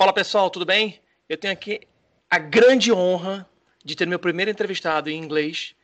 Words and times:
Fala 0.00 0.14
pessoal, 0.14 0.48
tudo 0.48 0.64
bem? 0.64 0.98
Eu 1.28 1.36
tenho 1.36 1.52
aqui 1.52 1.82
a 2.30 2.38
grande 2.38 2.90
honra 2.90 3.46
de 3.84 3.94
ter 3.94 4.06
meu 4.06 4.18
primeiro 4.18 4.50
entrevistado 4.50 5.10
em 5.10 5.22
inglês, 5.22 5.74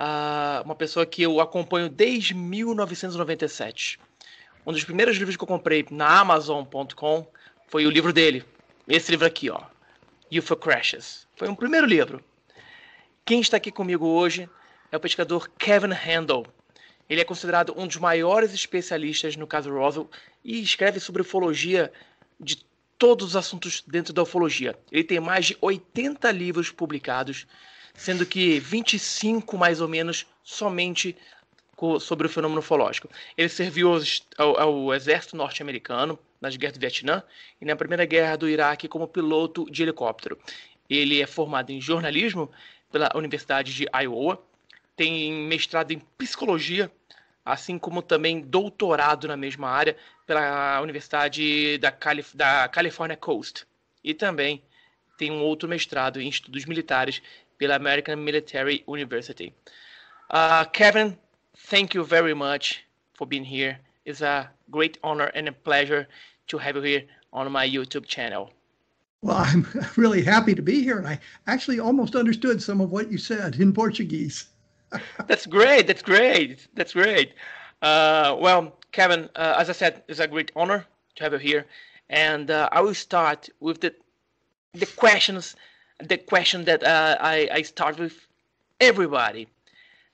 uh, 0.00 0.64
uma 0.64 0.74
pessoa 0.74 1.04
que 1.04 1.22
eu 1.22 1.38
acompanho 1.38 1.90
desde 1.90 2.32
1997. 2.32 4.00
Um 4.66 4.72
dos 4.72 4.84
primeiros 4.84 5.18
livros 5.18 5.36
que 5.36 5.44
eu 5.44 5.46
comprei 5.46 5.84
na 5.90 6.20
Amazon.com 6.20 7.26
foi 7.68 7.86
o 7.86 7.90
livro 7.90 8.10
dele, 8.10 8.42
esse 8.88 9.10
livro 9.10 9.26
aqui, 9.26 9.50
ó, 9.50 9.60
UFO 10.32 10.56
Crashes. 10.56 11.28
Foi 11.36 11.46
um 11.46 11.54
primeiro 11.54 11.86
livro. 11.86 12.24
Quem 13.22 13.42
está 13.42 13.58
aqui 13.58 13.70
comigo 13.70 14.06
hoje 14.06 14.48
é 14.90 14.96
o 14.96 15.00
pescador 15.00 15.46
Kevin 15.58 15.92
Handel. 15.92 16.46
Ele 17.06 17.20
é 17.20 17.24
considerado 17.24 17.74
um 17.76 17.86
dos 17.86 17.98
maiores 17.98 18.54
especialistas 18.54 19.36
no 19.36 19.46
caso 19.46 19.70
Roswell 19.70 20.10
e 20.42 20.62
escreve 20.62 20.98
sobre 21.00 21.20
ufologia 21.20 21.92
de 22.40 22.64
todos 22.98 23.28
os 23.28 23.36
assuntos 23.36 23.82
dentro 23.86 24.12
da 24.12 24.22
ufologia. 24.22 24.78
Ele 24.90 25.04
tem 25.04 25.20
mais 25.20 25.46
de 25.46 25.56
80 25.60 26.30
livros 26.30 26.70
publicados, 26.70 27.46
sendo 27.94 28.26
que 28.26 28.58
25 28.58 29.56
mais 29.56 29.80
ou 29.80 29.88
menos 29.88 30.26
somente 30.42 31.16
sobre 32.00 32.26
o 32.26 32.30
fenômeno 32.30 32.60
ufológico. 32.60 33.08
Ele 33.36 33.48
serviu 33.48 33.92
ao, 34.38 34.60
ao 34.60 34.94
exército 34.94 35.36
norte-americano 35.36 36.18
nas 36.40 36.56
guerras 36.56 36.76
do 36.76 36.80
Vietnã 36.80 37.22
e 37.60 37.64
na 37.64 37.76
primeira 37.76 38.04
guerra 38.06 38.36
do 38.36 38.48
Iraque 38.48 38.88
como 38.88 39.06
piloto 39.06 39.66
de 39.70 39.82
helicóptero. 39.82 40.38
Ele 40.88 41.20
é 41.20 41.26
formado 41.26 41.70
em 41.70 41.80
jornalismo 41.80 42.50
pela 42.90 43.10
Universidade 43.14 43.74
de 43.74 43.86
Iowa, 44.02 44.42
tem 44.94 45.32
mestrado 45.32 45.92
em 45.92 45.98
psicologia, 46.16 46.90
assim 47.44 47.78
como 47.78 48.00
também 48.00 48.40
doutorado 48.40 49.28
na 49.28 49.36
mesma 49.36 49.68
área 49.68 49.96
pela 50.26 50.80
Universidade 50.80 51.78
da, 51.78 51.90
Calif 51.90 52.36
da 52.36 52.68
California 52.68 53.16
Coast. 53.16 53.66
E 54.02 54.12
também 54.12 54.62
tem 55.16 55.30
um 55.30 55.42
outro 55.42 55.68
mestrado 55.68 56.20
em 56.20 56.28
estudos 56.28 56.64
militares 56.66 57.22
pela 57.58 57.76
American 57.76 58.16
Military 58.16 58.84
University. 58.86 59.54
Uh, 60.30 60.68
Kevin, 60.72 61.16
thank 61.70 61.96
you 61.96 62.04
very 62.04 62.34
much 62.34 62.84
for 63.14 63.26
being 63.26 63.44
here. 63.44 63.78
It's 64.04 64.22
a 64.22 64.50
great 64.70 64.98
honor 65.02 65.30
and 65.34 65.48
a 65.48 65.52
pleasure 65.52 66.06
to 66.48 66.58
have 66.58 66.76
you 66.76 66.82
here 66.82 67.06
on 67.32 67.50
my 67.50 67.68
YouTube 67.68 68.06
channel. 68.06 68.50
Well, 69.22 69.36
I'm 69.38 69.66
really 69.96 70.22
happy 70.22 70.54
to 70.54 70.62
be 70.62 70.82
here, 70.82 70.98
and 70.98 71.06
I 71.06 71.18
actually 71.46 71.80
almost 71.80 72.14
understood 72.14 72.62
some 72.62 72.80
of 72.80 72.90
what 72.90 73.10
you 73.10 73.18
said 73.18 73.56
in 73.56 73.72
Portuguese. 73.72 74.46
that's 75.26 75.46
great. 75.46 75.86
That's 75.86 76.02
great. 76.02 76.66
That's 76.74 76.92
great. 76.92 77.32
Uh, 77.82 78.36
well, 78.38 78.78
Kevin, 78.96 79.28
uh, 79.36 79.56
as 79.58 79.68
I 79.68 79.72
said, 79.72 80.02
it's 80.08 80.20
a 80.20 80.26
great 80.26 80.50
honor 80.56 80.86
to 81.16 81.22
have 81.22 81.34
you 81.34 81.38
here, 81.38 81.66
and 82.08 82.50
uh, 82.50 82.70
I 82.72 82.80
will 82.80 82.94
start 82.94 83.50
with 83.60 83.82
the 83.82 83.94
the 84.72 84.86
questions, 84.86 85.54
the 85.98 86.16
question 86.16 86.64
that 86.64 86.82
uh, 86.82 87.18
I, 87.20 87.46
I 87.52 87.60
start 87.60 87.98
with 87.98 88.26
everybody. 88.80 89.48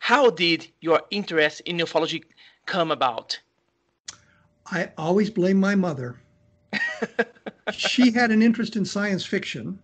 How 0.00 0.30
did 0.30 0.66
your 0.80 1.00
interest 1.12 1.60
in 1.60 1.78
ufology 1.78 2.24
come 2.66 2.90
about? 2.90 3.38
I 4.66 4.90
always 4.98 5.30
blame 5.30 5.60
my 5.60 5.76
mother. 5.76 6.18
she 7.72 8.10
had 8.10 8.32
an 8.32 8.42
interest 8.42 8.74
in 8.74 8.84
science 8.84 9.24
fiction. 9.24 9.78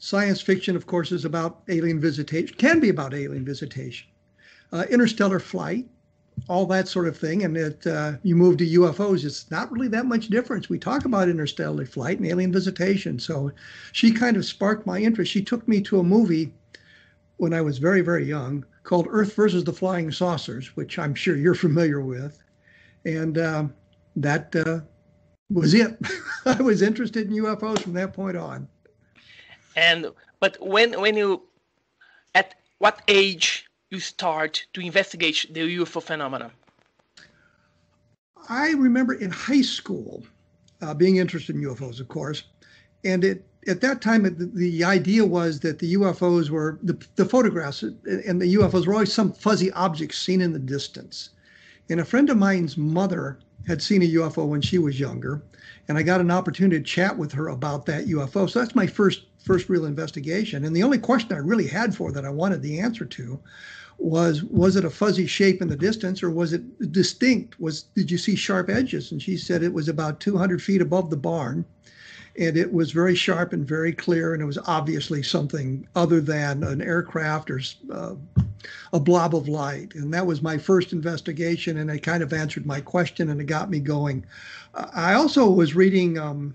Science 0.00 0.42
fiction, 0.42 0.76
of 0.76 0.86
course, 0.86 1.12
is 1.12 1.24
about 1.24 1.62
alien 1.68 1.98
visitation, 1.98 2.54
can 2.58 2.78
be 2.78 2.90
about 2.90 3.14
alien 3.14 3.46
visitation, 3.46 4.06
uh, 4.70 4.84
interstellar 4.90 5.40
flight, 5.40 5.86
all 6.48 6.66
that 6.66 6.88
sort 6.88 7.08
of 7.08 7.16
thing. 7.16 7.44
And 7.44 7.56
that 7.56 7.86
uh, 7.86 8.12
you 8.22 8.36
move 8.36 8.56
to 8.58 8.66
UFOs, 8.66 9.24
it's 9.24 9.50
not 9.50 9.70
really 9.72 9.88
that 9.88 10.06
much 10.06 10.28
difference. 10.28 10.68
We 10.68 10.78
talk 10.78 11.04
about 11.04 11.28
interstellar 11.28 11.86
flight 11.86 12.18
and 12.18 12.26
alien 12.26 12.52
visitation. 12.52 13.18
So 13.18 13.52
she 13.92 14.12
kind 14.12 14.36
of 14.36 14.44
sparked 14.44 14.86
my 14.86 14.98
interest. 14.98 15.32
She 15.32 15.42
took 15.42 15.66
me 15.66 15.80
to 15.82 16.00
a 16.00 16.04
movie 16.04 16.52
when 17.38 17.54
I 17.54 17.60
was 17.60 17.78
very, 17.78 18.00
very 18.00 18.24
young 18.24 18.64
called 18.82 19.06
Earth 19.10 19.34
versus 19.34 19.64
the 19.64 19.72
Flying 19.72 20.10
Saucers, 20.10 20.74
which 20.76 20.98
I'm 20.98 21.14
sure 21.14 21.36
you're 21.36 21.54
familiar 21.54 22.00
with. 22.00 22.42
And 23.04 23.38
um, 23.38 23.74
that 24.16 24.54
uh, 24.56 24.80
was 25.50 25.74
it. 25.74 25.98
I 26.46 26.60
was 26.62 26.82
interested 26.82 27.28
in 27.28 27.34
UFOs 27.34 27.80
from 27.80 27.92
that 27.94 28.12
point 28.12 28.36
on. 28.36 28.68
And 29.76 30.06
but 30.40 30.56
when 30.60 31.00
when 31.00 31.16
you 31.16 31.42
at 32.34 32.54
what 32.78 33.02
age 33.08 33.67
you 33.90 34.00
start 34.00 34.66
to 34.74 34.80
investigate 34.80 35.46
the 35.50 35.60
UFO 35.78 36.02
phenomenon? 36.02 36.50
I 38.48 38.70
remember 38.70 39.14
in 39.14 39.30
high 39.30 39.62
school 39.62 40.24
uh, 40.80 40.94
being 40.94 41.16
interested 41.16 41.56
in 41.56 41.62
UFOs, 41.62 42.00
of 42.00 42.08
course, 42.08 42.44
and 43.04 43.24
it 43.24 43.44
at 43.66 43.80
that 43.80 44.00
time 44.00 44.22
the, 44.22 44.50
the 44.54 44.84
idea 44.84 45.24
was 45.24 45.60
that 45.60 45.78
the 45.78 45.94
UFOs 45.94 46.48
were 46.48 46.78
the, 46.82 46.96
the 47.16 47.24
photographs 47.24 47.82
and 47.82 48.40
the 48.40 48.54
UFOs 48.54 48.86
were 48.86 48.94
always 48.94 49.12
some 49.12 49.32
fuzzy 49.32 49.70
objects 49.72 50.18
seen 50.18 50.40
in 50.40 50.52
the 50.52 50.58
distance. 50.58 51.30
And 51.90 52.00
a 52.00 52.04
friend 52.04 52.30
of 52.30 52.36
mine's 52.36 52.76
mother 52.76 53.38
had 53.66 53.82
seen 53.82 54.02
a 54.02 54.14
UFO 54.14 54.46
when 54.46 54.62
she 54.62 54.78
was 54.78 55.00
younger, 55.00 55.42
and 55.88 55.98
I 55.98 56.02
got 56.02 56.20
an 56.20 56.30
opportunity 56.30 56.78
to 56.78 56.84
chat 56.84 57.16
with 57.16 57.32
her 57.32 57.48
about 57.48 57.86
that 57.86 58.06
UFO. 58.06 58.48
So 58.48 58.60
that's 58.60 58.74
my 58.74 58.86
first 58.86 59.27
first 59.48 59.68
real 59.68 59.86
investigation. 59.86 60.64
And 60.64 60.76
the 60.76 60.82
only 60.82 60.98
question 60.98 61.32
I 61.32 61.38
really 61.38 61.66
had 61.66 61.96
for 61.96 62.12
that 62.12 62.24
I 62.26 62.30
wanted 62.30 62.60
the 62.60 62.78
answer 62.78 63.06
to 63.06 63.40
was 63.96 64.44
was 64.44 64.76
it 64.76 64.84
a 64.84 64.90
fuzzy 64.90 65.26
shape 65.26 65.60
in 65.60 65.68
the 65.68 65.84
distance 65.88 66.22
or 66.22 66.30
was 66.30 66.52
it 66.52 66.92
distinct? 66.92 67.58
Was 67.58 67.82
did 67.82 68.10
you 68.10 68.18
see 68.18 68.36
sharp 68.36 68.68
edges? 68.68 69.10
And 69.10 69.22
she 69.22 69.36
said 69.36 69.62
it 69.62 69.72
was 69.72 69.88
about 69.88 70.20
200 70.20 70.62
feet 70.62 70.82
above 70.82 71.08
the 71.08 71.16
barn 71.16 71.64
and 72.38 72.56
it 72.56 72.72
was 72.72 72.92
very 72.92 73.16
sharp 73.16 73.52
and 73.52 73.66
very 73.66 73.92
clear, 73.92 74.32
and 74.32 74.40
it 74.40 74.46
was 74.46 74.58
obviously 74.66 75.22
something 75.22 75.86
other 75.96 76.20
than 76.20 76.62
an 76.62 76.80
aircraft 76.80 77.50
or 77.50 77.60
uh, 77.92 78.14
a 78.92 79.00
blob 79.00 79.34
of 79.34 79.48
light. 79.48 79.94
And 79.96 80.14
that 80.14 80.26
was 80.26 80.40
my 80.40 80.56
first 80.56 80.92
investigation, 80.92 81.78
and 81.78 81.90
it 81.90 82.04
kind 82.04 82.22
of 82.22 82.32
answered 82.32 82.64
my 82.64 82.80
question, 82.80 83.30
and 83.30 83.40
it 83.40 83.44
got 83.44 83.70
me 83.70 83.80
going. 83.80 84.24
I 84.74 85.14
also 85.14 85.50
was 85.50 85.74
reading 85.74 86.16
um, 86.16 86.54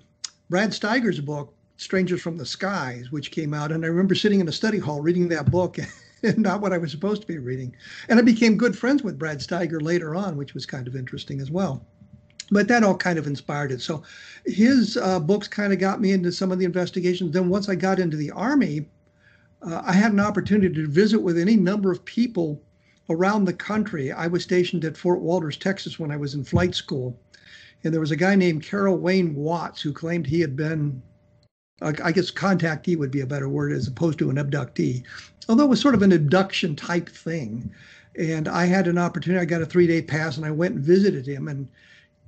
Brad 0.49 0.73
Steiger's 0.73 1.19
book, 1.19 1.53
Strangers 1.77 2.21
from 2.21 2.37
the 2.37 2.45
Skies, 2.45 3.11
which 3.11 3.31
came 3.31 3.53
out, 3.53 3.71
and 3.71 3.83
I 3.83 3.87
remember 3.87 4.15
sitting 4.15 4.39
in 4.39 4.47
a 4.47 4.53
study 4.53 4.79
hall 4.79 5.01
reading 5.01 5.29
that 5.29 5.51
book. 5.51 5.77
and 6.23 6.37
not 6.37 6.61
what 6.61 6.71
I 6.71 6.77
was 6.77 6.89
supposed 6.89 7.19
to 7.21 7.27
be 7.27 7.37
reading. 7.37 7.75
And 8.07 8.17
I 8.17 8.21
became 8.21 8.55
good 8.55 8.77
friends 8.77 9.03
with 9.03 9.19
Brad 9.19 9.39
Steiger 9.39 9.81
later 9.81 10.15
on, 10.15 10.37
which 10.37 10.53
was 10.53 10.65
kind 10.65 10.87
of 10.87 10.95
interesting 10.95 11.41
as 11.41 11.51
well 11.51 11.85
but 12.51 12.67
that 12.67 12.83
all 12.83 12.95
kind 12.95 13.17
of 13.17 13.27
inspired 13.27 13.71
it. 13.71 13.81
So 13.81 14.03
his 14.45 14.97
uh, 14.97 15.19
books 15.19 15.47
kind 15.47 15.73
of 15.73 15.79
got 15.79 16.01
me 16.01 16.11
into 16.11 16.31
some 16.31 16.51
of 16.51 16.59
the 16.59 16.65
investigations. 16.65 17.31
Then 17.31 17.49
once 17.49 17.67
I 17.69 17.75
got 17.75 17.99
into 17.99 18.17
the 18.17 18.31
Army, 18.31 18.85
uh, 19.61 19.81
I 19.85 19.93
had 19.93 20.11
an 20.11 20.19
opportunity 20.19 20.73
to 20.73 20.87
visit 20.87 21.21
with 21.21 21.37
any 21.37 21.55
number 21.55 21.91
of 21.91 22.03
people 22.05 22.61
around 23.09 23.45
the 23.45 23.53
country. 23.53 24.11
I 24.11 24.27
was 24.27 24.43
stationed 24.43 24.85
at 24.85 24.97
Fort 24.97 25.21
Walters, 25.21 25.57
Texas 25.57 25.99
when 25.99 26.11
I 26.11 26.17
was 26.17 26.35
in 26.35 26.43
flight 26.43 26.75
school. 26.75 27.19
And 27.83 27.93
there 27.93 28.01
was 28.01 28.11
a 28.11 28.15
guy 28.15 28.35
named 28.35 28.63
Carroll 28.63 28.97
Wayne 28.97 29.35
Watts 29.35 29.81
who 29.81 29.91
claimed 29.91 30.25
he 30.27 30.39
had 30.39 30.55
been, 30.55 31.01
I 31.81 32.11
guess 32.11 32.31
contactee 32.31 32.97
would 32.97 33.11
be 33.11 33.21
a 33.21 33.27
better 33.27 33.49
word 33.49 33.71
as 33.71 33.87
opposed 33.87 34.19
to 34.19 34.29
an 34.29 34.37
abductee, 34.37 35.03
although 35.49 35.65
it 35.65 35.69
was 35.69 35.81
sort 35.81 35.95
of 35.95 36.01
an 36.01 36.11
abduction 36.11 36.75
type 36.75 37.09
thing. 37.09 37.71
And 38.17 38.47
I 38.47 38.65
had 38.65 38.87
an 38.87 38.97
opportunity, 38.97 39.41
I 39.41 39.45
got 39.45 39.61
a 39.61 39.65
three 39.65 39.87
day 39.87 40.01
pass 40.01 40.37
and 40.37 40.45
I 40.45 40.51
went 40.51 40.75
and 40.75 40.83
visited 40.83 41.27
him. 41.27 41.47
And 41.47 41.67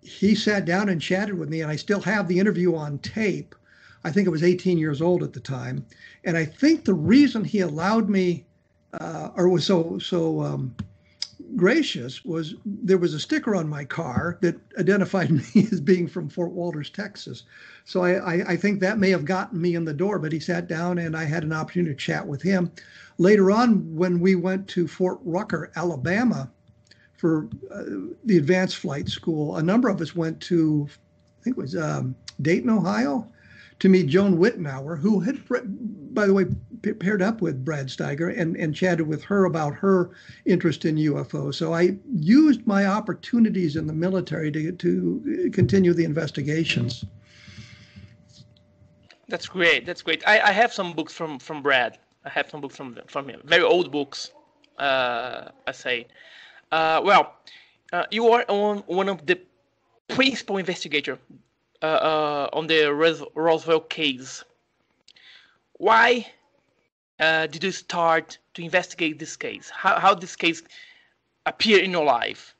he 0.01 0.35
sat 0.35 0.65
down 0.65 0.89
and 0.89 1.01
chatted 1.01 1.37
with 1.37 1.49
me, 1.49 1.61
and 1.61 1.71
I 1.71 1.75
still 1.75 2.01
have 2.01 2.27
the 2.27 2.39
interview 2.39 2.75
on 2.75 2.99
tape. 2.99 3.55
I 4.03 4.11
think 4.11 4.27
I 4.27 4.31
was 4.31 4.43
18 4.43 4.77
years 4.77 5.01
old 5.01 5.23
at 5.23 5.33
the 5.33 5.39
time, 5.39 5.85
and 6.23 6.37
I 6.37 6.45
think 6.45 6.85
the 6.85 6.93
reason 6.93 7.43
he 7.43 7.61
allowed 7.61 8.07
me, 8.07 8.45
uh, 8.93 9.31
or 9.35 9.49
was 9.49 9.65
so 9.65 9.97
so 9.97 10.41
um, 10.41 10.75
gracious, 11.55 12.23
was 12.25 12.55
there 12.65 12.97
was 12.97 13.13
a 13.13 13.19
sticker 13.19 13.55
on 13.55 13.67
my 13.67 13.85
car 13.85 14.37
that 14.41 14.55
identified 14.77 15.31
me 15.55 15.67
as 15.71 15.81
being 15.81 16.07
from 16.07 16.29
Fort 16.29 16.51
Walters, 16.51 16.89
Texas. 16.89 17.43
So 17.85 18.03
I, 18.03 18.13
I, 18.13 18.33
I 18.49 18.55
think 18.57 18.79
that 18.79 18.97
may 18.97 19.09
have 19.09 19.25
gotten 19.25 19.61
me 19.61 19.75
in 19.75 19.85
the 19.85 19.93
door. 19.93 20.19
But 20.19 20.31
he 20.31 20.39
sat 20.39 20.67
down, 20.67 20.97
and 20.97 21.15
I 21.15 21.25
had 21.25 21.43
an 21.43 21.53
opportunity 21.53 21.93
to 21.93 21.99
chat 21.99 22.27
with 22.27 22.41
him. 22.41 22.71
Later 23.17 23.51
on, 23.51 23.95
when 23.95 24.19
we 24.19 24.35
went 24.35 24.67
to 24.69 24.87
Fort 24.87 25.19
Rucker, 25.23 25.71
Alabama, 25.75 26.49
for 27.17 27.47
uh, 27.71 27.83
the 28.25 28.37
advanced 28.37 28.77
flight 28.77 29.07
school, 29.07 29.55
a 29.57 29.63
number 29.63 29.87
of 29.89 30.01
us 30.01 30.15
went 30.15 30.39
to, 30.41 30.87
I 31.39 31.43
think 31.43 31.57
it 31.57 31.61
was 31.61 31.75
um, 31.75 32.15
Dayton, 32.41 32.69
Ohio, 32.69 33.27
to 33.79 33.89
meet 33.89 34.07
Joan 34.07 34.37
Whritenour, 34.37 34.99
who 34.99 35.19
had, 35.19 35.41
by 36.13 36.25
the 36.25 36.33
way, 36.33 36.45
paired 36.99 37.21
up 37.21 37.41
with 37.41 37.65
Brad 37.65 37.87
Steiger 37.87 38.37
and, 38.37 38.55
and 38.55 38.73
chatted 38.73 39.07
with 39.07 39.23
her 39.23 39.45
about 39.45 39.73
her 39.73 40.11
interest 40.45 40.85
in 40.85 40.95
UFOs. 40.95 41.55
So 41.55 41.73
I 41.73 41.97
used 42.13 42.65
my 42.65 42.85
opportunities 42.85 43.75
in 43.75 43.87
the 43.87 43.93
military 43.93 44.51
to, 44.51 44.71
to 44.71 45.51
continue 45.53 45.93
the 45.93 46.05
investigations. 46.05 47.05
That's 49.27 49.47
great. 49.47 49.85
That's 49.85 50.01
great. 50.01 50.23
I, 50.27 50.39
I 50.39 50.51
have 50.51 50.71
some 50.71 50.93
books 50.93 51.13
from, 51.13 51.39
from 51.39 51.61
Brad. 51.61 51.97
I 52.23 52.29
have 52.29 52.49
some 52.49 52.61
books 52.61 52.75
from 52.75 52.97
from 53.07 53.29
him. 53.29 53.41
Very 53.43 53.63
old 53.63 53.91
books, 53.91 54.31
uh, 54.79 55.49
I 55.67 55.71
say. 55.71 56.07
Uh, 56.71 57.01
well, 57.03 57.35
uh, 57.93 58.05
you 58.09 58.29
are 58.29 58.43
on 58.47 58.79
one 58.87 59.09
of 59.09 59.25
the 59.25 59.39
principal 60.07 60.57
investigator 60.57 61.19
uh, 61.81 61.85
uh, 61.85 62.49
on 62.53 62.67
the 62.67 62.93
Roswell 63.35 63.81
case. 63.81 64.43
Why 65.73 66.27
uh, 67.19 67.47
did 67.47 67.63
you 67.63 67.71
start 67.71 68.37
to 68.53 68.63
investigate 68.63 69.19
this 69.19 69.35
case? 69.35 69.69
How, 69.69 69.99
how 69.99 70.13
this 70.15 70.35
case 70.35 70.63
appear 71.45 71.79
in 71.79 71.91
your 71.91 72.05
life? 72.05 72.55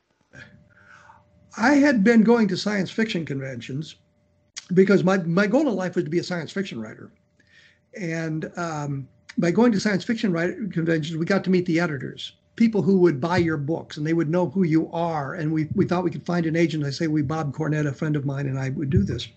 I 1.58 1.74
had 1.74 2.04
been 2.04 2.22
going 2.22 2.48
to 2.48 2.56
science 2.56 2.90
fiction 2.90 3.24
conventions 3.24 3.96
because 4.74 5.04
my, 5.04 5.18
my 5.18 5.46
goal 5.46 5.68
in 5.68 5.74
life 5.74 5.94
was 5.94 6.04
to 6.04 6.10
be 6.10 6.18
a 6.18 6.24
science 6.24 6.52
fiction 6.52 6.80
writer. 6.80 7.10
And 7.98 8.50
um, 8.56 9.08
by 9.38 9.50
going 9.50 9.72
to 9.72 9.80
science 9.80 10.04
fiction 10.04 10.32
writer 10.32 10.54
conventions, 10.70 11.16
we 11.16 11.24
got 11.24 11.44
to 11.44 11.50
meet 11.50 11.66
the 11.66 11.80
editors, 11.80 12.32
people 12.56 12.82
who 12.82 12.98
would 12.98 13.20
buy 13.20 13.36
your 13.36 13.58
books 13.58 13.96
and 13.96 14.06
they 14.06 14.14
would 14.14 14.30
know 14.30 14.48
who 14.48 14.64
you 14.64 14.90
are. 14.92 15.34
And 15.34 15.52
we, 15.52 15.68
we 15.74 15.84
thought 15.84 16.04
we 16.04 16.10
could 16.10 16.26
find 16.26 16.46
an 16.46 16.56
agent. 16.56 16.84
I 16.84 16.90
say, 16.90 17.06
we, 17.06 17.22
Bob 17.22 17.54
Cornett, 17.54 17.86
a 17.86 17.92
friend 17.92 18.16
of 18.16 18.24
mine, 18.24 18.46
and 18.46 18.58
I 18.58 18.70
would 18.70 18.90
do 18.90 19.04
this. 19.04 19.28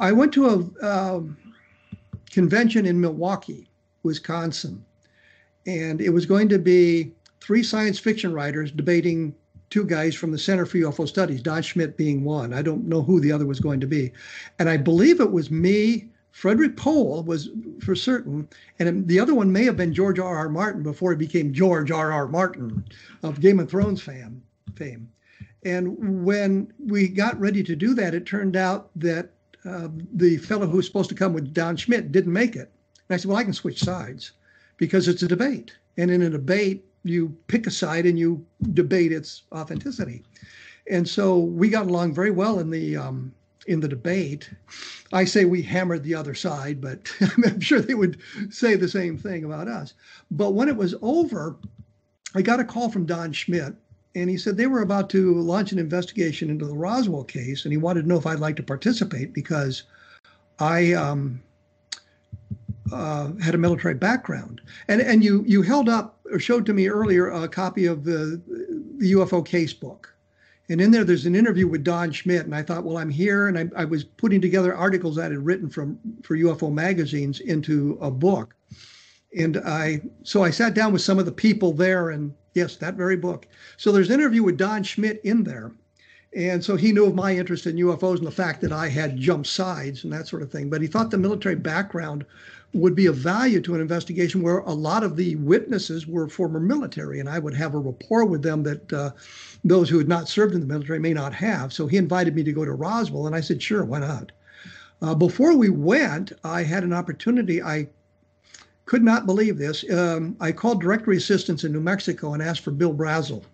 I 0.00 0.10
went 0.10 0.32
to 0.34 0.48
a 0.48 0.84
uh, 0.84 1.20
convention 2.30 2.86
in 2.86 3.00
Milwaukee, 3.00 3.68
Wisconsin, 4.02 4.84
and 5.66 6.00
it 6.00 6.10
was 6.10 6.26
going 6.26 6.48
to 6.48 6.58
be 6.58 7.12
three 7.40 7.62
science 7.62 7.98
fiction 7.98 8.32
writers 8.32 8.72
debating 8.72 9.34
two 9.70 9.84
guys 9.84 10.14
from 10.14 10.32
the 10.32 10.38
Center 10.38 10.66
for 10.66 10.78
UFO 10.78 11.06
Studies, 11.06 11.42
Don 11.42 11.62
Schmitt 11.62 11.96
being 11.96 12.24
one. 12.24 12.52
I 12.52 12.62
don't 12.62 12.86
know 12.86 13.02
who 13.02 13.20
the 13.20 13.32
other 13.32 13.46
was 13.46 13.60
going 13.60 13.80
to 13.80 13.86
be. 13.86 14.12
And 14.58 14.68
I 14.68 14.76
believe 14.76 15.20
it 15.20 15.32
was 15.32 15.50
me, 15.50 16.08
Frederik 16.34 16.76
Pohl 16.76 17.22
was 17.22 17.48
for 17.80 17.94
certain, 17.94 18.48
and 18.80 19.06
the 19.06 19.20
other 19.20 19.36
one 19.36 19.52
may 19.52 19.64
have 19.64 19.76
been 19.76 19.94
George 19.94 20.18
R. 20.18 20.36
R. 20.36 20.48
Martin 20.48 20.82
before 20.82 21.12
he 21.12 21.16
became 21.16 21.52
George 21.52 21.92
R. 21.92 22.10
R. 22.10 22.26
Martin 22.26 22.84
of 23.22 23.40
Game 23.40 23.60
of 23.60 23.70
Thrones 23.70 24.02
fame. 24.02 24.42
fame. 24.74 25.08
And 25.62 26.24
when 26.24 26.72
we 26.78 27.06
got 27.06 27.38
ready 27.38 27.62
to 27.62 27.76
do 27.76 27.94
that, 27.94 28.14
it 28.14 28.26
turned 28.26 28.56
out 28.56 28.90
that 28.96 29.30
uh, 29.64 29.88
the 30.12 30.38
fellow 30.38 30.66
who 30.66 30.78
was 30.78 30.86
supposed 30.86 31.08
to 31.10 31.14
come 31.14 31.34
with 31.34 31.54
Don 31.54 31.76
Schmitt 31.76 32.10
didn't 32.10 32.32
make 32.32 32.56
it. 32.56 32.72
And 33.08 33.14
I 33.14 33.16
said, 33.16 33.28
Well, 33.28 33.38
I 33.38 33.44
can 33.44 33.52
switch 33.52 33.78
sides 33.78 34.32
because 34.76 35.06
it's 35.06 35.22
a 35.22 35.28
debate. 35.28 35.76
And 35.96 36.10
in 36.10 36.22
a 36.22 36.30
debate, 36.30 36.84
you 37.04 37.28
pick 37.46 37.68
a 37.68 37.70
side 37.70 38.06
and 38.06 38.18
you 38.18 38.44
debate 38.72 39.12
its 39.12 39.44
authenticity. 39.52 40.24
And 40.90 41.08
so 41.08 41.38
we 41.38 41.68
got 41.68 41.86
along 41.86 42.12
very 42.12 42.32
well 42.32 42.58
in 42.58 42.70
the 42.70 42.96
um, 42.96 43.32
in 43.66 43.80
the 43.80 43.88
debate. 43.88 44.50
I 45.12 45.24
say 45.24 45.44
we 45.44 45.62
hammered 45.62 46.02
the 46.02 46.14
other 46.14 46.34
side, 46.34 46.80
but 46.80 47.12
I'm 47.44 47.60
sure 47.60 47.80
they 47.80 47.94
would 47.94 48.18
say 48.50 48.74
the 48.74 48.88
same 48.88 49.16
thing 49.18 49.44
about 49.44 49.68
us. 49.68 49.94
But 50.30 50.52
when 50.52 50.68
it 50.68 50.76
was 50.76 50.94
over, 51.02 51.56
I 52.34 52.42
got 52.42 52.60
a 52.60 52.64
call 52.64 52.90
from 52.90 53.06
Don 53.06 53.32
Schmitt, 53.32 53.74
and 54.14 54.30
he 54.30 54.36
said 54.36 54.56
they 54.56 54.66
were 54.66 54.82
about 54.82 55.10
to 55.10 55.34
launch 55.34 55.72
an 55.72 55.78
investigation 55.78 56.50
into 56.50 56.66
the 56.66 56.74
Roswell 56.74 57.24
case, 57.24 57.64
and 57.64 57.72
he 57.72 57.78
wanted 57.78 58.02
to 58.02 58.08
know 58.08 58.18
if 58.18 58.26
I'd 58.26 58.40
like 58.40 58.56
to 58.56 58.62
participate 58.62 59.32
because 59.32 59.84
I 60.58 60.92
um, 60.92 61.42
uh, 62.92 63.32
had 63.42 63.54
a 63.54 63.58
military 63.58 63.94
background. 63.94 64.60
And 64.88 65.00
and 65.00 65.24
you 65.24 65.44
you 65.46 65.62
held 65.62 65.88
up 65.88 66.20
or 66.30 66.38
showed 66.38 66.66
to 66.66 66.72
me 66.72 66.88
earlier 66.88 67.28
a 67.28 67.48
copy 67.48 67.86
of 67.86 68.04
the 68.04 68.40
the 68.98 69.12
UFO 69.12 69.44
case 69.44 69.72
book. 69.72 70.13
And 70.68 70.80
in 70.80 70.90
there, 70.90 71.04
there's 71.04 71.26
an 71.26 71.34
interview 71.34 71.68
with 71.68 71.84
Don 71.84 72.10
Schmitt. 72.10 72.46
and 72.46 72.54
I 72.54 72.62
thought, 72.62 72.84
well, 72.84 72.96
I'm 72.96 73.10
here, 73.10 73.48
and 73.48 73.58
I, 73.58 73.82
I 73.82 73.84
was 73.84 74.04
putting 74.04 74.40
together 74.40 74.74
articles 74.74 75.18
I 75.18 75.24
had 75.24 75.36
written 75.36 75.68
from 75.68 75.98
for 76.22 76.36
UFO 76.36 76.72
magazines 76.72 77.40
into 77.40 77.98
a 78.00 78.10
book, 78.10 78.54
and 79.36 79.58
I 79.58 80.00
so 80.22 80.42
I 80.42 80.50
sat 80.50 80.74
down 80.74 80.92
with 80.92 81.02
some 81.02 81.18
of 81.18 81.26
the 81.26 81.32
people 81.32 81.72
there, 81.72 82.10
and 82.10 82.32
yes, 82.54 82.76
that 82.76 82.94
very 82.94 83.16
book. 83.16 83.46
So 83.76 83.92
there's 83.92 84.08
an 84.08 84.20
interview 84.20 84.42
with 84.42 84.56
Don 84.56 84.82
Schmitt 84.82 85.20
in 85.24 85.44
there, 85.44 85.72
and 86.36 86.64
so 86.64 86.76
he 86.76 86.92
knew 86.92 87.06
of 87.06 87.14
my 87.14 87.34
interest 87.34 87.66
in 87.66 87.76
UFOs 87.76 88.18
and 88.18 88.26
the 88.26 88.32
fact 88.32 88.60
that 88.62 88.72
I 88.72 88.88
had 88.88 89.16
jumped 89.16 89.46
sides 89.46 90.04
and 90.04 90.12
that 90.12 90.26
sort 90.26 90.42
of 90.42 90.50
thing. 90.50 90.68
But 90.68 90.80
he 90.80 90.88
thought 90.88 91.10
the 91.10 91.18
military 91.18 91.54
background 91.54 92.24
would 92.72 92.96
be 92.96 93.06
of 93.06 93.14
value 93.14 93.60
to 93.60 93.74
an 93.74 93.80
investigation 93.80 94.42
where 94.42 94.58
a 94.58 94.72
lot 94.72 95.04
of 95.04 95.16
the 95.16 95.36
witnesses 95.36 96.08
were 96.08 96.28
former 96.28 96.58
military, 96.58 97.20
and 97.20 97.28
I 97.28 97.38
would 97.38 97.54
have 97.54 97.74
a 97.74 97.78
rapport 97.78 98.24
with 98.24 98.42
them 98.42 98.64
that 98.64 98.92
uh, 98.92 99.10
those 99.62 99.88
who 99.88 99.98
had 99.98 100.08
not 100.08 100.28
served 100.28 100.54
in 100.54 100.60
the 100.60 100.66
military 100.66 100.98
may 100.98 101.14
not 101.14 101.32
have. 101.34 101.72
So 101.72 101.86
he 101.86 101.96
invited 101.96 102.34
me 102.34 102.42
to 102.42 102.52
go 102.52 102.64
to 102.64 102.72
Roswell, 102.72 103.26
and 103.26 103.36
I 103.36 103.40
said, 103.40 103.62
sure, 103.62 103.84
why 103.84 104.00
not? 104.00 104.32
Uh, 105.00 105.14
before 105.14 105.56
we 105.56 105.68
went, 105.68 106.32
I 106.42 106.64
had 106.64 106.82
an 106.82 106.92
opportunity. 106.92 107.62
I 107.62 107.88
could 108.86 109.04
not 109.04 109.26
believe 109.26 109.56
this. 109.56 109.88
Um, 109.90 110.36
I 110.40 110.50
called 110.50 110.80
directory 110.80 111.16
assistance 111.16 111.62
in 111.62 111.72
New 111.72 111.80
Mexico 111.80 112.34
and 112.34 112.42
asked 112.42 112.62
for 112.62 112.72
Bill 112.72 112.92
Brazel. 112.92 113.44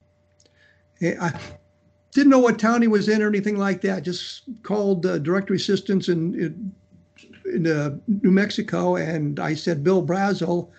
I 1.03 1.33
didn't 2.13 2.31
know 2.31 2.39
what 2.39 2.59
town 2.59 2.83
he 2.83 2.89
was 2.89 3.09
in 3.09 3.23
or 3.23 3.29
anything 3.29 3.57
like 3.57 3.81
that. 3.83 4.03
Just 4.03 4.43
called 4.63 5.07
uh, 5.07 5.19
directory 5.19 5.57
assistance 5.57 6.09
and 6.09 6.73
in 7.45 7.67
uh, 7.67 7.97
New 8.07 8.31
Mexico, 8.31 8.97
and 8.97 9.41
I 9.41 9.55
said 9.55 9.85
Bill 9.85 10.05
Brazel, 10.05 10.71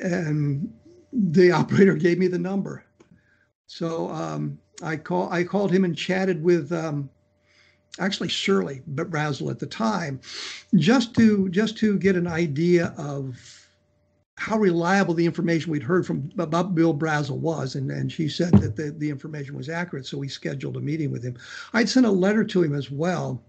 and 0.00 0.72
the 1.12 1.52
operator 1.60 1.94
gave 1.94 2.18
me 2.18 2.26
the 2.26 2.38
number. 2.38 2.84
So 3.66 4.10
um, 4.10 4.58
I 4.82 4.96
call 4.96 5.30
I 5.30 5.44
called 5.44 5.70
him 5.70 5.84
and 5.84 5.96
chatted 5.96 6.42
with 6.42 6.72
um, 6.72 7.08
actually 7.98 8.28
Shirley 8.28 8.82
Brazel 8.94 9.50
at 9.50 9.58
the 9.58 9.66
time, 9.66 10.20
just 10.74 11.14
to 11.16 11.48
just 11.50 11.76
to 11.78 11.98
get 11.98 12.16
an 12.16 12.26
idea 12.26 12.94
of 12.96 13.59
how 14.40 14.58
reliable 14.58 15.14
the 15.14 15.26
information 15.26 15.70
we'd 15.70 15.82
heard 15.82 16.06
from 16.06 16.30
about 16.38 16.74
Bill 16.74 16.94
Brazel 16.94 17.38
was, 17.38 17.74
and, 17.74 17.90
and 17.90 18.10
she 18.10 18.28
said 18.28 18.52
that 18.54 18.74
the, 18.74 18.90
the 18.90 19.10
information 19.10 19.54
was 19.54 19.68
accurate. 19.68 20.06
So 20.06 20.16
we 20.18 20.28
scheduled 20.28 20.76
a 20.76 20.80
meeting 20.80 21.12
with 21.12 21.22
him. 21.22 21.36
I'd 21.74 21.88
sent 21.88 22.06
a 22.06 22.10
letter 22.10 22.42
to 22.44 22.62
him 22.62 22.74
as 22.74 22.90
well 22.90 23.42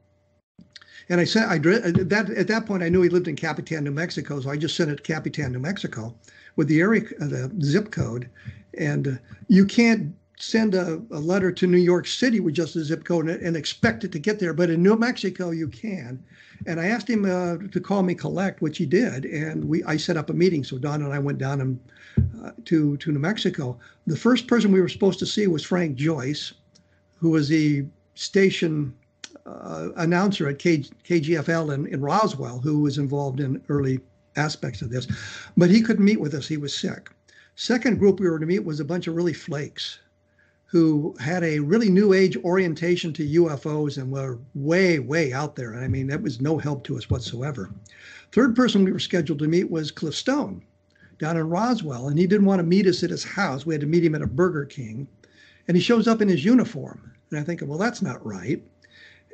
and 1.10 1.20
I 1.20 1.26
said, 1.26 1.44
I 1.50 1.58
that 1.58 2.30
at 2.30 2.48
that 2.48 2.66
point 2.66 2.84
I 2.84 2.90
knew 2.90 3.02
he 3.02 3.10
lived 3.10 3.28
in 3.28 3.36
Capitan, 3.36 3.84
New 3.84 3.92
Mexico, 3.92 4.40
so 4.40 4.50
I 4.50 4.58
just 4.58 4.76
sent 4.76 4.92
it 4.92 4.98
to 4.98 5.04
Capitan, 5.04 5.52
New 5.52 5.60
Mexico, 5.60 6.16
with 6.56 6.68
the 6.68 6.80
area, 6.80 7.02
uh, 7.20 7.28
the 7.28 7.52
zip 7.62 7.92
code. 7.92 8.30
And 8.78 9.08
uh, 9.08 9.12
you 9.48 9.66
can't 9.66 10.16
send 10.38 10.74
a, 10.74 11.02
a, 11.12 11.20
letter 11.20 11.52
to 11.52 11.68
New 11.68 11.78
York 11.78 12.08
City 12.08 12.40
with 12.40 12.56
just 12.56 12.76
a 12.76 12.84
zip 12.84 13.04
code 13.04 13.28
and, 13.28 13.42
and, 13.42 13.58
expect 13.58 14.04
it 14.04 14.12
to 14.14 14.20
get 14.20 14.40
there, 14.40 14.54
but 14.54 14.70
in 14.70 14.82
New 14.82 14.96
Mexico 14.96 15.52
you 15.52 15.68
can. 15.68 16.24
And 16.66 16.80
I 16.80 16.88
asked 16.88 17.10
him 17.10 17.26
uh, 17.26 17.58
to 17.72 17.80
call 17.80 18.04
me 18.04 18.14
collect, 18.14 18.62
which 18.62 18.78
he 18.78 18.86
did, 18.86 19.26
and 19.26 19.64
we 19.66 19.84
I 19.84 19.98
set 19.98 20.18
up 20.18 20.30
a 20.30 20.34
meeting. 20.34 20.64
So 20.64 20.78
Don 20.78 21.02
and 21.02 21.14
I 21.14 21.20
went 21.20 21.38
down 21.38 21.62
and, 21.62 21.80
uh, 22.44 22.52
to 22.66 22.98
to 22.98 23.12
New 23.12 23.20
Mexico. 23.20 23.78
The 24.08 24.18
first 24.18 24.48
person 24.48 24.72
we 24.72 24.82
were 24.82 24.90
supposed 24.90 25.20
to 25.20 25.26
see 25.26 25.48
was 25.48 25.64
Frank 25.64 25.96
Joyce, 25.96 26.54
who 27.18 27.30
was 27.30 27.50
the 27.50 27.86
station 28.16 28.94
uh, 29.46 29.90
announcer 29.96 30.48
at 30.48 30.60
K- 30.60 30.86
KGFL 31.04 31.74
in, 31.74 31.88
in 31.88 32.02
Roswell 32.02 32.60
who 32.60 32.80
was 32.82 32.98
involved 32.98 33.40
in 33.40 33.62
early 33.70 34.00
aspects 34.36 34.82
of 34.82 34.90
this, 34.90 35.08
but 35.58 35.70
he 35.70 35.82
couldn't 35.82 36.06
meet 36.06 36.20
with 36.20 36.34
us. 36.34 36.48
He 36.48 36.58
was 36.58 36.76
sick. 36.76 37.10
Second 37.56 38.00
group 38.00 38.20
we 38.20 38.30
were 38.30 38.40
to 38.40 38.46
meet 38.46 38.64
was 38.64 38.80
a 38.80 38.86
bunch 38.86 39.08
of 39.08 39.16
really 39.16 39.34
flakes 39.34 40.00
who 40.72 41.14
had 41.20 41.44
a 41.44 41.60
really 41.60 41.90
new 41.90 42.14
age 42.14 42.38
orientation 42.46 43.12
to 43.12 43.28
UFOs 43.28 43.98
and 43.98 44.10
were 44.10 44.40
way, 44.54 45.00
way 45.00 45.34
out 45.34 45.54
there. 45.58 45.74
And 45.74 45.84
I 45.84 45.90
mean, 45.90 46.08
that 46.08 46.22
was 46.22 46.40
no 46.40 46.58
help 46.58 46.86
to 46.86 46.98
us 46.98 47.10
whatsoever. 47.10 47.70
Third 48.32 48.56
person 48.56 48.86
we 48.86 48.94
were 48.94 49.00
scheduled 49.00 49.40
to 49.40 49.50
meet 49.50 49.70
was 49.70 49.92
Cliff 49.92 50.16
Stone 50.16 50.64
down 51.20 51.36
in 51.36 51.50
Roswell, 51.50 52.08
and 52.08 52.18
he 52.18 52.26
didn't 52.26 52.46
want 52.46 52.60
to 52.60 52.64
meet 52.64 52.88
us 52.88 53.04
at 53.04 53.10
his 53.10 53.26
house. 53.26 53.66
We 53.66 53.74
had 53.74 53.82
to 53.82 53.88
meet 53.88 54.06
him 54.06 54.16
at 54.16 54.22
a 54.22 54.28
Burger 54.28 54.64
King, 54.64 55.10
and 55.68 55.76
he 55.76 55.84
shows 55.84 56.08
up 56.08 56.22
in 56.22 56.30
his 56.30 56.46
uniform. 56.46 57.12
And 57.32 57.40
I 57.40 57.44
think, 57.44 57.62
well, 57.66 57.78
that's 57.78 58.02
not 58.02 58.26
right. 58.26 58.64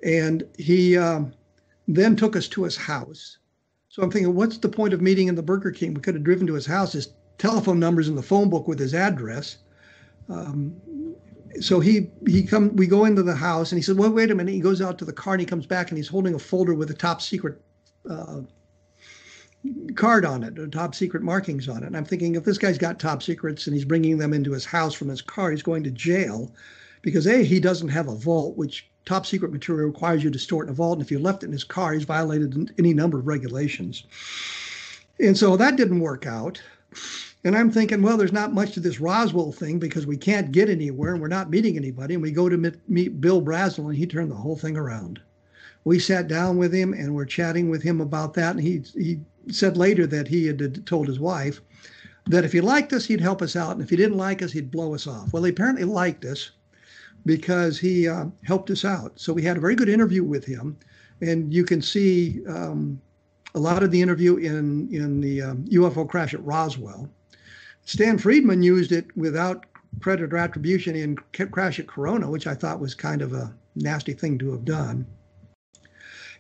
And 0.04 0.44
he 0.58 0.98
um, 0.98 1.34
then 1.88 2.16
took 2.16 2.36
us 2.36 2.48
to 2.48 2.64
his 2.64 2.76
house. 2.76 3.38
So 3.90 4.02
I'm 4.02 4.10
thinking, 4.10 4.34
what's 4.34 4.58
the 4.58 4.70
point 4.70 4.96
of 4.96 5.02
meeting 5.02 5.28
in 5.28 5.36
the 5.36 5.44
Burger 5.44 5.70
King? 5.70 5.94
We 5.94 6.02
could 6.02 6.16
have 6.16 6.24
driven 6.24 6.48
to 6.48 6.56
his 6.56 6.66
house. 6.66 6.94
His 6.94 7.14
telephone 7.38 7.80
number's 7.80 8.10
in 8.10 8.16
the 8.16 8.24
phone 8.24 8.50
book 8.50 8.68
with 8.68 8.80
his 8.80 8.96
address. 8.96 9.58
Um, 10.30 10.76
so 11.60 11.80
he 11.80 12.10
he 12.28 12.44
come 12.44 12.76
we 12.76 12.88
go 12.88 13.06
into 13.06 13.24
the 13.24 13.36
house 13.36 13.72
and 13.72 13.78
he 13.78 13.84
said, 13.84 13.98
well, 13.98 14.12
wait 14.12 14.32
a 14.32 14.36
minute. 14.36 14.54
He 14.54 14.60
goes 14.60 14.82
out 14.82 14.98
to 15.00 15.06
the 15.06 15.14
car 15.14 15.34
and 15.34 15.42
he 15.42 15.46
comes 15.46 15.66
back 15.66 15.90
and 15.90 15.98
he's 15.98 16.08
holding 16.08 16.34
a 16.34 16.40
folder 16.40 16.74
with 16.74 16.92
a 16.92 16.94
top 16.94 17.22
secret 17.22 17.62
uh, 18.10 18.42
card 19.96 20.26
on 20.26 20.44
it, 20.44 20.72
top 20.72 20.96
secret 20.96 21.24
markings 21.24 21.68
on 21.68 21.84
it. 21.84 21.88
And 21.88 21.98
I'm 21.98 22.06
thinking, 22.06 22.36
if 22.36 22.44
this 22.44 22.58
guy's 22.58 22.78
got 22.78 23.00
top 23.00 23.24
secrets 23.24 23.68
and 23.68 23.76
he's 23.76 23.86
bringing 23.86 24.18
them 24.18 24.34
into 24.34 24.52
his 24.52 24.66
house 24.66 24.94
from 24.94 25.10
his 25.10 25.22
car, 25.22 25.52
he's 25.52 25.64
going 25.64 25.84
to 25.84 25.92
jail 25.92 26.52
because 27.02 27.28
a 27.28 27.44
he 27.44 27.60
doesn't 27.60 27.90
have 27.90 28.08
a 28.08 28.16
vault, 28.16 28.58
which 28.58 28.90
top 29.06 29.26
secret 29.26 29.52
material 29.52 29.88
requires 29.88 30.24
you 30.24 30.30
to 30.30 30.40
store 30.40 30.64
it 30.64 30.68
in 30.68 30.72
a 30.72 30.76
vault. 30.76 30.98
And 30.98 31.06
if 31.06 31.12
you 31.12 31.20
left 31.20 31.44
it 31.44 31.48
in 31.48 31.52
his 31.52 31.64
car, 31.64 31.94
he's 31.94 32.04
violated 32.04 32.74
any 32.78 32.94
number 32.94 33.20
of 33.20 33.28
regulations. 33.28 34.04
And 35.20 35.38
so 35.38 35.58
that 35.58 35.78
didn't 35.78 36.00
work 36.00 36.26
out. 36.26 36.62
And 37.48 37.56
I'm 37.56 37.72
thinking, 37.72 38.02
well, 38.02 38.18
there's 38.18 38.34
not 38.34 38.54
much 38.54 38.74
to 38.74 38.82
this 38.82 39.00
Roswell 39.00 39.54
thing 39.54 39.80
because 39.80 40.06
we 40.06 40.18
can't 40.18 40.52
get 40.52 40.70
anywhere 40.70 41.14
and 41.14 41.22
we're 41.22 41.30
not 41.30 41.50
meeting 41.50 41.78
anybody. 41.78 42.14
And 42.14 42.22
we 42.22 42.30
go 42.30 42.50
to 42.50 42.74
meet 42.90 43.22
Bill 43.22 43.42
Brazel 43.42 43.86
and 43.86 43.96
he 43.96 44.06
turned 44.06 44.30
the 44.30 44.36
whole 44.36 44.58
thing 44.58 44.76
around. 44.76 45.22
We 45.86 45.98
sat 45.98 46.28
down 46.28 46.58
with 46.58 46.74
him 46.74 46.92
and 46.92 47.16
we're 47.16 47.24
chatting 47.24 47.70
with 47.70 47.82
him 47.82 48.02
about 48.02 48.34
that. 48.34 48.58
And 48.58 48.60
he, 48.60 48.84
he 48.94 49.22
said 49.50 49.78
later 49.78 50.06
that 50.08 50.28
he 50.28 50.46
had 50.46 50.86
told 50.86 51.08
his 51.08 51.22
wife 51.22 51.62
that 52.26 52.44
if 52.44 52.52
he 52.52 52.60
liked 52.60 52.92
us, 52.92 53.06
he'd 53.06 53.22
help 53.22 53.42
us 53.42 53.56
out. 53.56 53.72
And 53.72 53.82
if 53.82 53.90
he 53.90 53.96
didn't 53.96 54.18
like 54.18 54.42
us, 54.42 54.52
he'd 54.52 54.70
blow 54.70 54.94
us 54.94 55.08
off. 55.08 55.32
Well, 55.32 55.44
he 55.44 55.52
apparently 55.52 55.86
liked 55.86 56.26
us 56.26 56.52
because 57.26 57.80
he 57.80 58.10
uh, 58.10 58.26
helped 58.44 58.72
us 58.72 58.84
out. 58.84 59.18
So 59.18 59.32
we 59.32 59.44
had 59.44 59.56
a 59.56 59.62
very 59.62 59.76
good 59.76 59.88
interview 59.88 60.26
with 60.26 60.44
him, 60.44 60.76
and 61.22 61.54
you 61.54 61.64
can 61.64 61.82
see 61.82 62.46
um, 62.46 63.00
a 63.56 63.60
lot 63.60 63.84
of 63.84 63.92
the 63.92 64.02
interview 64.02 64.36
in 64.36 64.90
in 64.94 65.22
the 65.22 65.44
um, 65.44 65.64
UFO 65.70 66.06
crash 66.06 66.34
at 66.34 66.44
Roswell. 66.44 67.10
Stan 67.88 68.18
Friedman 68.18 68.64
used 68.64 68.92
it 68.92 69.16
without 69.16 69.66
credit 70.02 70.34
or 70.34 70.38
attribution 70.38 70.94
in 70.94 71.16
Crash 71.16 71.80
at 71.80 71.88
Corona, 71.88 72.30
which 72.30 72.46
I 72.46 72.54
thought 72.54 72.82
was 72.82 72.94
kind 72.94 73.22
of 73.22 73.32
a 73.32 73.56
nasty 73.76 74.12
thing 74.12 74.38
to 74.40 74.52
have 74.52 74.66
done. 74.66 75.08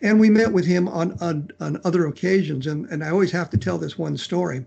And 0.01 0.19
we 0.19 0.29
met 0.29 0.51
with 0.51 0.65
him 0.65 0.89
on 0.89 1.17
on, 1.21 1.49
on 1.61 1.79
other 1.85 2.05
occasions, 2.05 2.67
and, 2.67 2.85
and 2.87 3.01
I 3.01 3.11
always 3.11 3.31
have 3.31 3.49
to 3.51 3.57
tell 3.57 3.77
this 3.77 3.97
one 3.97 4.17
story. 4.17 4.65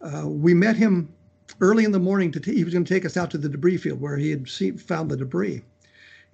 Uh, 0.00 0.28
we 0.28 0.54
met 0.54 0.76
him 0.76 1.12
early 1.60 1.84
in 1.84 1.90
the 1.90 1.98
morning. 1.98 2.30
To 2.30 2.40
t- 2.40 2.54
he 2.54 2.62
was 2.62 2.72
going 2.72 2.84
to 2.84 2.94
take 2.94 3.04
us 3.04 3.16
out 3.16 3.32
to 3.32 3.38
the 3.38 3.48
debris 3.48 3.78
field 3.78 4.00
where 4.00 4.16
he 4.16 4.30
had 4.30 4.48
seen, 4.48 4.78
found 4.78 5.10
the 5.10 5.16
debris, 5.16 5.64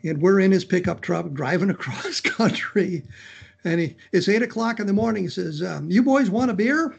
and 0.04 0.20
we're 0.20 0.40
in 0.40 0.52
his 0.52 0.66
pickup 0.66 1.00
truck 1.00 1.32
driving 1.32 1.70
across 1.76 2.20
country. 2.20 3.04
And 3.64 3.80
he, 3.80 3.96
it's 4.12 4.28
eight 4.28 4.42
o'clock 4.42 4.80
in 4.80 4.86
the 4.86 4.92
morning. 4.92 5.22
He 5.22 5.30
says, 5.30 5.62
um, 5.62 5.90
"You 5.90 6.02
boys 6.02 6.28
want 6.28 6.50
a 6.50 6.54
beer?" 6.54 6.94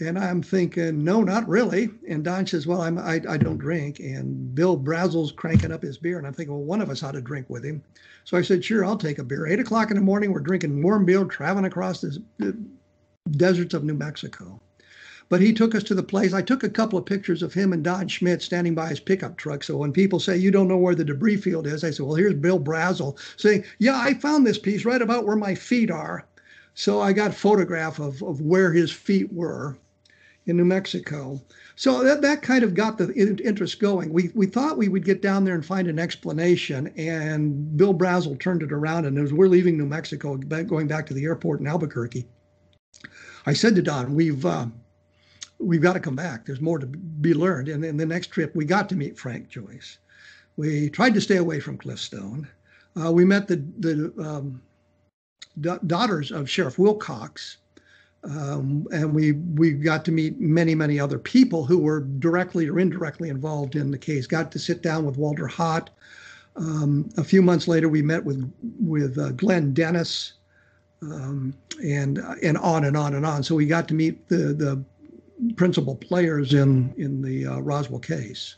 And 0.00 0.18
I'm 0.18 0.42
thinking, 0.42 1.04
no, 1.04 1.22
not 1.22 1.46
really. 1.46 1.90
And 2.08 2.24
Don 2.24 2.46
says, 2.46 2.66
well, 2.66 2.80
I'm, 2.80 2.98
I, 2.98 3.20
I 3.28 3.36
don't 3.36 3.58
drink. 3.58 4.00
And 4.00 4.54
Bill 4.54 4.78
Brazel's 4.78 5.32
cranking 5.32 5.72
up 5.72 5.82
his 5.82 5.98
beer. 5.98 6.16
And 6.16 6.26
I'm 6.26 6.32
thinking, 6.32 6.54
well, 6.54 6.64
one 6.64 6.80
of 6.80 6.88
us 6.88 7.02
ought 7.02 7.12
to 7.12 7.20
drink 7.20 7.50
with 7.50 7.64
him. 7.64 7.82
So 8.24 8.38
I 8.38 8.42
said, 8.42 8.64
sure, 8.64 8.84
I'll 8.84 8.96
take 8.96 9.18
a 9.18 9.24
beer. 9.24 9.46
Eight 9.46 9.60
o'clock 9.60 9.90
in 9.90 9.96
the 9.96 10.02
morning, 10.02 10.32
we're 10.32 10.40
drinking 10.40 10.82
warm 10.82 11.04
beer, 11.04 11.24
traveling 11.24 11.66
across 11.66 12.00
the 12.00 12.56
deserts 13.32 13.74
of 13.74 13.84
New 13.84 13.94
Mexico. 13.94 14.60
But 15.28 15.40
he 15.40 15.52
took 15.52 15.74
us 15.74 15.84
to 15.84 15.94
the 15.94 16.02
place. 16.02 16.32
I 16.32 16.42
took 16.42 16.64
a 16.64 16.68
couple 16.70 16.98
of 16.98 17.06
pictures 17.06 17.42
of 17.42 17.54
him 17.54 17.72
and 17.72 17.84
Don 17.84 18.08
Schmitt 18.08 18.42
standing 18.42 18.74
by 18.74 18.88
his 18.88 18.98
pickup 18.98 19.36
truck. 19.36 19.62
So 19.62 19.76
when 19.76 19.92
people 19.92 20.18
say, 20.18 20.36
you 20.36 20.50
don't 20.50 20.66
know 20.66 20.76
where 20.76 20.94
the 20.94 21.04
debris 21.04 21.36
field 21.36 21.66
is, 21.66 21.84
I 21.84 21.90
say, 21.90 22.02
well, 22.02 22.16
here's 22.16 22.34
Bill 22.34 22.58
Brazel 22.58 23.16
saying, 23.36 23.64
yeah, 23.78 24.00
I 24.00 24.14
found 24.14 24.46
this 24.46 24.58
piece 24.58 24.84
right 24.84 25.00
about 25.00 25.26
where 25.26 25.36
my 25.36 25.54
feet 25.54 25.90
are. 25.90 26.26
So 26.74 27.00
I 27.00 27.12
got 27.12 27.30
a 27.30 27.34
photograph 27.34 28.00
of, 28.00 28.22
of 28.22 28.40
where 28.40 28.72
his 28.72 28.90
feet 28.90 29.32
were 29.32 29.76
in 30.50 30.56
New 30.56 30.64
Mexico. 30.64 31.40
So 31.76 32.04
that, 32.04 32.20
that 32.20 32.42
kind 32.42 32.62
of 32.62 32.74
got 32.74 32.98
the 32.98 33.10
interest 33.14 33.80
going. 33.80 34.12
We, 34.12 34.30
we 34.34 34.46
thought 34.46 34.76
we 34.76 34.88
would 34.88 35.04
get 35.04 35.22
down 35.22 35.44
there 35.44 35.54
and 35.54 35.64
find 35.64 35.88
an 35.88 35.98
explanation, 35.98 36.92
and 36.96 37.76
Bill 37.76 37.94
Brazel 37.94 38.38
turned 38.38 38.62
it 38.62 38.72
around. 38.72 39.06
And 39.06 39.16
as 39.16 39.32
we're 39.32 39.48
leaving 39.48 39.78
New 39.78 39.86
Mexico, 39.86 40.36
going 40.36 40.88
back 40.88 41.06
to 41.06 41.14
the 41.14 41.24
airport 41.24 41.60
in 41.60 41.66
Albuquerque, 41.66 42.26
I 43.46 43.54
said 43.54 43.74
to 43.76 43.82
Don, 43.82 44.14
"We've 44.14 44.44
uh, 44.44 44.66
we've 45.58 45.80
got 45.80 45.94
to 45.94 46.00
come 46.00 46.16
back. 46.16 46.44
There's 46.44 46.60
more 46.60 46.78
to 46.78 46.86
be 46.86 47.32
learned." 47.32 47.68
And 47.68 47.82
then 47.82 47.96
the 47.96 48.04
next 48.04 48.26
trip, 48.26 48.54
we 48.54 48.66
got 48.66 48.88
to 48.90 48.96
meet 48.96 49.18
Frank 49.18 49.48
Joyce. 49.48 49.98
We 50.56 50.90
tried 50.90 51.14
to 51.14 51.20
stay 51.20 51.36
away 51.36 51.60
from 51.60 51.78
Cliff 51.78 52.00
Stone. 52.00 52.46
Uh, 53.02 53.10
we 53.10 53.24
met 53.24 53.48
the 53.48 53.64
the 53.78 54.12
um, 54.18 54.60
daughters 55.86 56.30
of 56.30 56.50
Sheriff 56.50 56.78
Wilcox, 56.78 57.56
um, 58.24 58.86
and 58.92 59.14
we 59.14 59.32
we 59.32 59.72
got 59.72 60.04
to 60.04 60.12
meet 60.12 60.38
many 60.38 60.74
many 60.74 61.00
other 61.00 61.18
people 61.18 61.64
who 61.64 61.78
were 61.78 62.00
directly 62.00 62.68
or 62.68 62.78
indirectly 62.78 63.30
involved 63.30 63.76
in 63.76 63.90
the 63.90 63.98
case. 63.98 64.26
Got 64.26 64.52
to 64.52 64.58
sit 64.58 64.82
down 64.82 65.06
with 65.06 65.16
Walter 65.16 65.46
Haut. 65.46 65.90
Um, 66.56 67.08
a 67.16 67.24
few 67.24 67.40
months 67.40 67.66
later, 67.66 67.88
we 67.88 68.02
met 68.02 68.24
with 68.24 68.52
with 68.78 69.18
uh, 69.18 69.30
Glenn 69.32 69.72
Dennis, 69.72 70.34
um, 71.00 71.54
and 71.82 72.18
and 72.42 72.58
on 72.58 72.84
and 72.84 72.96
on 72.96 73.14
and 73.14 73.24
on. 73.24 73.42
So 73.42 73.54
we 73.54 73.66
got 73.66 73.88
to 73.88 73.94
meet 73.94 74.28
the 74.28 74.52
the 74.52 74.84
principal 75.56 75.96
players 75.96 76.52
in 76.52 76.92
in 76.98 77.22
the 77.22 77.46
uh, 77.46 77.58
Roswell 77.60 78.00
case. 78.00 78.56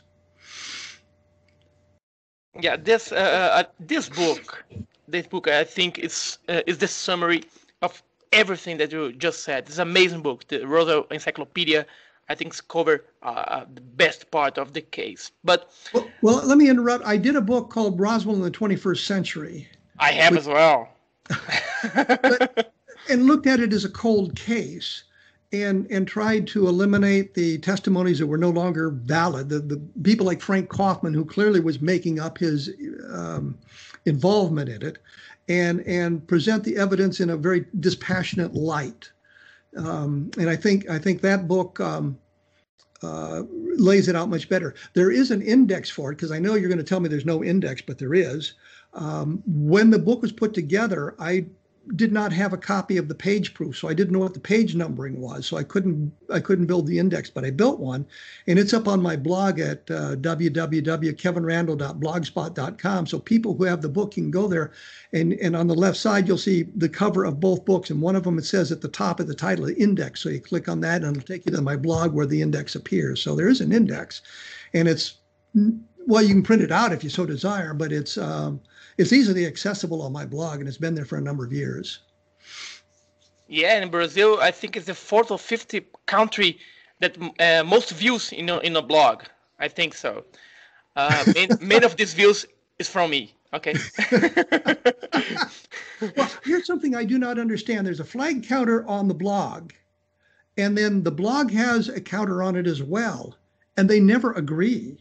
Yeah, 2.59 2.75
this 2.75 3.13
uh, 3.13 3.15
uh 3.15 3.63
this 3.79 4.09
book, 4.09 4.65
this 5.07 5.25
book, 5.25 5.47
I 5.47 5.63
think 5.63 5.99
is 5.99 6.37
uh, 6.49 6.61
is 6.67 6.79
the 6.79 6.87
summary 6.87 7.45
of 7.81 8.03
everything 8.33 8.77
that 8.77 8.91
you 8.91 9.13
just 9.13 9.43
said. 9.43 9.65
It's 9.67 9.77
an 9.77 9.87
amazing 9.87 10.21
book. 10.21 10.47
The 10.47 10.65
Roswell 10.65 11.05
Encyclopedia, 11.11 11.85
I 12.29 12.35
think, 12.35 12.55
cover 12.67 13.05
uh, 13.21 13.65
the 13.73 13.81
best 13.81 14.29
part 14.31 14.57
of 14.57 14.73
the 14.73 14.81
case. 14.81 15.31
But 15.43 15.71
well, 15.93 16.07
well, 16.21 16.45
let 16.45 16.57
me 16.57 16.69
interrupt. 16.69 17.05
I 17.05 17.17
did 17.17 17.35
a 17.35 17.41
book 17.41 17.69
called 17.69 17.99
Roswell 17.99 18.35
in 18.35 18.41
the 18.41 18.51
21st 18.51 19.05
Century. 19.05 19.67
I 19.99 20.11
have 20.11 20.31
which, 20.31 20.41
as 20.41 20.47
well. 20.47 20.89
but, 21.95 22.73
and 23.09 23.25
looked 23.25 23.47
at 23.47 23.59
it 23.59 23.71
as 23.73 23.85
a 23.85 23.89
cold 23.89 24.35
case. 24.35 25.03
And, 25.51 25.85
and 25.91 26.07
tried 26.07 26.47
to 26.47 26.67
eliminate 26.67 27.35
the 27.35 27.59
testimonies 27.59 28.17
that 28.17 28.25
were 28.25 28.39
no 28.39 28.49
longer 28.49 28.89
valid. 28.89 29.49
The, 29.49 29.59
the 29.59 29.79
people 30.01 30.25
like 30.25 30.41
Frank 30.41 30.67
Kaufmann, 30.67 31.13
who 31.13 31.23
clearly 31.23 31.59
was 31.59 31.79
making 31.79 32.19
up 32.19 32.39
his 32.39 32.71
um, 33.13 33.55
involvement 34.07 34.69
in 34.69 34.81
it, 34.81 34.97
and 35.47 35.81
and 35.81 36.25
present 36.27 36.63
the 36.63 36.77
evidence 36.77 37.19
in 37.19 37.29
a 37.29 37.37
very 37.37 37.65
dispassionate 37.79 38.53
light. 38.53 39.11
Um, 39.77 40.31
and 40.37 40.49
I 40.49 40.55
think 40.55 40.89
I 40.89 40.99
think 40.99 41.21
that 41.21 41.47
book 41.47 41.79
um, 41.79 42.17
uh, 43.01 43.43
lays 43.77 44.07
it 44.07 44.15
out 44.15 44.29
much 44.29 44.47
better. 44.49 44.75
There 44.93 45.11
is 45.11 45.31
an 45.31 45.41
index 45.41 45.89
for 45.89 46.11
it 46.11 46.15
because 46.15 46.31
I 46.31 46.39
know 46.39 46.55
you're 46.55 46.69
going 46.69 46.77
to 46.77 46.83
tell 46.83 46.99
me 46.99 47.09
there's 47.09 47.25
no 47.25 47.43
index, 47.43 47.81
but 47.81 47.97
there 47.97 48.13
is. 48.13 48.53
Um, 48.93 49.41
when 49.47 49.89
the 49.89 49.99
book 49.99 50.21
was 50.21 50.31
put 50.31 50.53
together, 50.53 51.15
I 51.19 51.45
did 51.95 52.13
not 52.13 52.31
have 52.31 52.53
a 52.53 52.57
copy 52.57 52.97
of 52.97 53.07
the 53.07 53.15
page 53.15 53.53
proof, 53.53 53.77
so 53.77 53.89
I 53.89 53.93
didn't 53.93 54.13
know 54.13 54.19
what 54.19 54.33
the 54.33 54.39
page 54.39 54.73
numbering 54.73 55.19
was. 55.19 55.45
So 55.45 55.57
I 55.57 55.63
couldn't 55.63 56.13
I 56.31 56.39
couldn't 56.39 56.67
build 56.67 56.87
the 56.87 56.97
index, 56.97 57.29
but 57.29 57.43
I 57.43 57.51
built 57.51 57.77
one, 57.79 58.05
and 58.47 58.57
it's 58.57 58.73
up 58.73 58.87
on 58.87 59.01
my 59.01 59.17
blog 59.17 59.59
at 59.59 59.91
uh, 59.91 60.15
www.kevinrandle.blogspot.com. 60.15 63.07
So 63.07 63.19
people 63.19 63.53
who 63.53 63.65
have 63.65 63.81
the 63.81 63.89
book 63.89 64.11
can 64.11 64.31
go 64.31 64.47
there, 64.47 64.71
and 65.11 65.33
and 65.33 65.53
on 65.55 65.67
the 65.67 65.75
left 65.75 65.97
side 65.97 66.27
you'll 66.27 66.37
see 66.37 66.63
the 66.75 66.89
cover 66.89 67.25
of 67.25 67.41
both 67.41 67.65
books, 67.65 67.89
and 67.89 68.01
one 68.01 68.15
of 68.15 68.23
them 68.23 68.37
it 68.37 68.45
says 68.45 68.71
at 68.71 68.79
the 68.81 68.87
top 68.87 69.19
of 69.19 69.27
the 69.27 69.35
title 69.35 69.67
index. 69.67 70.21
So 70.21 70.29
you 70.29 70.39
click 70.39 70.69
on 70.69 70.79
that, 70.81 71.03
and 71.03 71.17
it'll 71.17 71.27
take 71.27 71.45
you 71.45 71.51
to 71.51 71.61
my 71.61 71.75
blog 71.75 72.13
where 72.13 72.25
the 72.25 72.41
index 72.41 72.75
appears. 72.75 73.21
So 73.21 73.35
there 73.35 73.49
is 73.49 73.61
an 73.61 73.73
index, 73.73 74.21
and 74.73 74.87
it's 74.87 75.17
well 76.07 76.21
you 76.21 76.29
can 76.29 76.43
print 76.43 76.61
it 76.61 76.71
out 76.71 76.93
if 76.93 77.03
you 77.03 77.09
so 77.09 77.25
desire, 77.25 77.73
but 77.73 77.91
it's 77.91 78.17
um, 78.17 78.59
it's 78.97 79.13
easily 79.13 79.45
accessible 79.45 80.01
on 80.01 80.11
my 80.11 80.25
blog, 80.25 80.59
and 80.59 80.67
it's 80.67 80.77
been 80.77 80.95
there 80.95 81.05
for 81.05 81.17
a 81.17 81.21
number 81.21 81.45
of 81.45 81.53
years. 81.53 81.99
Yeah, 83.47 83.81
in 83.81 83.89
Brazil, 83.89 84.39
I 84.41 84.51
think 84.51 84.77
it's 84.77 84.85
the 84.85 84.95
fourth 84.95 85.31
or 85.31 85.39
fifth 85.39 85.75
country 86.05 86.59
that 86.99 87.17
uh, 87.39 87.63
most 87.63 87.91
views 87.91 88.31
in 88.31 88.49
a, 88.49 88.59
in 88.59 88.75
a 88.75 88.81
blog. 88.81 89.23
I 89.59 89.67
think 89.67 89.93
so. 89.93 90.25
Uh, 90.95 91.23
many 91.61 91.85
of 91.85 91.95
these 91.97 92.13
views 92.13 92.45
is 92.79 92.89
from 92.89 93.11
me. 93.11 93.35
Okay. 93.53 93.75
well, 96.17 96.31
here's 96.43 96.65
something 96.65 96.95
I 96.95 97.03
do 97.03 97.19
not 97.19 97.37
understand. 97.37 97.85
There's 97.85 97.99
a 97.99 98.05
flag 98.05 98.47
counter 98.47 98.85
on 98.87 99.07
the 99.07 99.13
blog, 99.13 99.71
and 100.57 100.75
then 100.77 101.03
the 101.03 101.11
blog 101.11 101.51
has 101.51 101.89
a 101.89 102.01
counter 102.01 102.41
on 102.41 102.55
it 102.55 102.65
as 102.65 102.81
well, 102.81 103.35
and 103.77 103.87
they 103.87 103.99
never 103.99 104.33
agree 104.33 104.97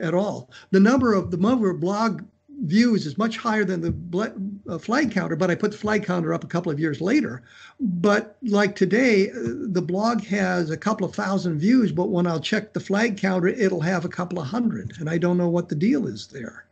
at 0.00 0.14
all. 0.14 0.50
The 0.70 0.80
number 0.80 1.12
of 1.12 1.30
the 1.30 1.36
number 1.36 1.70
of 1.70 1.80
blog 1.80 2.22
views 2.64 3.06
is 3.06 3.16
much 3.16 3.36
higher 3.36 3.64
than 3.64 3.80
the 3.80 4.52
uh, 4.68 4.78
flag 4.78 5.12
counter, 5.12 5.36
but 5.36 5.50
I 5.50 5.54
put 5.54 5.70
the 5.70 5.78
flag 5.78 6.04
counter 6.04 6.34
up 6.34 6.44
a 6.44 6.48
couple 6.48 6.72
of 6.72 6.80
years 6.80 7.00
later. 7.00 7.42
But 7.78 8.36
like 8.42 8.74
today, 8.74 9.30
uh, 9.30 9.34
the 9.70 9.82
blog 9.82 10.22
has 10.24 10.70
a 10.70 10.76
couple 10.76 11.06
of 11.06 11.14
thousand 11.14 11.58
views, 11.58 11.92
but 11.92 12.08
when 12.08 12.26
I'll 12.26 12.40
check 12.40 12.72
the 12.72 12.80
flag 12.80 13.16
counter, 13.16 13.48
it'll 13.48 13.80
have 13.80 14.04
a 14.04 14.08
couple 14.08 14.40
of 14.40 14.46
hundred, 14.46 14.94
and 14.98 15.08
I 15.08 15.18
don't 15.18 15.38
know 15.38 15.48
what 15.48 15.68
the 15.68 15.76
deal 15.76 16.06
is 16.06 16.26
there. 16.26 16.66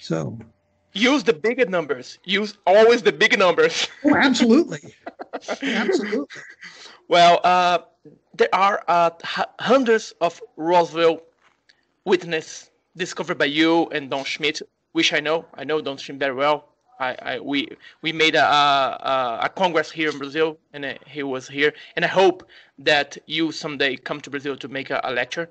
So 0.00 0.38
use 0.92 1.24
the 1.24 1.32
bigger 1.32 1.66
numbers. 1.66 2.18
Use 2.24 2.54
always 2.66 3.02
the 3.02 3.12
big 3.12 3.38
numbers. 3.38 3.88
oh, 4.04 4.14
absolutely, 4.16 4.94
absolutely. 5.62 6.26
Well, 7.08 7.40
uh, 7.44 7.78
there 8.34 8.54
are 8.54 8.82
uh, 8.88 9.10
hundreds 9.58 10.12
of 10.20 10.40
Roswell 10.56 11.20
witness 12.04 12.70
discovered 12.96 13.38
by 13.38 13.46
you 13.46 13.88
and 13.88 14.10
Don 14.10 14.24
Schmitt, 14.24 14.62
which 14.92 15.12
I 15.12 15.20
know. 15.20 15.46
I 15.54 15.64
know 15.64 15.80
Don 15.80 15.96
Schmitt 15.96 16.18
very 16.18 16.34
well. 16.34 16.68
I, 17.00 17.16
I 17.22 17.40
we 17.40 17.68
we 18.02 18.12
made 18.12 18.36
a, 18.36 18.44
a, 18.44 19.38
a 19.42 19.48
congress 19.48 19.90
here 19.90 20.10
in 20.10 20.18
Brazil, 20.18 20.58
and 20.72 20.84
uh, 20.84 20.94
he 21.06 21.22
was 21.22 21.48
here. 21.48 21.72
And 21.96 22.04
I 22.04 22.08
hope 22.08 22.48
that 22.78 23.18
you 23.26 23.50
someday 23.50 23.96
come 23.96 24.20
to 24.20 24.30
Brazil 24.30 24.56
to 24.56 24.68
make 24.68 24.90
a, 24.90 25.00
a 25.02 25.12
lecture, 25.12 25.48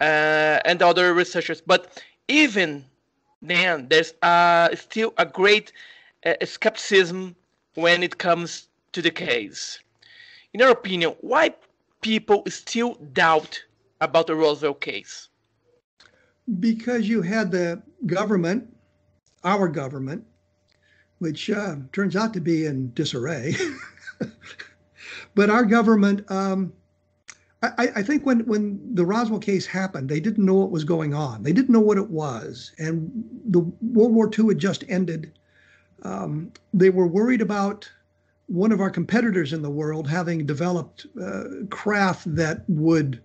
uh, 0.00 0.60
and 0.64 0.80
other 0.82 1.14
researchers. 1.14 1.60
But 1.60 2.02
even 2.28 2.84
then, 3.42 3.88
there's 3.88 4.14
uh, 4.22 4.74
still 4.76 5.14
a 5.18 5.26
great 5.26 5.72
uh, 6.24 6.34
skepticism 6.44 7.34
when 7.74 8.02
it 8.02 8.18
comes 8.18 8.68
to 8.92 9.02
the 9.02 9.10
case. 9.10 9.80
In 10.52 10.60
your 10.60 10.70
opinion, 10.70 11.16
why 11.20 11.54
people 12.00 12.44
still 12.48 12.94
doubt 13.12 13.60
about 14.00 14.28
the 14.28 14.34
Roswell 14.36 14.74
case? 14.74 15.28
Because 16.60 17.08
you 17.08 17.22
had 17.22 17.50
the 17.50 17.82
government, 18.06 18.72
our 19.44 19.68
government, 19.68 20.24
which 21.18 21.50
uh, 21.50 21.76
turns 21.92 22.16
out 22.16 22.32
to 22.34 22.40
be 22.40 22.66
in 22.66 22.92
disarray. 22.94 23.54
but 25.34 25.50
our 25.50 25.64
government 25.64 26.28
um, 26.30 26.72
I, 27.62 27.88
I, 27.96 28.02
think 28.02 28.24
when 28.24 28.40
when 28.46 28.78
the 28.94 29.04
Roswell 29.04 29.40
case 29.40 29.66
happened, 29.66 30.08
they 30.08 30.20
didn't 30.20 30.44
know 30.44 30.54
what 30.54 30.70
was 30.70 30.84
going 30.84 31.12
on. 31.12 31.42
They 31.42 31.52
didn't 31.52 31.70
know 31.70 31.80
what 31.80 31.98
it 31.98 32.08
was, 32.08 32.72
and 32.78 33.10
the 33.46 33.60
World 33.82 34.14
War 34.14 34.30
II 34.36 34.48
had 34.48 34.58
just 34.58 34.84
ended. 34.88 35.32
Um, 36.04 36.52
they 36.72 36.90
were 36.90 37.08
worried 37.08 37.40
about 37.40 37.90
one 38.46 38.70
of 38.70 38.80
our 38.80 38.90
competitors 38.90 39.52
in 39.52 39.62
the 39.62 39.70
world 39.70 40.08
having 40.08 40.46
developed 40.46 41.06
uh, 41.20 41.44
craft 41.68 42.32
that 42.36 42.62
would 42.68 43.20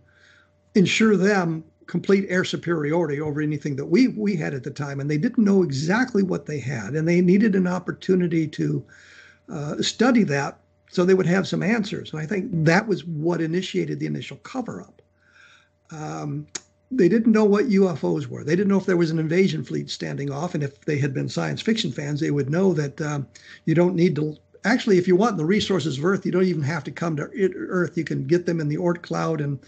ensure 0.74 1.16
them 1.16 1.64
complete 1.88 2.26
air 2.30 2.44
superiority 2.44 3.22
over 3.22 3.42
anything 3.42 3.76
that 3.76 3.86
we 3.86 4.08
we 4.10 4.36
had 4.36 4.54
at 4.54 4.64
the 4.64 4.72
time, 4.72 5.00
and 5.00 5.10
they 5.10 5.18
didn't 5.18 5.44
know 5.44 5.64
exactly 5.64 6.24
what 6.24 6.46
they 6.46 6.60
had, 6.60 6.94
and 6.94 7.08
they 7.08 7.22
needed 7.22 7.56
an 7.56 7.68
opportunity 7.68 8.48
to 8.48 8.84
uh, 9.50 9.82
study 9.82 10.24
that 10.24 10.60
so 10.94 11.04
they 11.04 11.16
would 11.16 11.26
have 11.26 11.48
some 11.48 11.64
answers. 11.64 12.14
And 12.14 12.22
I 12.22 12.28
think 12.28 12.50
that 12.66 12.88
was 12.88 13.04
what 13.04 13.42
initiated 13.42 14.00
the 14.00 14.06
initial 14.06 14.38
cover 14.38 14.82
up. 14.82 15.02
Um, 15.90 16.46
they 16.92 17.10
didn't 17.10 17.32
know 17.32 17.46
what 17.46 17.70
UFOs 17.70 18.28
were. 18.28 18.44
They 18.44 18.56
didn't 18.56 18.68
know 18.68 18.78
if 18.78 18.86
there 18.86 18.96
was 18.96 19.10
an 19.10 19.18
invasion 19.18 19.64
fleet 19.64 19.90
standing 19.90 20.32
off. 20.32 20.54
And 20.54 20.64
if 20.64 20.82
they 20.82 21.00
had 21.00 21.12
been 21.12 21.28
science 21.28 21.62
fiction 21.62 21.92
fans, 21.92 22.20
they 22.20 22.30
would 22.30 22.52
know 22.52 22.74
that 22.74 23.02
um, 23.02 23.28
you 23.66 23.74
don't 23.74 23.96
need 23.96 24.16
to. 24.18 24.38
Actually, 24.66 25.00
if 25.00 25.08
you 25.08 25.16
want 25.16 25.38
the 25.38 25.46
resources 25.46 25.98
of 25.98 26.06
Earth, 26.06 26.28
you 26.28 26.32
don't 26.32 26.46
even 26.46 26.62
have 26.62 26.84
to 26.84 26.92
come 26.92 27.16
to 27.18 27.30
Earth. 27.56 27.98
You 27.98 28.04
can 28.04 28.26
get 28.26 28.46
them 28.46 28.62
in 28.62 28.68
the 28.68 28.78
Oort 28.78 29.02
cloud 29.02 29.42
and 29.42 29.60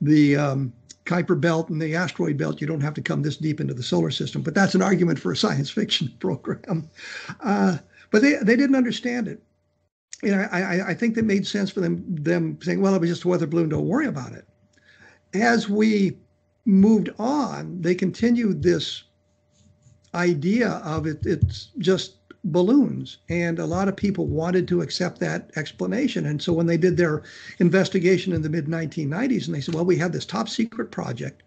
the 0.00 0.36
um, 0.36 0.72
Kuiper 1.04 1.40
belt 1.40 1.68
and 1.68 1.80
the 1.80 1.94
asteroid 1.94 2.36
belt. 2.36 2.60
You 2.60 2.66
don't 2.66 2.80
have 2.80 2.94
to 2.94 3.02
come 3.02 3.22
this 3.22 3.36
deep 3.36 3.60
into 3.60 3.74
the 3.74 3.82
solar 3.82 4.10
system. 4.10 4.42
But 4.42 4.54
that's 4.54 4.74
an 4.74 4.82
argument 4.82 5.18
for 5.18 5.32
a 5.32 5.36
science 5.36 5.70
fiction 5.78 6.12
program. 6.18 6.88
Uh, 7.40 7.78
but 8.10 8.22
they, 8.22 8.34
they 8.42 8.56
didn't 8.56 8.76
understand 8.76 9.28
it 9.28 9.42
you 10.24 10.30
know, 10.30 10.48
I, 10.50 10.90
I 10.90 10.94
think 10.94 11.14
that 11.14 11.24
made 11.24 11.46
sense 11.46 11.70
for 11.70 11.80
them 11.80 12.02
them 12.08 12.58
saying, 12.62 12.80
well, 12.80 12.94
it 12.94 13.00
was 13.00 13.10
just 13.10 13.24
a 13.24 13.28
weather 13.28 13.46
balloon, 13.46 13.68
don't 13.68 13.86
worry 13.86 14.06
about 14.06 14.32
it. 14.32 14.46
As 15.34 15.68
we 15.68 16.16
moved 16.64 17.10
on, 17.18 17.80
they 17.82 17.94
continued 17.94 18.62
this 18.62 19.04
idea 20.14 20.68
of 20.84 21.06
it, 21.06 21.26
it's 21.26 21.70
just 21.78 22.16
balloons. 22.44 23.18
And 23.28 23.58
a 23.58 23.66
lot 23.66 23.88
of 23.88 23.96
people 23.96 24.26
wanted 24.26 24.68
to 24.68 24.82
accept 24.82 25.18
that 25.20 25.50
explanation. 25.56 26.26
And 26.26 26.40
so 26.42 26.52
when 26.52 26.66
they 26.66 26.76
did 26.76 26.96
their 26.96 27.22
investigation 27.58 28.32
in 28.32 28.42
the 28.42 28.50
mid 28.50 28.66
1990s, 28.66 29.46
and 29.46 29.54
they 29.54 29.60
said, 29.60 29.74
well, 29.74 29.84
we 29.84 29.96
had 29.96 30.12
this 30.12 30.26
top 30.26 30.48
secret 30.48 30.90
project. 30.90 31.42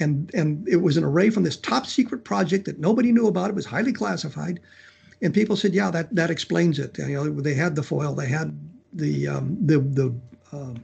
And, 0.00 0.30
and 0.32 0.66
it 0.68 0.76
was 0.76 0.96
an 0.96 1.04
array 1.04 1.30
from 1.30 1.42
this 1.42 1.56
top 1.56 1.84
secret 1.86 2.24
project 2.24 2.66
that 2.66 2.78
nobody 2.78 3.10
knew 3.12 3.26
about. 3.26 3.50
It 3.50 3.56
was 3.56 3.66
highly 3.66 3.92
classified 3.92 4.60
and 5.20 5.34
people 5.34 5.56
said, 5.56 5.74
yeah, 5.74 5.90
that 5.90 6.14
that 6.14 6.30
explains 6.30 6.78
it. 6.78 6.96
You 6.98 7.06
know, 7.14 7.40
they 7.40 7.54
had 7.54 7.74
the 7.74 7.82
foil, 7.82 8.14
they 8.14 8.28
had 8.28 8.58
the 8.92 9.28
um, 9.28 9.56
the 9.60 9.78
the 9.80 10.14
uh, 10.52 10.74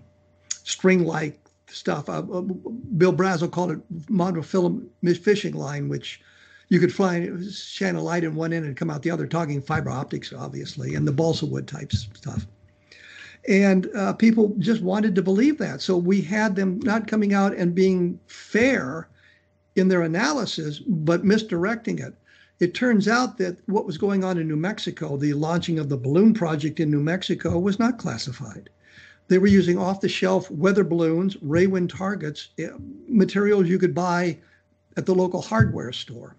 string-like 0.49 1.39
stuff. 1.69 2.09
Uh, 2.09 2.19
uh, 2.19 2.41
Bill 2.41 3.13
Brazel 3.13 3.51
called 3.51 3.73
it 3.73 4.07
monofilament 4.07 5.19
fishing 5.19 5.55
line, 5.55 5.89
which 5.89 6.21
you 6.69 6.81
could 6.81 6.93
fly 6.93 7.29
shine 7.51 7.95
a 7.95 8.03
light 8.03 8.25
in 8.25 8.35
one 8.35 8.53
end 8.53 8.65
and 8.65 8.77
come 8.77 8.91
out 8.91 9.03
the 9.03 9.11
other, 9.11 9.27
talking 9.27 9.61
fiber 9.61 9.91
optics, 9.91 10.33
obviously, 10.33 10.95
and 10.95 11.07
the 11.07 11.13
balsa 11.13 11.47
wood 11.47 11.69
type 11.69 11.93
stuff. 11.93 12.47
And 13.47 13.89
uh, 13.95 14.15
people 14.15 14.55
just 14.59 14.83
wanted 14.83 15.15
to 15.15 15.23
believe 15.23 15.59
that. 15.59 15.83
So 15.83 15.97
we 15.97 16.23
had 16.23 16.57
them 16.57 16.81
not 16.83 17.07
coming 17.07 17.35
out 17.35 17.55
and 17.55 17.75
being 17.75 18.19
fair 18.27 19.09
in 19.77 19.89
their 19.89 20.03
analysis, 20.03 20.79
but 20.79 21.25
misdirecting 21.25 21.99
it. 21.99 22.15
It 22.61 22.75
turns 22.75 23.09
out 23.09 23.37
that 23.39 23.59
what 23.69 23.85
was 23.85 23.99
going 23.99 24.25
on 24.25 24.39
in 24.39 24.49
New 24.49 24.57
Mexico, 24.57 25.17
the 25.17 25.35
launching 25.35 25.79
of 25.79 25.89
the 25.89 25.97
balloon 25.97 26.33
project 26.33 26.81
in 26.81 26.91
New 26.91 27.03
Mexico, 27.03 27.59
was 27.59 27.79
not 27.79 27.99
classified. 27.99 28.71
They 29.29 29.39
were 29.39 29.47
using 29.47 29.77
off 29.77 30.01
the 30.01 30.09
shelf 30.09 30.51
weather 30.51 30.85
balloons, 30.85 31.37
rawin 31.43 31.89
targets, 31.89 32.51
eh, 32.59 32.69
materials 33.09 33.69
you 33.69 33.79
could 33.79 33.95
buy 33.95 34.39
at 34.97 35.07
the 35.07 35.15
local 35.15 35.43
hardware 35.43 35.93
store. 35.93 36.37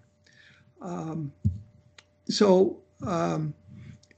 Um, 0.80 1.32
so, 2.28 2.78
um, 3.06 3.54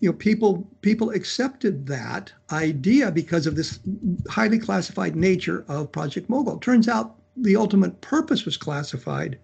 you 0.01 0.09
know, 0.09 0.17
people 0.17 0.67
people 0.81 1.11
accepted 1.11 1.87
that 1.87 2.33
idea 2.53 3.11
because 3.11 3.47
of 3.47 3.57
this 3.57 3.81
highly 4.29 4.59
classified 4.59 5.17
nature 5.17 5.65
of 5.69 5.91
Project 5.91 6.29
Mogul. 6.29 6.59
Turns 6.59 6.89
out 6.89 7.17
the 7.37 7.57
ultimate 7.57 8.01
purpose 8.01 8.45
was 8.45 8.57
classified, 8.57 9.39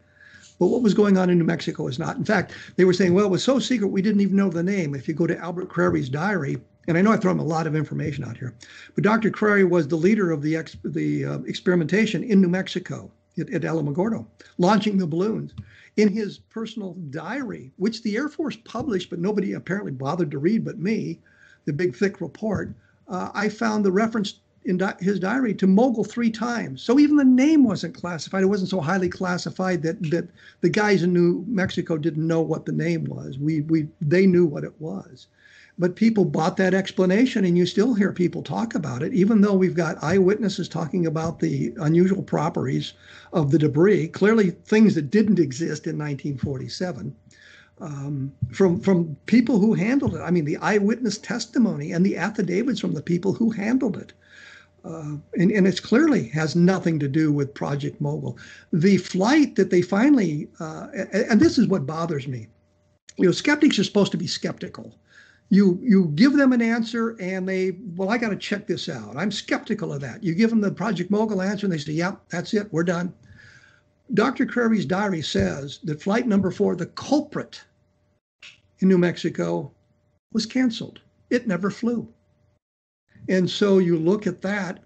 but 0.58 0.66
what 0.66 0.82
was 0.82 0.94
going 0.94 1.18
on 1.18 1.30
in 1.30 1.38
New 1.38 1.44
Mexico 1.44 1.88
is 1.88 1.98
not. 1.98 2.16
In 2.16 2.24
fact, 2.24 2.52
they 2.76 2.84
were 2.84 2.92
saying, 2.92 3.14
well, 3.14 3.26
it 3.26 3.30
was 3.30 3.42
so 3.42 3.58
secret 3.58 3.88
we 3.88 4.02
didn't 4.02 4.20
even 4.20 4.36
know 4.36 4.50
the 4.50 4.62
name. 4.62 4.94
If 4.94 5.08
you 5.08 5.14
go 5.14 5.26
to 5.26 5.38
Albert 5.38 5.68
Crary's 5.68 6.08
diary, 6.08 6.58
and 6.86 6.96
I 6.96 7.02
know 7.02 7.12
I 7.12 7.16
throw 7.16 7.32
him 7.32 7.40
a 7.40 7.44
lot 7.44 7.66
of 7.66 7.74
information 7.74 8.24
out 8.24 8.36
here, 8.36 8.54
but 8.94 9.02
Dr. 9.02 9.30
Crary 9.30 9.64
was 9.64 9.88
the 9.88 9.96
leader 9.96 10.30
of 10.30 10.42
the 10.42 10.56
ex- 10.56 10.76
the 10.84 11.24
uh, 11.24 11.38
experimentation 11.40 12.22
in 12.22 12.40
New 12.40 12.48
Mexico 12.48 13.10
at, 13.38 13.50
at 13.50 13.62
Alamogordo, 13.62 14.24
launching 14.58 14.98
the 14.98 15.06
balloons. 15.06 15.52
In 15.96 16.08
his 16.08 16.38
personal 16.38 16.94
diary, 17.10 17.72
which 17.76 18.02
the 18.02 18.16
Air 18.16 18.28
Force 18.28 18.56
published, 18.64 19.10
but 19.10 19.20
nobody 19.20 19.52
apparently 19.52 19.92
bothered 19.92 20.30
to 20.32 20.38
read 20.38 20.64
but 20.64 20.78
me, 20.78 21.20
the 21.66 21.72
big 21.72 21.94
thick 21.94 22.20
report, 22.20 22.74
uh, 23.08 23.30
I 23.32 23.48
found 23.48 23.84
the 23.84 23.92
reference 23.92 24.40
in 24.64 24.78
di- 24.78 24.96
his 24.98 25.20
diary 25.20 25.54
to 25.54 25.66
mogul 25.66 26.04
three 26.04 26.30
times. 26.30 26.82
So 26.82 26.98
even 26.98 27.16
the 27.16 27.24
name 27.24 27.64
wasn't 27.64 27.94
classified. 27.94 28.42
It 28.42 28.46
wasn't 28.46 28.70
so 28.70 28.80
highly 28.80 29.08
classified 29.08 29.82
that 29.82 30.02
that 30.10 30.28
the 30.62 30.70
guys 30.70 31.02
in 31.02 31.12
New 31.12 31.44
Mexico 31.46 31.96
didn't 31.96 32.26
know 32.26 32.40
what 32.40 32.64
the 32.64 32.72
name 32.72 33.04
was. 33.04 33.38
We 33.38 33.60
we 33.62 33.88
they 34.00 34.26
knew 34.26 34.46
what 34.46 34.64
it 34.64 34.74
was. 34.80 35.26
But 35.76 35.96
people 35.96 36.24
bought 36.24 36.56
that 36.58 36.72
explanation, 36.72 37.44
and 37.44 37.58
you 37.58 37.66
still 37.66 37.94
hear 37.94 38.12
people 38.12 38.42
talk 38.42 38.76
about 38.76 39.02
it, 39.02 39.12
even 39.12 39.40
though 39.40 39.54
we've 39.54 39.74
got 39.74 40.02
eyewitnesses 40.02 40.68
talking 40.68 41.04
about 41.04 41.40
the 41.40 41.74
unusual 41.78 42.22
properties 42.22 42.92
of 43.32 43.50
the 43.50 43.58
debris, 43.58 44.08
clearly 44.08 44.50
things 44.50 44.94
that 44.94 45.10
didn't 45.10 45.40
exist 45.40 45.86
in 45.86 45.98
1947. 45.98 47.14
Um, 47.80 48.32
from 48.52 48.78
from 48.78 49.16
people 49.26 49.58
who 49.58 49.74
handled 49.74 50.14
it. 50.14 50.20
I 50.20 50.30
mean, 50.30 50.44
the 50.44 50.58
eyewitness 50.58 51.18
testimony 51.18 51.90
and 51.90 52.06
the 52.06 52.16
affidavits 52.16 52.78
from 52.78 52.92
the 52.92 53.02
people 53.02 53.32
who 53.32 53.50
handled 53.50 53.96
it. 53.96 54.12
Uh, 54.84 55.16
and, 55.36 55.50
and 55.50 55.66
it 55.66 55.82
clearly 55.82 56.28
has 56.28 56.54
nothing 56.54 57.00
to 57.00 57.08
do 57.08 57.32
with 57.32 57.52
Project 57.52 58.00
Mogul. 58.00 58.38
The 58.72 58.98
flight 58.98 59.56
that 59.56 59.70
they 59.70 59.82
finally, 59.82 60.48
uh, 60.60 60.88
and 61.12 61.40
this 61.40 61.58
is 61.58 61.66
what 61.66 61.86
bothers 61.86 62.28
me, 62.28 62.46
you 63.16 63.24
know, 63.24 63.32
skeptics 63.32 63.78
are 63.78 63.84
supposed 63.84 64.12
to 64.12 64.18
be 64.18 64.26
skeptical. 64.26 64.94
You 65.54 65.78
you 65.82 66.06
give 66.16 66.32
them 66.32 66.52
an 66.52 66.60
answer 66.60 67.16
and 67.20 67.48
they, 67.48 67.76
well, 67.94 68.10
I 68.10 68.18
got 68.18 68.30
to 68.30 68.36
check 68.36 68.66
this 68.66 68.88
out. 68.88 69.16
I'm 69.16 69.30
skeptical 69.30 69.92
of 69.92 70.00
that. 70.00 70.24
You 70.24 70.34
give 70.34 70.50
them 70.50 70.60
the 70.60 70.72
Project 70.72 71.12
Mogul 71.12 71.40
answer 71.40 71.66
and 71.66 71.72
they 71.72 71.78
say, 71.78 71.92
yeah, 71.92 72.16
that's 72.28 72.54
it, 72.54 72.72
we're 72.72 72.82
done. 72.82 73.14
Dr. 74.12 74.46
Crary's 74.46 74.84
diary 74.84 75.22
says 75.22 75.78
that 75.84 76.02
flight 76.02 76.26
number 76.26 76.50
four, 76.50 76.74
the 76.74 76.86
culprit 76.86 77.62
in 78.80 78.88
New 78.88 78.98
Mexico, 78.98 79.70
was 80.32 80.44
canceled. 80.44 81.00
It 81.30 81.46
never 81.46 81.70
flew. 81.70 82.08
And 83.28 83.48
so 83.48 83.78
you 83.78 83.96
look 83.96 84.26
at 84.26 84.42
that 84.42 84.82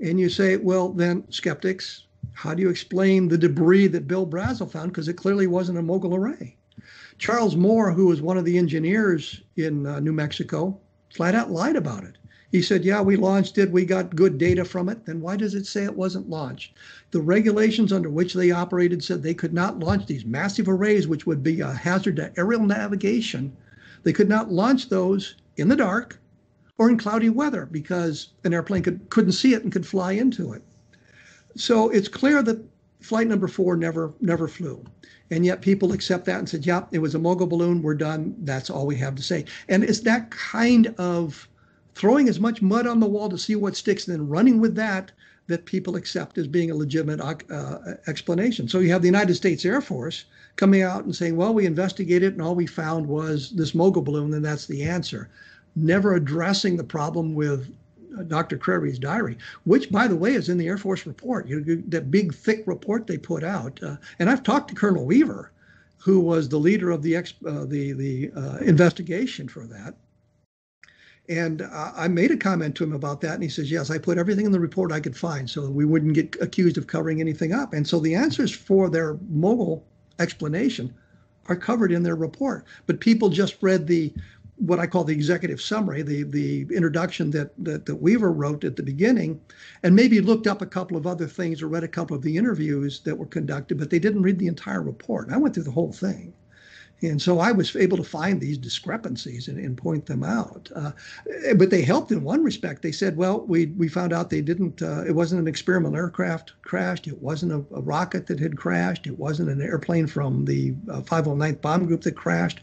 and 0.00 0.18
you 0.18 0.28
say, 0.28 0.56
well, 0.56 0.90
then, 0.90 1.24
skeptics, 1.30 2.06
how 2.32 2.52
do 2.54 2.62
you 2.62 2.68
explain 2.68 3.28
the 3.28 3.38
debris 3.38 3.86
that 3.88 4.08
Bill 4.08 4.26
Brazel 4.26 4.70
found? 4.70 4.90
Because 4.90 5.08
it 5.08 5.14
clearly 5.14 5.46
wasn't 5.46 5.78
a 5.78 5.82
mogul 5.82 6.14
array. 6.14 6.56
Charles 7.18 7.56
Moore, 7.56 7.92
who 7.92 8.06
was 8.06 8.22
one 8.22 8.38
of 8.38 8.44
the 8.44 8.58
engineers 8.58 9.42
in 9.56 9.86
uh, 9.86 10.00
New 10.00 10.12
Mexico, 10.12 10.78
flat 11.12 11.34
out 11.34 11.50
lied 11.50 11.76
about 11.76 12.04
it. 12.04 12.16
He 12.50 12.62
said, 12.62 12.84
Yeah, 12.84 13.00
we 13.00 13.16
launched 13.16 13.58
it. 13.58 13.70
We 13.70 13.84
got 13.84 14.16
good 14.16 14.36
data 14.36 14.64
from 14.64 14.88
it. 14.88 15.06
Then 15.06 15.20
why 15.20 15.36
does 15.36 15.54
it 15.54 15.66
say 15.66 15.84
it 15.84 15.96
wasn't 15.96 16.28
launched? 16.28 16.74
The 17.12 17.20
regulations 17.20 17.92
under 17.92 18.10
which 18.10 18.34
they 18.34 18.50
operated 18.50 19.04
said 19.04 19.22
they 19.22 19.34
could 19.34 19.54
not 19.54 19.78
launch 19.78 20.06
these 20.06 20.24
massive 20.24 20.68
arrays, 20.68 21.06
which 21.06 21.26
would 21.26 21.42
be 21.42 21.60
a 21.60 21.72
hazard 21.72 22.16
to 22.16 22.32
aerial 22.36 22.64
navigation. 22.66 23.56
They 24.02 24.12
could 24.12 24.28
not 24.28 24.50
launch 24.50 24.88
those 24.88 25.36
in 25.56 25.68
the 25.68 25.76
dark 25.76 26.18
or 26.78 26.88
in 26.88 26.98
cloudy 26.98 27.28
weather 27.28 27.66
because 27.66 28.30
an 28.42 28.54
airplane 28.54 28.82
could, 28.82 29.08
couldn't 29.10 29.32
see 29.32 29.54
it 29.54 29.62
and 29.62 29.72
could 29.72 29.86
fly 29.86 30.12
into 30.12 30.52
it. 30.52 30.62
So 31.56 31.90
it's 31.90 32.08
clear 32.08 32.42
that 32.42 32.64
flight 33.00 33.26
number 33.26 33.48
four 33.48 33.76
never 33.76 34.12
never 34.20 34.48
flew. 34.48 34.84
And 35.30 35.44
yet 35.46 35.62
people 35.62 35.92
accept 35.92 36.24
that 36.26 36.38
and 36.38 36.48
said, 36.48 36.66
yep, 36.66 36.88
it 36.90 36.98
was 36.98 37.14
a 37.14 37.18
mogul 37.18 37.46
balloon. 37.46 37.82
We're 37.82 37.94
done. 37.94 38.34
That's 38.40 38.68
all 38.68 38.86
we 38.86 38.96
have 38.96 39.14
to 39.14 39.22
say. 39.22 39.44
And 39.68 39.84
it's 39.84 40.00
that 40.00 40.30
kind 40.30 40.92
of 40.98 41.48
throwing 41.94 42.28
as 42.28 42.40
much 42.40 42.62
mud 42.62 42.86
on 42.86 42.98
the 42.98 43.06
wall 43.06 43.28
to 43.28 43.38
see 43.38 43.54
what 43.54 43.76
sticks 43.76 44.08
and 44.08 44.16
then 44.16 44.28
running 44.28 44.60
with 44.60 44.74
that 44.76 45.12
that 45.46 45.66
people 45.66 45.96
accept 45.96 46.38
as 46.38 46.46
being 46.46 46.70
a 46.70 46.74
legitimate 46.74 47.20
uh, 47.20 47.78
explanation. 48.06 48.68
So 48.68 48.78
you 48.78 48.90
have 48.92 49.02
the 49.02 49.08
United 49.08 49.34
States 49.34 49.64
Air 49.64 49.80
Force 49.80 50.24
coming 50.54 50.82
out 50.82 51.04
and 51.04 51.14
saying, 51.14 51.36
well, 51.36 51.52
we 51.52 51.66
investigated 51.66 52.34
and 52.34 52.42
all 52.42 52.54
we 52.54 52.66
found 52.66 53.06
was 53.06 53.50
this 53.50 53.74
mogul 53.74 54.02
balloon, 54.02 54.32
and 54.32 54.44
that's 54.44 54.66
the 54.66 54.84
answer 54.84 55.28
never 55.76 56.14
addressing 56.14 56.76
the 56.76 56.84
problem 56.84 57.34
with 57.34 57.72
Dr. 58.26 58.56
Crary's 58.56 58.98
diary, 58.98 59.38
which, 59.64 59.90
by 59.90 60.06
the 60.06 60.16
way, 60.16 60.34
is 60.34 60.48
in 60.48 60.58
the 60.58 60.68
Air 60.68 60.78
Force 60.78 61.06
report, 61.06 61.46
you 61.46 61.60
know, 61.60 61.82
that 61.88 62.10
big, 62.10 62.34
thick 62.34 62.62
report 62.66 63.06
they 63.06 63.18
put 63.18 63.44
out. 63.44 63.82
Uh, 63.82 63.96
and 64.18 64.28
I've 64.28 64.42
talked 64.42 64.68
to 64.68 64.74
Colonel 64.74 65.04
Weaver, 65.04 65.52
who 65.98 66.20
was 66.20 66.48
the 66.48 66.58
leader 66.58 66.90
of 66.90 67.02
the 67.02 67.16
uh, 67.16 67.22
the 67.66 67.92
the 67.92 68.30
uh, 68.34 68.58
investigation 68.58 69.48
for 69.48 69.66
that. 69.66 69.94
And 71.28 71.62
I 71.62 72.08
made 72.08 72.32
a 72.32 72.36
comment 72.36 72.74
to 72.76 72.84
him 72.84 72.92
about 72.92 73.20
that, 73.20 73.34
and 73.34 73.42
he 73.42 73.48
says, 73.48 73.70
"Yes, 73.70 73.90
I 73.90 73.98
put 73.98 74.18
everything 74.18 74.46
in 74.46 74.52
the 74.52 74.58
report 74.58 74.90
I 74.90 74.98
could 74.98 75.16
find, 75.16 75.48
so 75.48 75.70
we 75.70 75.84
wouldn't 75.84 76.14
get 76.14 76.36
accused 76.40 76.76
of 76.76 76.88
covering 76.88 77.20
anything 77.20 77.52
up." 77.52 77.72
And 77.72 77.86
so 77.86 78.00
the 78.00 78.16
answers 78.16 78.50
for 78.50 78.90
their 78.90 79.16
mogul 79.28 79.86
explanation 80.18 80.92
are 81.46 81.56
covered 81.56 81.92
in 81.92 82.02
their 82.02 82.16
report. 82.16 82.64
But 82.86 83.00
people 83.00 83.28
just 83.28 83.62
read 83.62 83.86
the 83.86 84.12
what 84.60 84.78
I 84.78 84.86
call 84.86 85.04
the 85.04 85.14
executive 85.14 85.60
summary, 85.60 86.02
the 86.02 86.22
the 86.22 86.66
introduction 86.74 87.30
that, 87.32 87.52
that 87.64 87.86
that 87.86 87.96
Weaver 87.96 88.32
wrote 88.32 88.64
at 88.64 88.76
the 88.76 88.82
beginning, 88.82 89.40
and 89.82 89.96
maybe 89.96 90.20
looked 90.20 90.46
up 90.46 90.62
a 90.62 90.66
couple 90.66 90.96
of 90.96 91.06
other 91.06 91.26
things 91.26 91.62
or 91.62 91.68
read 91.68 91.84
a 91.84 91.88
couple 91.88 92.16
of 92.16 92.22
the 92.22 92.36
interviews 92.36 93.00
that 93.00 93.16
were 93.16 93.26
conducted, 93.26 93.78
but 93.78 93.90
they 93.90 93.98
didn't 93.98 94.22
read 94.22 94.38
the 94.38 94.46
entire 94.46 94.82
report. 94.82 95.30
I 95.30 95.38
went 95.38 95.54
through 95.54 95.64
the 95.64 95.70
whole 95.70 95.92
thing. 95.92 96.34
And 97.02 97.20
so 97.20 97.38
I 97.38 97.52
was 97.52 97.74
able 97.76 97.96
to 97.96 98.04
find 98.04 98.40
these 98.40 98.58
discrepancies 98.58 99.48
and, 99.48 99.58
and 99.58 99.76
point 99.76 100.06
them 100.06 100.22
out. 100.22 100.70
Uh, 100.74 100.92
but 101.56 101.70
they 101.70 101.82
helped 101.82 102.12
in 102.12 102.22
one 102.22 102.44
respect. 102.44 102.82
They 102.82 102.92
said, 102.92 103.16
well, 103.16 103.40
we, 103.40 103.66
we 103.66 103.88
found 103.88 104.12
out 104.12 104.28
they 104.28 104.42
didn't, 104.42 104.82
uh, 104.82 105.04
it 105.06 105.14
wasn't 105.14 105.40
an 105.40 105.48
experimental 105.48 105.96
aircraft 105.96 106.52
crashed. 106.62 107.06
It 107.06 107.20
wasn't 107.22 107.52
a, 107.52 107.74
a, 107.74 107.80
rocket 107.80 108.26
that 108.26 108.38
had 108.38 108.58
crashed. 108.58 109.06
It 109.06 109.18
wasn't 109.18 109.48
an 109.48 109.62
airplane 109.62 110.06
from 110.06 110.44
the 110.44 110.74
uh, 110.90 111.00
509th 111.00 111.60
Bomb 111.62 111.86
Group 111.86 112.02
that 112.02 112.16
crashed. 112.16 112.60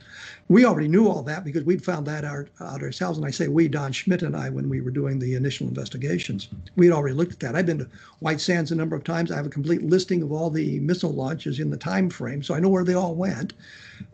We 0.50 0.66
already 0.66 0.88
knew 0.88 1.10
all 1.10 1.24
that 1.24 1.44
because 1.44 1.64
we'd 1.64 1.84
found 1.84 2.08
that 2.08 2.24
out, 2.24 2.48
out 2.62 2.82
ourselves. 2.82 3.18
And 3.18 3.28
I 3.28 3.32
say 3.32 3.50
we, 3.50 3.68
Don 3.68 3.92
Schmitt 3.92 4.22
and 4.22 4.36
I, 4.36 4.50
when 4.50 4.70
we 4.70 4.80
were 4.80 4.92
doing 4.92 5.20
the 5.20 5.36
initial 5.36 5.68
investigations, 5.68 6.48
we'd 6.78 6.92
already 6.92 7.16
looked 7.16 7.34
at 7.34 7.40
that. 7.42 7.56
I've 7.56 7.66
been 7.66 7.80
to 7.80 7.90
White 8.20 8.40
Sands 8.40 8.72
a 8.72 8.76
number 8.76 8.96
of 8.96 9.04
times. 9.04 9.30
I 9.30 9.36
have 9.36 9.46
a 9.46 9.50
complete 9.50 9.84
listing 9.84 10.22
of 10.22 10.32
all 10.32 10.50
the 10.50 10.80
missile 10.80 11.12
launches 11.12 11.60
in 11.60 11.70
the 11.70 11.78
time 11.78 12.10
frame, 12.10 12.42
so 12.42 12.54
I 12.54 12.60
know 12.62 12.70
where 12.70 12.86
they 12.86 12.94
all 12.94 13.14
went 13.14 13.54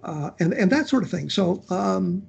uh, 0.04 0.32
and 0.39 0.54
and 0.54 0.72
that 0.72 0.88
sort 0.88 1.04
of 1.04 1.10
thing. 1.10 1.30
So 1.30 1.63
um, 1.69 2.26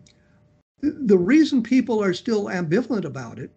the 0.81 1.19
reason 1.19 1.63
people 1.63 2.03
are 2.03 2.13
still 2.13 2.45
ambivalent 2.45 3.05
about 3.05 3.39
it, 3.39 3.51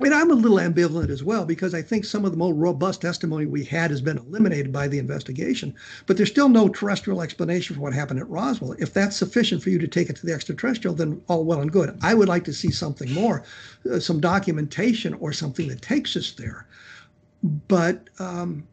I 0.00 0.02
mean, 0.02 0.14
I'm 0.14 0.30
a 0.30 0.34
little 0.34 0.56
ambivalent 0.56 1.10
as 1.10 1.22
well 1.22 1.44
because 1.44 1.74
I 1.74 1.82
think 1.82 2.06
some 2.06 2.24
of 2.24 2.30
the 2.30 2.38
more 2.38 2.54
robust 2.54 3.02
testimony 3.02 3.44
we 3.44 3.64
had 3.64 3.90
has 3.90 4.00
been 4.00 4.16
eliminated 4.16 4.72
by 4.72 4.88
the 4.88 4.98
investigation. 4.98 5.74
But 6.06 6.16
there's 6.16 6.30
still 6.30 6.48
no 6.48 6.70
terrestrial 6.70 7.20
explanation 7.20 7.76
for 7.76 7.82
what 7.82 7.92
happened 7.92 8.18
at 8.18 8.28
Roswell. 8.30 8.72
If 8.78 8.94
that's 8.94 9.14
sufficient 9.14 9.62
for 9.62 9.68
you 9.68 9.78
to 9.78 9.86
take 9.86 10.08
it 10.08 10.16
to 10.16 10.24
the 10.24 10.32
extraterrestrial, 10.32 10.94
then 10.94 11.20
all 11.28 11.44
well 11.44 11.60
and 11.60 11.70
good. 11.70 11.98
I 12.00 12.14
would 12.14 12.28
like 12.28 12.44
to 12.44 12.52
see 12.54 12.70
something 12.70 13.12
more, 13.12 13.44
uh, 13.92 14.00
some 14.00 14.20
documentation 14.20 15.12
or 15.14 15.34
something 15.34 15.68
that 15.68 15.82
takes 15.82 16.16
us 16.16 16.32
there. 16.32 16.66
But 17.68 18.08
um, 18.18 18.66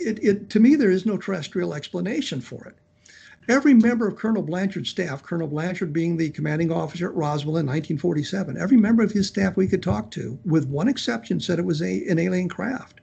it, 0.00 0.18
it, 0.24 0.48
to 0.50 0.60
me, 0.60 0.76
there 0.76 0.90
is 0.90 1.04
no 1.04 1.18
terrestrial 1.18 1.74
explanation 1.74 2.40
for 2.40 2.64
it. 2.64 2.74
Every 3.48 3.74
member 3.74 4.08
of 4.08 4.16
Colonel 4.16 4.42
Blanchard's 4.42 4.88
staff, 4.88 5.22
Colonel 5.22 5.48
Blanchard 5.48 5.92
being 5.92 6.16
the 6.16 6.30
commanding 6.30 6.72
officer 6.72 7.08
at 7.08 7.14
Roswell 7.14 7.58
in 7.58 7.66
1947, 7.66 8.56
every 8.56 8.78
member 8.78 9.02
of 9.02 9.12
his 9.12 9.28
staff 9.28 9.56
we 9.56 9.68
could 9.68 9.82
talk 9.82 10.10
to, 10.12 10.38
with 10.46 10.66
one 10.68 10.88
exception, 10.88 11.38
said 11.40 11.58
it 11.58 11.64
was 11.64 11.82
a, 11.82 12.06
an 12.08 12.18
alien 12.18 12.48
craft. 12.48 13.00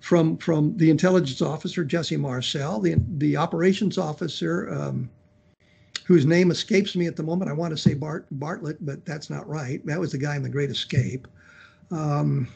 From 0.00 0.36
from 0.36 0.76
the 0.76 0.90
intelligence 0.90 1.42
officer 1.42 1.84
Jesse 1.84 2.16
Marcel, 2.16 2.78
the 2.78 2.94
the 3.16 3.36
operations 3.36 3.98
officer, 3.98 4.72
um, 4.72 5.10
whose 6.04 6.24
name 6.24 6.52
escapes 6.52 6.94
me 6.94 7.08
at 7.08 7.16
the 7.16 7.22
moment. 7.24 7.50
I 7.50 7.54
want 7.54 7.72
to 7.72 7.76
say 7.76 7.94
Bart 7.94 8.26
Bartlett, 8.30 8.84
but 8.84 9.04
that's 9.04 9.28
not 9.28 9.48
right. 9.48 9.84
That 9.84 9.98
was 9.98 10.12
the 10.12 10.18
guy 10.18 10.36
in 10.36 10.44
The 10.44 10.48
Great 10.48 10.70
Escape. 10.70 11.26
Um, 11.90 12.46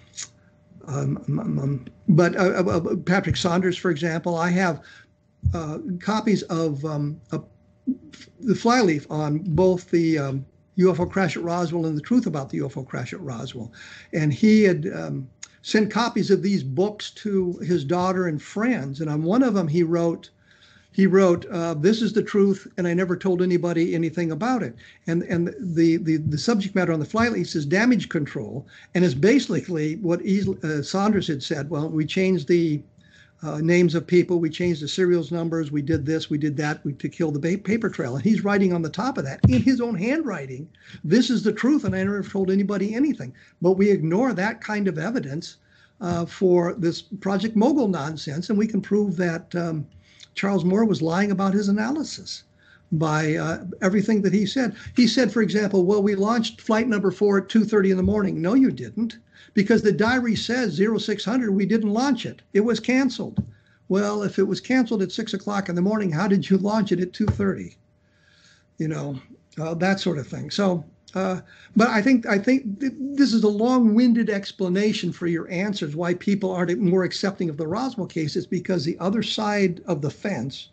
um, 0.86 1.24
um, 1.26 1.58
um 1.58 1.86
but 2.08 2.36
uh, 2.36 2.62
uh, 2.64 2.78
uh 2.78 2.96
Patrick 2.96 3.36
Saunders, 3.36 3.76
for 3.76 3.90
example, 3.90 4.36
I 4.36 4.50
have 4.50 4.82
uh, 5.55 5.78
copies 6.00 6.42
of 6.44 6.85
um, 6.85 7.20
the 8.40 8.55
flyleaf 8.55 9.07
on 9.11 9.38
both 9.38 9.90
the 9.90 10.18
um, 10.18 10.46
UFO 10.78 11.11
crash 11.11 11.37
at 11.37 11.42
Roswell 11.42 11.87
and 11.87 11.96
the 11.96 12.02
truth 12.02 12.26
about 12.26 12.50
the 12.50 12.59
UFO 12.59 12.87
crash 12.87 13.12
at 13.12 13.20
Roswell. 13.20 13.72
And 14.12 14.33
he 14.33 14.62
had 14.62 14.90
um, 14.94 15.28
sent 15.62 15.90
copies 15.90 16.31
of 16.31 16.42
these 16.42 16.62
books 16.62 17.11
to 17.11 17.59
his 17.59 17.85
daughter 17.85 18.26
and 18.26 18.40
friends. 18.40 19.00
And 19.00 19.11
on 19.11 19.22
one 19.22 19.42
of 19.42 19.55
them, 19.55 19.68
he 19.68 19.83
wrote, 19.83 20.31
he 20.94 21.07
wrote, 21.07 21.46
uh, 21.46 21.72
"This 21.72 22.02
is 22.02 22.12
the 22.12 22.22
truth, 22.22 22.66
and 22.76 22.87
I 22.87 22.92
never 22.92 23.16
told 23.16 23.40
anybody 23.40 23.94
anything 23.94 24.31
about 24.31 24.62
it." 24.62 24.74
And 25.07 25.22
and 25.22 25.55
the 25.59 25.96
the, 25.96 26.18
the 26.18 26.37
subject 26.37 26.74
matter 26.74 26.92
on 26.92 27.00
the 27.00 27.07
flyleaf 27.07 27.57
is 27.57 27.64
damage 27.64 28.11
control, 28.11 28.66
and 28.94 29.02
it's 29.02 29.14
basically 29.14 29.96
what 29.96 30.20
uh, 30.20 30.83
Saunders 30.83 31.28
had 31.28 31.42
said. 31.42 31.70
Well, 31.70 31.88
we 31.88 32.05
changed 32.05 32.46
the 32.46 32.83
uh, 33.42 33.59
names 33.59 33.94
of 33.94 34.07
people. 34.07 34.38
We 34.38 34.50
changed 34.50 34.83
the 34.83 34.88
serials 34.88 35.33
numbers. 35.33 35.72
We 35.72 35.83
did 35.83 36.07
this. 36.07 36.31
We 36.31 36.38
did 36.38 36.57
that. 36.59 36.85
We 36.85 36.92
to 36.92 37.09
kill 37.09 37.33
the 37.33 37.59
paper 37.59 37.90
trail. 37.90 38.14
And 38.14 38.24
he's 38.24 38.44
writing 38.44 38.72
on 38.72 38.83
the 38.83 38.90
top 38.90 39.18
of 39.18 39.24
that 39.24 39.40
in 39.48 39.62
his 39.62 39.81
own 39.81 39.96
handwriting. 39.96 40.68
This 41.02 41.31
is 41.31 41.42
the 41.42 41.52
truth, 41.52 41.85
and 41.85 41.94
I 41.94 42.05
never 42.05 42.22
told 42.22 42.50
anybody 42.50 42.94
anything. 42.94 43.35
But 43.61 43.72
we 43.72 43.90
ignore 43.90 44.33
that 44.33 44.61
kind 44.61 44.87
of 44.87 44.98
evidence 44.98 45.57
uh, 46.00 46.26
for 46.26 46.74
this 46.74 47.02
Project 47.02 47.57
Mogul 47.57 47.88
nonsense, 47.88 48.48
and 48.48 48.59
we 48.59 48.66
can 48.66 48.81
prove 48.81 49.16
that 49.16 49.55
um, 49.55 49.87
Charles 50.35 50.64
Moore 50.64 50.85
was 50.85 51.02
lying 51.02 51.31
about 51.31 51.55
his 51.55 51.68
analysis 51.68 52.44
by 52.92 53.37
uh, 53.37 53.64
everything 53.81 54.20
that 54.22 54.35
he 54.35 54.44
said. 54.44 54.76
He 54.94 55.07
said, 55.07 55.33
for 55.33 55.42
example, 55.42 55.85
well, 55.85 56.02
we 56.02 56.14
launched 56.14 56.61
flight 56.61 56.88
number 56.88 57.11
four 57.11 57.38
at 57.38 57.48
2:30 57.48 57.90
in 57.90 57.96
the 57.96 58.02
morning. 58.02 58.40
No, 58.40 58.55
you 58.55 58.70
didn't 58.70 59.18
because 59.55 59.83
the 59.83 59.92
diary 59.92 60.37
says 60.37 60.76
0600, 60.76 61.50
we 61.50 61.66
didn't 61.66 61.92
launch 61.92 62.26
it. 62.26 62.42
It 62.52 62.61
was 62.61 62.81
canceled. 62.81 63.44
Well, 63.88 64.22
if 64.22 64.38
it 64.38 64.44
was 64.44 64.61
canceled 64.61 65.02
at 65.02 65.12
six 65.12 65.35
o'clock 65.35 65.68
in 65.68 65.74
the 65.74 65.83
morning, 65.83 66.11
how 66.11 66.26
did 66.26 66.48
you 66.48 66.57
launch 66.57 66.92
it 66.92 67.00
at 67.00 67.12
2:30? 67.12 67.76
You 68.78 68.88
know, 68.88 69.20
uh, 69.59 69.74
that 69.74 70.00
sort 70.00 70.18
of 70.18 70.26
thing. 70.26 70.50
So, 70.50 70.85
uh, 71.14 71.40
but 71.76 71.88
I 71.88 72.00
think 72.00 72.24
I 72.26 72.38
think 72.38 72.81
th- 72.81 72.94
this 72.98 73.35
is 73.35 73.44
a 73.44 73.48
long-winded 73.48 74.31
explanation 74.31 75.12
for 75.12 75.26
your 75.26 75.50
answers 75.50 75.94
why 75.94 76.14
people 76.14 76.50
aren't 76.50 76.78
more 76.81 77.05
accepting 77.05 77.50
of 77.50 77.59
the 77.59 77.66
Roswell 77.66 78.07
case 78.07 78.35
is 78.35 78.46
because 78.46 78.85
the 78.85 78.98
other 78.98 79.22
side 79.22 79.83
of 79.87 80.00
the 80.00 80.11
fence, 80.11 80.70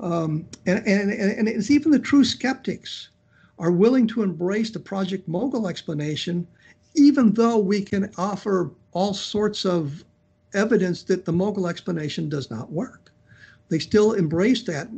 um, 0.00 0.46
and, 0.64 0.86
and 0.86 1.10
and 1.10 1.48
it's 1.48 1.70
even 1.70 1.92
the 1.92 1.98
true 1.98 2.24
skeptics, 2.24 3.10
are 3.58 3.70
willing 3.70 4.06
to 4.06 4.22
embrace 4.22 4.70
the 4.70 4.80
Project 4.80 5.28
Mogul 5.28 5.68
explanation 5.68 6.46
even 6.94 7.32
though 7.34 7.58
we 7.58 7.82
can 7.82 8.10
offer 8.16 8.70
all 8.92 9.14
sorts 9.14 9.64
of 9.64 10.04
evidence 10.54 11.02
that 11.04 11.24
the 11.24 11.32
mogul 11.32 11.66
explanation 11.66 12.28
does 12.28 12.50
not 12.50 12.70
work. 12.70 13.10
They 13.68 13.78
still 13.78 14.12
embrace 14.12 14.62
that 14.64 14.88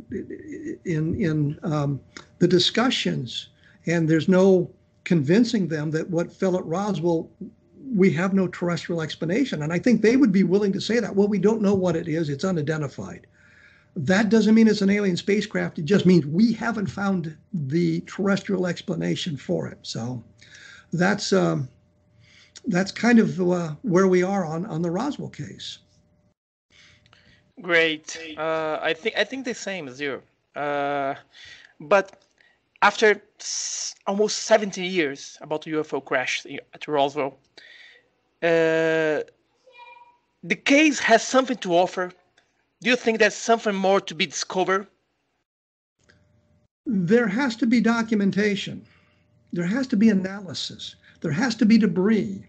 in 0.83 1.15
in 1.15 1.57
um, 1.63 2.01
the 2.39 2.47
discussions, 2.47 3.49
and 3.85 4.09
there's 4.09 4.27
no 4.27 4.69
convincing 5.05 5.67
them 5.67 5.91
that 5.91 6.09
what 6.09 6.33
fell 6.33 6.57
at 6.57 6.65
Roswell, 6.65 7.29
we 7.93 8.11
have 8.11 8.33
no 8.33 8.47
terrestrial 8.47 9.01
explanation. 9.01 9.61
And 9.61 9.71
I 9.71 9.79
think 9.79 10.01
they 10.01 10.17
would 10.17 10.31
be 10.33 10.43
willing 10.43 10.73
to 10.73 10.81
say 10.81 10.99
that. 10.99 11.15
Well, 11.15 11.27
we 11.29 11.39
don't 11.39 11.61
know 11.61 11.75
what 11.75 11.95
it 11.95 12.09
is; 12.09 12.27
it's 12.27 12.43
unidentified. 12.43 13.27
That 13.95 14.27
doesn't 14.27 14.55
mean 14.55 14.67
it's 14.67 14.81
an 14.81 14.89
alien 14.89 15.15
spacecraft. 15.15 15.79
It 15.79 15.85
just 15.85 16.05
means 16.05 16.25
we 16.25 16.51
haven't 16.51 16.87
found 16.87 17.37
the 17.53 18.01
terrestrial 18.01 18.67
explanation 18.67 19.37
for 19.37 19.67
it. 19.67 19.77
So 19.83 20.21
that's 20.91 21.31
um, 21.31 21.69
that's 22.67 22.91
kind 22.91 23.19
of 23.19 23.39
uh, 23.39 23.75
where 23.81 24.07
we 24.07 24.23
are 24.23 24.45
on 24.45 24.65
on 24.65 24.81
the 24.81 24.91
Roswell 24.91 25.29
case. 25.29 25.79
Great. 27.61 28.17
Uh, 28.37 28.79
I 28.81 28.93
think 28.93 29.15
I 29.17 29.23
think 29.23 29.45
the 29.45 29.53
same 29.53 29.87
as 29.87 29.99
you. 30.01 30.21
Uh, 30.55 31.15
but 31.79 32.23
after 32.81 33.21
almost 34.07 34.43
70 34.43 34.85
years 34.85 35.37
about 35.41 35.63
the 35.63 35.71
UFO 35.71 36.03
crash 36.03 36.45
at 36.73 36.87
Roswell, 36.87 37.37
uh, 38.43 39.21
the 40.43 40.55
case 40.63 40.99
has 40.99 41.25
something 41.25 41.57
to 41.57 41.75
offer. 41.75 42.11
Do 42.81 42.89
you 42.89 42.95
think 42.95 43.19
there's 43.19 43.35
something 43.35 43.73
more 43.73 44.01
to 44.01 44.13
be 44.13 44.25
discovered? 44.25 44.87
There 46.85 47.27
has 47.27 47.55
to 47.57 47.65
be 47.65 47.81
documentation. 47.81 48.85
There 49.53 49.65
has 49.65 49.87
to 49.87 49.97
be 49.97 50.09
analysis. 50.09 50.95
There 51.21 51.31
has 51.31 51.55
to 51.55 51.65
be 51.65 51.77
debris. 51.77 52.45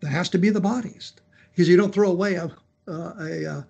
There 0.00 0.10
has 0.10 0.28
to 0.30 0.38
be 0.38 0.50
the 0.50 0.60
bodies 0.60 1.12
because 1.50 1.68
you 1.68 1.76
don't 1.76 1.94
throw 1.94 2.10
away 2.10 2.34
a, 2.34 2.50
uh, 2.88 3.14
a, 3.18 3.44
a, 3.44 3.66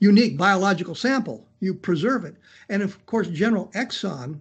unique 0.00 0.36
biological 0.36 0.94
sample. 0.94 1.46
You 1.60 1.74
preserve 1.74 2.24
it. 2.24 2.36
And 2.68 2.82
of 2.82 3.04
course, 3.06 3.28
General 3.28 3.68
Exon, 3.74 4.38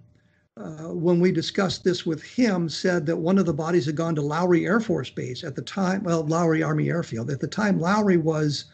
uh, 0.55 0.93
when 0.93 1.19
we 1.19 1.31
discussed 1.31 1.83
this 1.83 2.05
with 2.05 2.23
him, 2.23 2.69
said 2.69 3.05
that 3.07 3.17
one 3.17 3.37
of 3.37 3.45
the 3.45 3.53
bodies 3.53 3.85
had 3.85 3.95
gone 3.95 4.15
to 4.15 4.21
Lowry 4.21 4.65
Air 4.65 4.79
Force 4.79 5.09
Base 5.09 5.43
at 5.43 5.55
the 5.55 5.61
time, 5.61 6.03
well, 6.03 6.23
Lowry 6.23 6.61
Army 6.61 6.89
Airfield. 6.89 7.31
At 7.31 7.39
the 7.39 7.47
time, 7.47 7.79
Lowry 7.79 8.17
was 8.17 8.65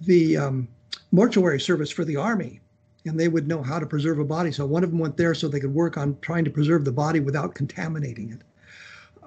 the 0.00 0.36
um, 0.36 0.68
mortuary 1.10 1.60
service 1.60 1.90
for 1.90 2.04
the 2.04 2.16
Army, 2.16 2.60
and 3.06 3.18
they 3.18 3.28
would 3.28 3.48
know 3.48 3.62
how 3.62 3.78
to 3.78 3.86
preserve 3.86 4.18
a 4.18 4.24
body. 4.24 4.52
So 4.52 4.66
one 4.66 4.84
of 4.84 4.90
them 4.90 5.00
went 5.00 5.16
there 5.16 5.34
so 5.34 5.48
they 5.48 5.60
could 5.60 5.74
work 5.74 5.96
on 5.96 6.16
trying 6.20 6.44
to 6.44 6.50
preserve 6.50 6.84
the 6.84 6.92
body 6.92 7.20
without 7.20 7.54
contaminating 7.54 8.30
it 8.30 8.42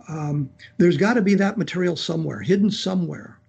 um, 0.08 0.50
there's 0.78 0.98
got 0.98 1.14
to 1.14 1.22
be 1.22 1.36
that 1.36 1.58
material 1.58 1.96
somewhere, 1.96 2.40
hidden 2.40 2.72
somewhere. 2.72 3.40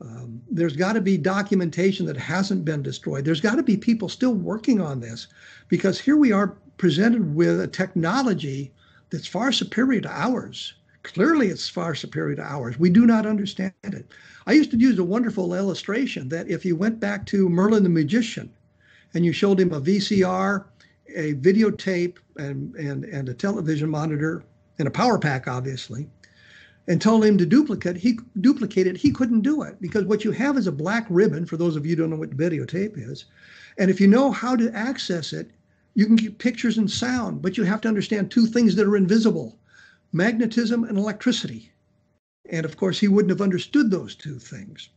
Um, 0.00 0.42
there's 0.50 0.76
got 0.76 0.92
to 0.92 1.00
be 1.00 1.16
documentation 1.16 2.06
that 2.06 2.16
hasn't 2.16 2.64
been 2.64 2.82
destroyed. 2.82 3.24
There's 3.24 3.40
got 3.40 3.56
to 3.56 3.62
be 3.62 3.76
people 3.76 4.08
still 4.08 4.34
working 4.34 4.80
on 4.80 5.00
this 5.00 5.26
because 5.68 5.98
here 5.98 6.16
we 6.16 6.32
are 6.32 6.56
presented 6.76 7.34
with 7.34 7.60
a 7.60 7.66
technology 7.66 8.72
that's 9.10 9.26
far 9.26 9.52
superior 9.52 10.02
to 10.02 10.10
ours 10.10 10.74
clearly 11.06 11.48
it's 11.48 11.68
far 11.68 11.94
superior 11.94 12.36
to 12.36 12.42
ours. 12.42 12.78
We 12.78 12.90
do 12.90 13.06
not 13.06 13.26
understand 13.26 13.72
it. 13.84 14.06
I 14.46 14.52
used 14.52 14.70
to 14.72 14.76
use 14.76 14.98
a 14.98 15.04
wonderful 15.04 15.54
illustration 15.54 16.28
that 16.30 16.48
if 16.48 16.64
you 16.64 16.74
went 16.76 17.00
back 17.00 17.26
to 17.26 17.48
Merlin 17.48 17.84
the 17.84 17.88
magician 17.88 18.52
and 19.14 19.24
you 19.24 19.32
showed 19.32 19.60
him 19.60 19.72
a 19.72 19.80
VCR, 19.80 20.64
a 21.14 21.34
videotape, 21.34 22.16
and, 22.36 22.74
and, 22.74 23.04
and 23.04 23.28
a 23.28 23.34
television 23.34 23.88
monitor, 23.88 24.42
and 24.78 24.88
a 24.88 24.90
power 24.90 25.18
pack, 25.18 25.48
obviously, 25.48 26.08
and 26.88 27.00
told 27.00 27.24
him 27.24 27.36
to 27.38 27.46
duplicate, 27.46 27.96
he 27.96 28.18
duplicated. 28.40 28.96
he 28.96 29.10
couldn't 29.10 29.40
do 29.40 29.62
it 29.62 29.80
because 29.80 30.04
what 30.04 30.24
you 30.24 30.30
have 30.30 30.56
is 30.56 30.66
a 30.66 30.72
black 30.72 31.06
ribbon, 31.10 31.46
for 31.46 31.56
those 31.56 31.76
of 31.76 31.84
you 31.84 31.96
who 31.96 32.02
don't 32.02 32.10
know 32.10 32.16
what 32.16 32.36
videotape 32.36 32.96
is. 32.96 33.26
And 33.78 33.90
if 33.90 34.00
you 34.00 34.06
know 34.06 34.30
how 34.30 34.56
to 34.56 34.72
access 34.72 35.32
it, 35.32 35.50
you 35.94 36.06
can 36.06 36.16
get 36.16 36.38
pictures 36.38 36.78
and 36.78 36.90
sound, 36.90 37.42
but 37.42 37.56
you 37.56 37.64
have 37.64 37.80
to 37.80 37.88
understand 37.88 38.30
two 38.30 38.46
things 38.46 38.76
that 38.76 38.86
are 38.86 38.96
invisible 38.96 39.58
magnetism 40.12 40.84
and 40.84 40.96
electricity. 40.96 41.72
And 42.48 42.64
of 42.64 42.76
course, 42.76 42.98
he 42.98 43.08
wouldn't 43.08 43.30
have 43.30 43.40
understood 43.40 43.90
those 43.90 44.14
two 44.14 44.38
things. 44.38 44.88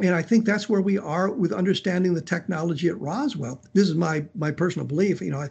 And 0.00 0.14
I 0.14 0.22
think 0.22 0.44
that's 0.44 0.68
where 0.68 0.80
we 0.80 0.96
are 0.96 1.30
with 1.30 1.52
understanding 1.52 2.14
the 2.14 2.20
technology 2.20 2.88
at 2.88 3.00
Roswell. 3.00 3.60
This 3.72 3.88
is 3.88 3.94
my 3.94 4.24
my 4.36 4.52
personal 4.52 4.86
belief. 4.86 5.20
You 5.20 5.32
know, 5.32 5.40
I, 5.40 5.48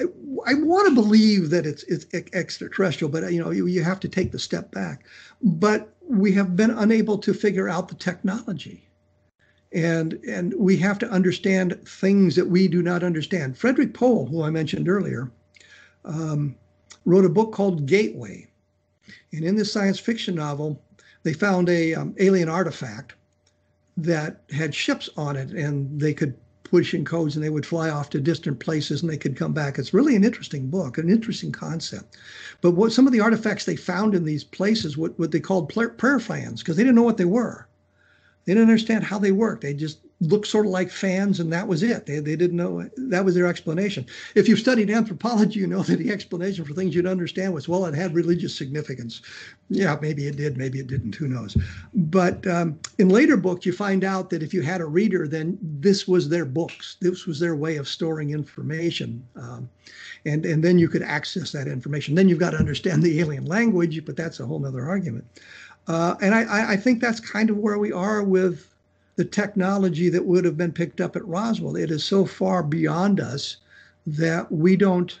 I, 0.00 0.04
I 0.46 0.54
want 0.54 0.88
to 0.88 0.94
believe 0.94 1.50
that 1.50 1.66
it's 1.66 1.82
it's 1.84 2.06
extraterrestrial, 2.32 3.10
but 3.10 3.32
you 3.32 3.42
know, 3.42 3.50
you, 3.50 3.66
you 3.66 3.82
have 3.82 4.00
to 4.00 4.08
take 4.08 4.32
the 4.32 4.38
step 4.38 4.70
back. 4.70 5.04
But 5.42 5.94
we 6.08 6.32
have 6.32 6.56
been 6.56 6.70
unable 6.70 7.18
to 7.18 7.34
figure 7.34 7.68
out 7.68 7.88
the 7.88 7.94
technology 7.94 8.90
and 9.72 10.14
and 10.26 10.54
we 10.54 10.76
have 10.76 10.98
to 10.98 11.10
understand 11.10 11.80
things 11.86 12.34
that 12.36 12.48
we 12.48 12.68
do 12.68 12.82
not 12.82 13.02
understand. 13.02 13.56
Frederik 13.56 13.94
Pohl, 13.94 14.26
who 14.26 14.42
I 14.42 14.50
mentioned 14.50 14.88
earlier, 14.88 15.30
um, 16.04 16.56
wrote 17.04 17.24
a 17.24 17.30
book 17.30 17.52
called 17.52 17.86
Gateway, 17.86 18.48
and 19.32 19.44
in 19.44 19.56
this 19.56 19.72
science 19.72 19.98
fiction 19.98 20.34
novel, 20.34 20.82
they 21.22 21.32
found 21.32 21.68
a 21.68 21.94
um, 21.94 22.14
alien 22.18 22.48
artifact 22.48 23.14
that 23.96 24.42
had 24.50 24.74
ships 24.74 25.08
on 25.16 25.36
it, 25.36 25.50
and 25.50 26.00
they 26.00 26.14
could 26.14 26.36
push 26.70 26.94
in 26.94 27.04
codes, 27.04 27.36
and 27.36 27.44
they 27.44 27.50
would 27.50 27.66
fly 27.66 27.90
off 27.90 28.10
to 28.10 28.20
distant 28.20 28.60
places, 28.60 29.02
and 29.02 29.10
they 29.10 29.16
could 29.16 29.36
come 29.36 29.52
back. 29.52 29.78
It's 29.78 29.94
really 29.94 30.16
an 30.16 30.24
interesting 30.24 30.68
book, 30.68 30.98
an 30.98 31.10
interesting 31.10 31.52
concept. 31.52 32.16
But 32.60 32.72
what 32.72 32.92
some 32.92 33.06
of 33.06 33.12
the 33.12 33.20
artifacts 33.20 33.64
they 33.64 33.76
found 33.76 34.14
in 34.14 34.24
these 34.24 34.44
places, 34.44 34.96
what 34.96 35.18
what 35.18 35.32
they 35.32 35.40
called 35.40 35.68
prayer 35.68 36.20
fans, 36.20 36.62
because 36.62 36.76
they 36.76 36.82
didn't 36.84 36.96
know 36.96 37.02
what 37.02 37.16
they 37.16 37.24
were 37.24 37.66
they 38.44 38.54
didn't 38.54 38.68
understand 38.68 39.04
how 39.04 39.18
they 39.18 39.32
worked. 39.32 39.62
They 39.62 39.74
just 39.74 39.98
looked 40.20 40.46
sort 40.46 40.66
of 40.66 40.72
like 40.72 40.90
fans, 40.90 41.40
and 41.40 41.52
that 41.52 41.66
was 41.66 41.82
it. 41.82 42.04
They, 42.04 42.18
they 42.18 42.36
didn't 42.36 42.56
know 42.56 42.88
that 42.96 43.24
was 43.24 43.34
their 43.34 43.46
explanation. 43.46 44.04
If 44.34 44.48
you've 44.48 44.58
studied 44.58 44.90
anthropology, 44.90 45.60
you 45.60 45.66
know 45.66 45.82
that 45.84 45.98
the 45.98 46.10
explanation 46.10 46.64
for 46.64 46.74
things 46.74 46.94
you'd 46.94 47.06
understand 47.06 47.54
was, 47.54 47.68
well, 47.68 47.86
it 47.86 47.94
had 47.94 48.14
religious 48.14 48.54
significance. 48.54 49.22
Yeah, 49.70 49.96
maybe 50.00 50.26
it 50.26 50.36
did, 50.36 50.58
maybe 50.58 50.78
it 50.78 50.88
didn't, 50.88 51.14
who 51.14 51.28
knows. 51.28 51.56
But 51.94 52.46
um, 52.46 52.78
in 52.98 53.08
later 53.08 53.36
books, 53.36 53.64
you 53.64 53.72
find 53.72 54.04
out 54.04 54.30
that 54.30 54.42
if 54.42 54.52
you 54.52 54.62
had 54.62 54.80
a 54.80 54.86
reader, 54.86 55.26
then 55.26 55.58
this 55.62 56.06
was 56.06 56.28
their 56.28 56.44
books, 56.44 56.96
this 57.00 57.26
was 57.26 57.40
their 57.40 57.56
way 57.56 57.76
of 57.76 57.88
storing 57.88 58.30
information. 58.30 59.26
Um, 59.36 59.70
and, 60.26 60.44
and 60.44 60.62
then 60.62 60.78
you 60.78 60.88
could 60.88 61.02
access 61.02 61.52
that 61.52 61.66
information. 61.66 62.14
Then 62.14 62.28
you've 62.28 62.38
got 62.38 62.50
to 62.50 62.58
understand 62.58 63.02
the 63.02 63.20
alien 63.20 63.46
language, 63.46 64.04
but 64.04 64.16
that's 64.16 64.40
a 64.40 64.46
whole 64.46 64.66
other 64.66 64.86
argument. 64.86 65.24
Uh, 65.86 66.14
and 66.20 66.34
I, 66.34 66.72
I 66.72 66.76
think 66.76 67.00
that's 67.00 67.20
kind 67.20 67.48
of 67.48 67.56
where 67.56 67.78
we 67.78 67.90
are 67.90 68.22
with 68.22 68.69
the 69.20 69.24
technology 69.26 70.08
that 70.08 70.24
would 70.24 70.46
have 70.46 70.56
been 70.56 70.72
picked 70.72 70.98
up 70.98 71.14
at 71.14 71.26
Roswell. 71.26 71.76
It 71.76 71.90
is 71.90 72.02
so 72.02 72.24
far 72.24 72.62
beyond 72.62 73.20
us 73.20 73.58
that 74.06 74.50
we 74.50 74.76
don't, 74.76 75.20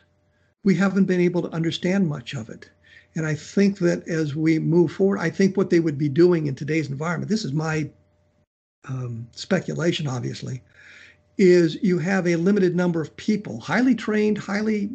we 0.64 0.74
haven't 0.74 1.04
been 1.04 1.20
able 1.20 1.42
to 1.42 1.50
understand 1.50 2.08
much 2.08 2.32
of 2.32 2.48
it. 2.48 2.70
And 3.14 3.26
I 3.26 3.34
think 3.34 3.78
that 3.80 4.08
as 4.08 4.34
we 4.34 4.58
move 4.58 4.90
forward, 4.90 5.18
I 5.18 5.28
think 5.28 5.54
what 5.54 5.68
they 5.68 5.80
would 5.80 5.98
be 5.98 6.08
doing 6.08 6.46
in 6.46 6.54
today's 6.54 6.88
environment, 6.88 7.28
this 7.28 7.44
is 7.44 7.52
my 7.52 7.90
um, 8.88 9.28
speculation, 9.32 10.06
obviously, 10.06 10.62
is 11.36 11.76
you 11.82 11.98
have 11.98 12.26
a 12.26 12.36
limited 12.36 12.74
number 12.74 13.02
of 13.02 13.14
people, 13.16 13.60
highly 13.60 13.94
trained, 13.94 14.38
highly 14.38 14.88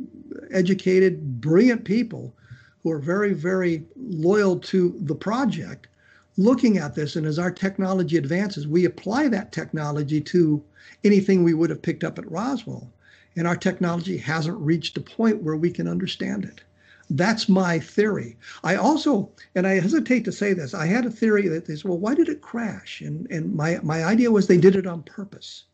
educated, 0.49 1.41
brilliant 1.41 1.85
people 1.85 2.33
who 2.81 2.89
are 2.89 2.97
very, 2.97 3.33
very 3.33 3.85
loyal 3.95 4.57
to 4.61 4.95
the 5.01 5.13
project, 5.13 5.89
looking 6.37 6.77
at 6.77 6.95
this. 6.95 7.15
And 7.15 7.25
as 7.25 7.39
our 7.39 7.51
technology 7.51 8.17
advances, 8.17 8.67
we 8.67 8.85
apply 8.85 9.27
that 9.29 9.51
technology 9.51 10.21
to 10.21 10.63
anything 11.03 11.43
we 11.43 11.53
would 11.53 11.69
have 11.69 11.81
picked 11.81 12.03
up 12.03 12.19
at 12.19 12.29
Roswell. 12.29 12.91
And 13.35 13.47
our 13.47 13.55
technology 13.55 14.17
hasn't 14.17 14.57
reached 14.57 14.97
a 14.97 15.01
point 15.01 15.43
where 15.43 15.55
we 15.55 15.71
can 15.71 15.87
understand 15.87 16.45
it. 16.45 16.61
That's 17.09 17.47
my 17.47 17.79
theory. 17.79 18.35
I 18.63 18.75
also, 18.75 19.29
and 19.53 19.67
I 19.67 19.79
hesitate 19.79 20.25
to 20.25 20.31
say 20.31 20.53
this, 20.53 20.73
I 20.73 20.87
had 20.87 21.05
a 21.05 21.11
theory 21.11 21.47
that 21.49 21.65
they 21.65 21.75
said, 21.75 21.85
well, 21.85 21.99
why 21.99 22.15
did 22.15 22.29
it 22.29 22.41
crash? 22.41 23.01
And, 23.01 23.29
and 23.29 23.53
my, 23.53 23.79
my 23.83 24.03
idea 24.03 24.31
was 24.31 24.47
they 24.47 24.57
did 24.57 24.75
it 24.75 24.87
on 24.87 25.03
purpose. 25.03 25.65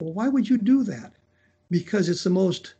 Well, 0.00 0.12
why 0.12 0.28
would 0.28 0.48
you 0.48 0.58
do 0.58 0.82
that? 0.84 1.12
Because 1.70 2.08
it's 2.08 2.24
the 2.24 2.30
most 2.30 2.74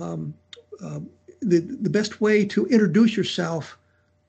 um, 0.00 0.34
uh, 0.82 1.00
the, 1.40 1.58
the 1.58 1.90
best 1.90 2.20
way 2.20 2.44
to 2.44 2.66
introduce 2.66 3.16
yourself 3.16 3.78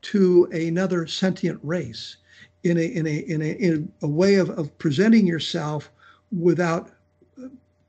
to 0.02 0.46
another 0.52 1.06
sentient 1.06 1.60
race 1.64 2.18
in 2.64 2.78
a 2.78 2.86
in 2.86 3.08
a 3.08 3.18
in 3.28 3.42
a, 3.42 3.52
in 3.54 3.92
a 4.02 4.08
way 4.08 4.36
of, 4.36 4.50
of 4.52 4.76
presenting 4.78 5.26
yourself 5.28 5.92
without 6.32 6.92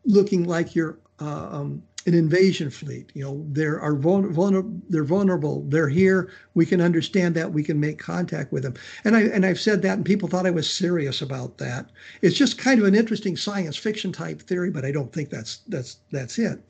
looking 0.04 0.44
like 0.44 0.74
you're 0.74 0.98
uh, 1.20 1.48
um, 1.52 1.82
an 2.06 2.14
invasion 2.14 2.68
fleet. 2.70 3.12
You 3.14 3.24
know, 3.24 3.46
they 3.52 3.64
are 3.64 3.80
are 3.80 3.94
vulnerable. 3.94 4.72
They're 4.88 5.04
vulnerable. 5.04 5.62
They're 5.68 5.88
here. 5.88 6.30
We 6.54 6.66
can 6.66 6.80
understand 6.80 7.34
that. 7.36 7.52
We 7.52 7.62
can 7.62 7.78
make 7.78 7.98
contact 7.98 8.52
with 8.52 8.62
them. 8.62 8.74
And 9.04 9.16
I 9.16 9.22
and 9.22 9.46
I've 9.46 9.60
said 9.60 9.82
that, 9.82 9.98
and 9.98 10.04
people 10.04 10.28
thought 10.28 10.46
I 10.46 10.50
was 10.50 10.68
serious 10.68 11.22
about 11.22 11.58
that. 11.58 11.90
It's 12.22 12.36
just 12.36 12.58
kind 12.58 12.80
of 12.80 12.86
an 12.86 12.94
interesting 12.94 13.36
science 13.36 13.76
fiction 13.76 14.12
type 14.12 14.42
theory, 14.42 14.70
but 14.70 14.84
I 14.84 14.90
don't 14.90 15.12
think 15.12 15.30
that's 15.30 15.58
that's 15.68 15.98
that's 16.10 16.38
it. 16.38 16.60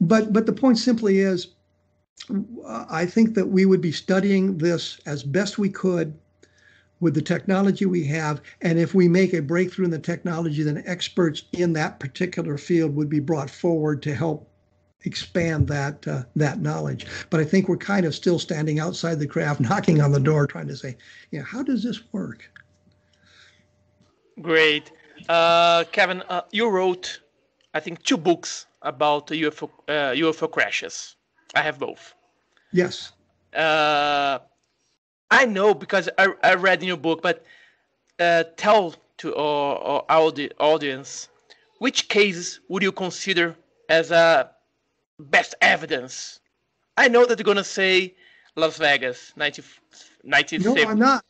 But 0.00 0.32
but 0.32 0.46
the 0.46 0.52
point 0.52 0.78
simply 0.78 1.18
is, 1.18 1.48
I 2.66 3.04
think 3.04 3.34
that 3.34 3.48
we 3.48 3.66
would 3.66 3.80
be 3.80 3.92
studying 3.92 4.58
this 4.58 5.00
as 5.06 5.22
best 5.22 5.58
we 5.58 5.68
could 5.68 6.14
with 7.00 7.14
the 7.14 7.22
technology 7.22 7.86
we 7.86 8.04
have. 8.06 8.40
And 8.60 8.78
if 8.78 8.94
we 8.94 9.08
make 9.08 9.32
a 9.32 9.42
breakthrough 9.42 9.86
in 9.86 9.90
the 9.90 9.98
technology, 9.98 10.62
then 10.62 10.82
experts 10.86 11.44
in 11.52 11.72
that 11.74 12.00
particular 12.00 12.58
field 12.58 12.94
would 12.96 13.08
be 13.08 13.20
brought 13.20 13.50
forward 13.50 14.02
to 14.02 14.14
help 14.14 14.50
expand 15.04 15.68
that 15.68 16.06
uh, 16.08 16.22
that 16.36 16.60
knowledge. 16.60 17.06
But 17.30 17.40
I 17.40 17.44
think 17.44 17.68
we're 17.68 17.76
kind 17.76 18.04
of 18.04 18.14
still 18.14 18.38
standing 18.38 18.80
outside 18.80 19.18
the 19.18 19.26
craft, 19.26 19.60
knocking 19.68 20.00
on 20.00 20.12
the 20.12 20.20
door, 20.20 20.46
trying 20.46 20.68
to 20.68 20.76
say, 20.76 20.96
yeah, 21.30 21.42
how 21.42 21.62
does 21.62 21.82
this 21.82 22.00
work? 22.12 22.50
Great, 24.40 24.92
uh, 25.28 25.84
Kevin. 25.92 26.22
Uh, 26.28 26.42
you 26.52 26.68
wrote, 26.68 27.20
I 27.74 27.80
think, 27.80 28.02
two 28.04 28.16
books 28.16 28.66
about 28.82 29.28
UFO 29.28 29.70
UFO 29.88 30.50
crashes. 30.50 31.16
I 31.54 31.62
have 31.62 31.78
both. 31.78 32.14
Yes. 32.72 33.12
Uh, 35.30 35.36
I 35.40 35.44
know 35.46 35.74
because 35.74 36.08
I, 36.18 36.28
I 36.42 36.54
read 36.54 36.82
in 36.82 36.88
your 36.88 36.96
book, 36.96 37.22
but 37.22 37.44
uh, 38.18 38.44
tell 38.56 38.94
to 39.18 39.34
our, 39.34 39.78
our 39.78 40.04
audi- 40.08 40.50
audience 40.58 41.28
which 41.78 42.08
cases 42.08 42.60
would 42.68 42.82
you 42.82 42.92
consider 42.92 43.56
as 43.88 44.10
a 44.10 44.50
best 45.18 45.54
evidence? 45.60 46.40
I 46.96 47.08
know 47.08 47.24
that 47.24 47.36
they're 47.36 47.44
gonna 47.44 47.64
say 47.64 48.14
Las 48.56 48.78
Vegas, 48.78 49.32
19, 49.36 49.64
1970. 50.22 50.84
No, 50.84 50.90
I'm 50.90 50.98
not. 50.98 51.24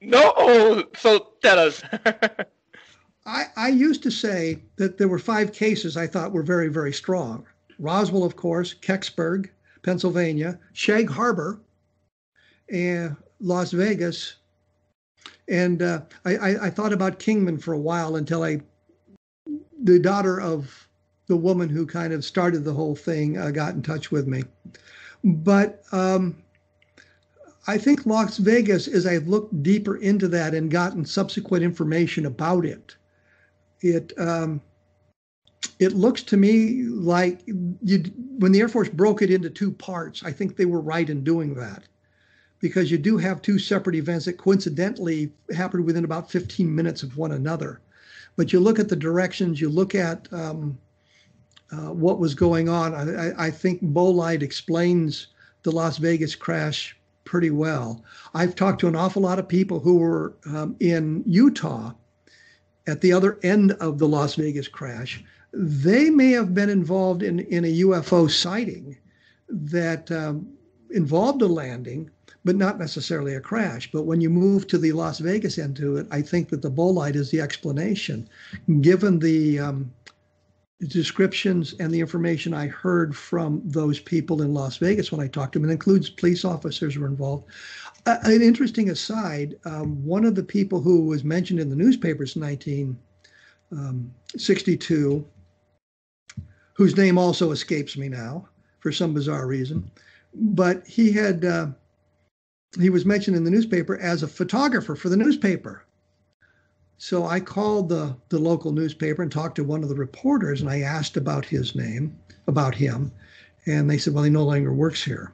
No, 0.00 0.84
so 0.96 1.32
tell 1.42 1.58
us. 1.58 1.82
I, 3.26 3.44
I 3.56 3.68
used 3.68 4.02
to 4.02 4.10
say 4.10 4.62
that 4.76 4.98
there 4.98 5.08
were 5.08 5.18
five 5.18 5.52
cases 5.52 5.96
I 5.96 6.06
thought 6.06 6.32
were 6.32 6.42
very, 6.42 6.68
very 6.68 6.92
strong. 6.92 7.46
Roswell, 7.78 8.24
of 8.24 8.36
course, 8.36 8.74
Kecksburg, 8.74 9.48
Pennsylvania, 9.82 10.58
Shag 10.74 11.08
Harbor, 11.08 11.60
and 12.70 13.16
Las 13.40 13.72
Vegas. 13.72 14.36
And 15.48 15.82
uh, 15.82 16.02
I, 16.24 16.36
I, 16.36 16.66
I 16.66 16.70
thought 16.70 16.92
about 16.92 17.18
Kingman 17.18 17.58
for 17.58 17.74
a 17.74 17.78
while 17.78 18.16
until 18.16 18.42
I, 18.42 18.60
the 19.82 19.98
daughter 19.98 20.40
of 20.40 20.88
the 21.26 21.36
woman 21.36 21.68
who 21.68 21.86
kind 21.86 22.12
of 22.12 22.24
started 22.24 22.64
the 22.64 22.72
whole 22.72 22.94
thing, 22.94 23.38
uh, 23.38 23.50
got 23.50 23.74
in 23.74 23.82
touch 23.82 24.10
with 24.10 24.26
me. 24.26 24.42
But 25.22 25.82
um, 25.92 26.36
I 27.66 27.78
think 27.78 28.04
Las 28.04 28.36
Vegas, 28.38 28.88
as 28.88 29.06
I've 29.06 29.26
looked 29.26 29.62
deeper 29.62 29.96
into 29.96 30.28
that 30.28 30.54
and 30.54 30.70
gotten 30.70 31.04
subsequent 31.04 31.64
information 31.64 32.26
about 32.26 32.66
it, 32.66 32.96
it 33.80 34.12
um, 34.18 34.60
it 35.78 35.92
looks 35.92 36.22
to 36.22 36.36
me 36.36 36.84
like 36.84 37.40
you, 37.46 38.04
when 38.38 38.52
the 38.52 38.60
Air 38.60 38.68
Force 38.68 38.88
broke 38.88 39.22
it 39.22 39.30
into 39.30 39.50
two 39.50 39.72
parts, 39.72 40.22
I 40.22 40.30
think 40.30 40.56
they 40.56 40.66
were 40.66 40.80
right 40.80 41.08
in 41.08 41.24
doing 41.24 41.54
that 41.54 41.84
because 42.64 42.90
you 42.90 42.96
do 42.96 43.18
have 43.18 43.42
two 43.42 43.58
separate 43.58 43.94
events 43.94 44.24
that 44.24 44.38
coincidentally 44.38 45.30
happened 45.54 45.84
within 45.84 46.02
about 46.02 46.30
15 46.30 46.74
minutes 46.74 47.02
of 47.02 47.18
one 47.18 47.32
another. 47.32 47.82
But 48.36 48.54
you 48.54 48.58
look 48.58 48.78
at 48.78 48.88
the 48.88 48.96
directions, 48.96 49.60
you 49.60 49.68
look 49.68 49.94
at 49.94 50.32
um, 50.32 50.78
uh, 51.70 51.92
what 51.92 52.18
was 52.18 52.34
going 52.34 52.70
on. 52.70 52.94
I, 52.94 53.48
I 53.48 53.50
think 53.50 53.82
Bolide 53.82 54.40
explains 54.40 55.26
the 55.62 55.72
Las 55.72 55.98
Vegas 55.98 56.34
crash 56.34 56.96
pretty 57.26 57.50
well. 57.50 58.02
I've 58.32 58.54
talked 58.54 58.80
to 58.80 58.88
an 58.88 58.96
awful 58.96 59.20
lot 59.20 59.38
of 59.38 59.46
people 59.46 59.78
who 59.78 59.98
were 59.98 60.32
um, 60.46 60.74
in 60.80 61.22
Utah 61.26 61.92
at 62.86 63.02
the 63.02 63.12
other 63.12 63.38
end 63.42 63.72
of 63.72 63.98
the 63.98 64.08
Las 64.08 64.36
Vegas 64.36 64.68
crash. 64.68 65.22
They 65.52 66.08
may 66.08 66.30
have 66.30 66.54
been 66.54 66.70
involved 66.70 67.22
in, 67.22 67.40
in 67.40 67.66
a 67.66 67.80
UFO 67.80 68.30
sighting 68.30 68.96
that 69.50 70.10
um, 70.10 70.48
involved 70.88 71.42
a 71.42 71.46
landing, 71.46 72.08
but 72.44 72.56
not 72.56 72.78
necessarily 72.78 73.34
a 73.34 73.40
crash. 73.40 73.90
But 73.90 74.02
when 74.02 74.20
you 74.20 74.28
move 74.28 74.66
to 74.68 74.78
the 74.78 74.92
Las 74.92 75.18
Vegas 75.18 75.58
end 75.58 75.76
to 75.76 75.96
it, 75.96 76.06
I 76.10 76.20
think 76.20 76.50
that 76.50 76.62
the 76.62 76.70
bolide 76.70 77.16
is 77.16 77.30
the 77.30 77.40
explanation, 77.40 78.28
given 78.80 79.18
the 79.18 79.58
um, 79.58 79.90
descriptions 80.88 81.74
and 81.80 81.92
the 81.92 82.00
information 82.00 82.52
I 82.52 82.66
heard 82.66 83.16
from 83.16 83.62
those 83.64 84.00
people 84.00 84.42
in 84.42 84.52
Las 84.52 84.76
Vegas 84.76 85.10
when 85.10 85.20
I 85.20 85.28
talked 85.28 85.54
to 85.54 85.58
them. 85.58 85.70
It 85.70 85.72
includes 85.72 86.10
police 86.10 86.44
officers 86.44 86.98
were 86.98 87.06
involved. 87.06 87.46
Uh, 88.06 88.18
an 88.24 88.42
interesting 88.42 88.90
aside: 88.90 89.56
um, 89.64 90.04
one 90.04 90.26
of 90.26 90.34
the 90.34 90.42
people 90.42 90.82
who 90.82 91.06
was 91.06 91.24
mentioned 91.24 91.60
in 91.60 91.70
the 91.70 91.76
newspapers 91.76 92.36
in 92.36 92.42
1962, 92.42 95.16
um, 95.16 95.26
whose 96.74 96.96
name 96.96 97.16
also 97.16 97.52
escapes 97.52 97.96
me 97.96 98.10
now 98.10 98.46
for 98.80 98.92
some 98.92 99.14
bizarre 99.14 99.46
reason, 99.46 99.90
but 100.34 100.86
he 100.86 101.10
had 101.10 101.46
uh, 101.46 101.68
he 102.80 102.90
was 102.90 103.06
mentioned 103.06 103.36
in 103.36 103.44
the 103.44 103.50
newspaper 103.50 103.98
as 103.98 104.22
a 104.22 104.28
photographer 104.28 104.94
for 104.96 105.08
the 105.08 105.16
newspaper. 105.16 105.84
So 106.98 107.26
I 107.26 107.40
called 107.40 107.88
the, 107.88 108.16
the 108.28 108.38
local 108.38 108.72
newspaper 108.72 109.22
and 109.22 109.30
talked 109.30 109.56
to 109.56 109.64
one 109.64 109.82
of 109.82 109.88
the 109.88 109.94
reporters, 109.94 110.60
and 110.60 110.70
I 110.70 110.80
asked 110.80 111.16
about 111.16 111.44
his 111.44 111.74
name, 111.74 112.16
about 112.46 112.74
him. 112.74 113.12
And 113.66 113.90
they 113.90 113.98
said, 113.98 114.14
well, 114.14 114.24
he 114.24 114.30
no 114.30 114.44
longer 114.44 114.72
works 114.72 115.02
here. 115.02 115.32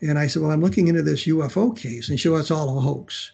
And 0.00 0.18
I 0.18 0.26
said, 0.26 0.42
well, 0.42 0.50
I'm 0.50 0.60
looking 0.60 0.88
into 0.88 1.02
this 1.02 1.24
UFO 1.24 1.76
case. 1.76 2.08
And 2.08 2.20
she 2.20 2.28
said, 2.28 2.38
it's 2.38 2.50
all 2.50 2.76
a 2.76 2.80
hoax. 2.80 3.32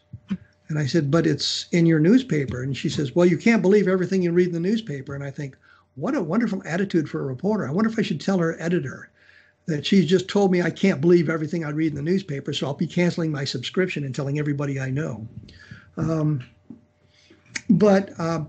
And 0.69 0.79
I 0.79 0.87
said, 0.87 1.11
but 1.11 1.27
it's 1.27 1.67
in 1.73 1.87
your 1.87 1.99
newspaper. 1.99 2.63
And 2.63 2.77
she 2.77 2.89
says, 2.89 3.15
well, 3.15 3.27
you 3.27 3.37
can't 3.37 3.63
believe 3.63 3.89
everything 3.89 4.23
you 4.23 4.31
read 4.31 4.49
in 4.49 4.53
the 4.53 4.61
newspaper. 4.61 5.15
And 5.15 5.25
I 5.25 5.31
think, 5.31 5.57
what 5.97 6.15
a 6.15 6.23
wonderful 6.23 6.63
attitude 6.65 7.11
for 7.11 7.21
a 7.21 7.27
reporter. 7.27 7.67
I 7.67 7.73
wonder 7.73 7.91
if 7.91 7.99
I 7.99 8.03
should 8.03 8.21
tell 8.21 8.39
her 8.39 8.61
editor 8.61 9.11
that 9.71 9.87
she's 9.87 10.07
just 10.07 10.29
told 10.29 10.53
me 10.53 10.63
I 10.63 10.71
can't 10.71 11.01
believe 11.01 11.29
everything 11.29 11.65
I 11.65 11.71
read 11.71 11.93
in 11.93 11.97
the 11.97 12.03
newspaper, 12.03 12.53
so 12.53 12.67
I'll 12.67 12.75
be 12.75 12.87
canceling 12.87 13.33
my 13.33 13.45
subscription 13.45 14.05
and 14.05 14.15
telling 14.15 14.39
everybody 14.39 14.79
I 14.79 14.91
know. 14.91 15.27
Um, 15.97 16.45
but 17.69 18.11
uh, 18.19 18.45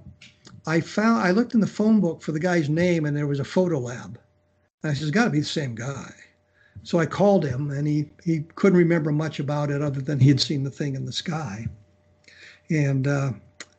I 0.67 0.81
found 0.81 1.23
I 1.23 1.31
looked 1.31 1.53
in 1.53 1.59
the 1.59 1.67
phone 1.67 1.99
book 1.99 2.21
for 2.21 2.31
the 2.31 2.39
guy's 2.39 2.69
name, 2.69 3.05
and 3.05 3.15
there 3.15 3.27
was 3.27 3.39
a 3.39 3.45
photo 3.45 3.79
lab. 3.79 4.19
And 4.83 4.91
I 4.91 4.93
said, 4.93 5.03
"It's 5.03 5.11
got 5.11 5.25
to 5.25 5.29
be 5.29 5.39
the 5.39 5.45
same 5.45 5.75
guy." 5.75 6.13
So 6.83 6.97
I 6.97 7.05
called 7.05 7.45
him, 7.45 7.71
and 7.71 7.87
he 7.87 8.09
he 8.23 8.41
couldn't 8.55 8.79
remember 8.79 9.11
much 9.11 9.39
about 9.39 9.71
it 9.71 9.81
other 9.81 10.01
than 10.01 10.19
he 10.19 10.29
had 10.29 10.41
seen 10.41 10.63
the 10.63 10.71
thing 10.71 10.95
in 10.95 11.05
the 11.05 11.11
sky, 11.11 11.67
and 12.69 13.07
uh, 13.07 13.31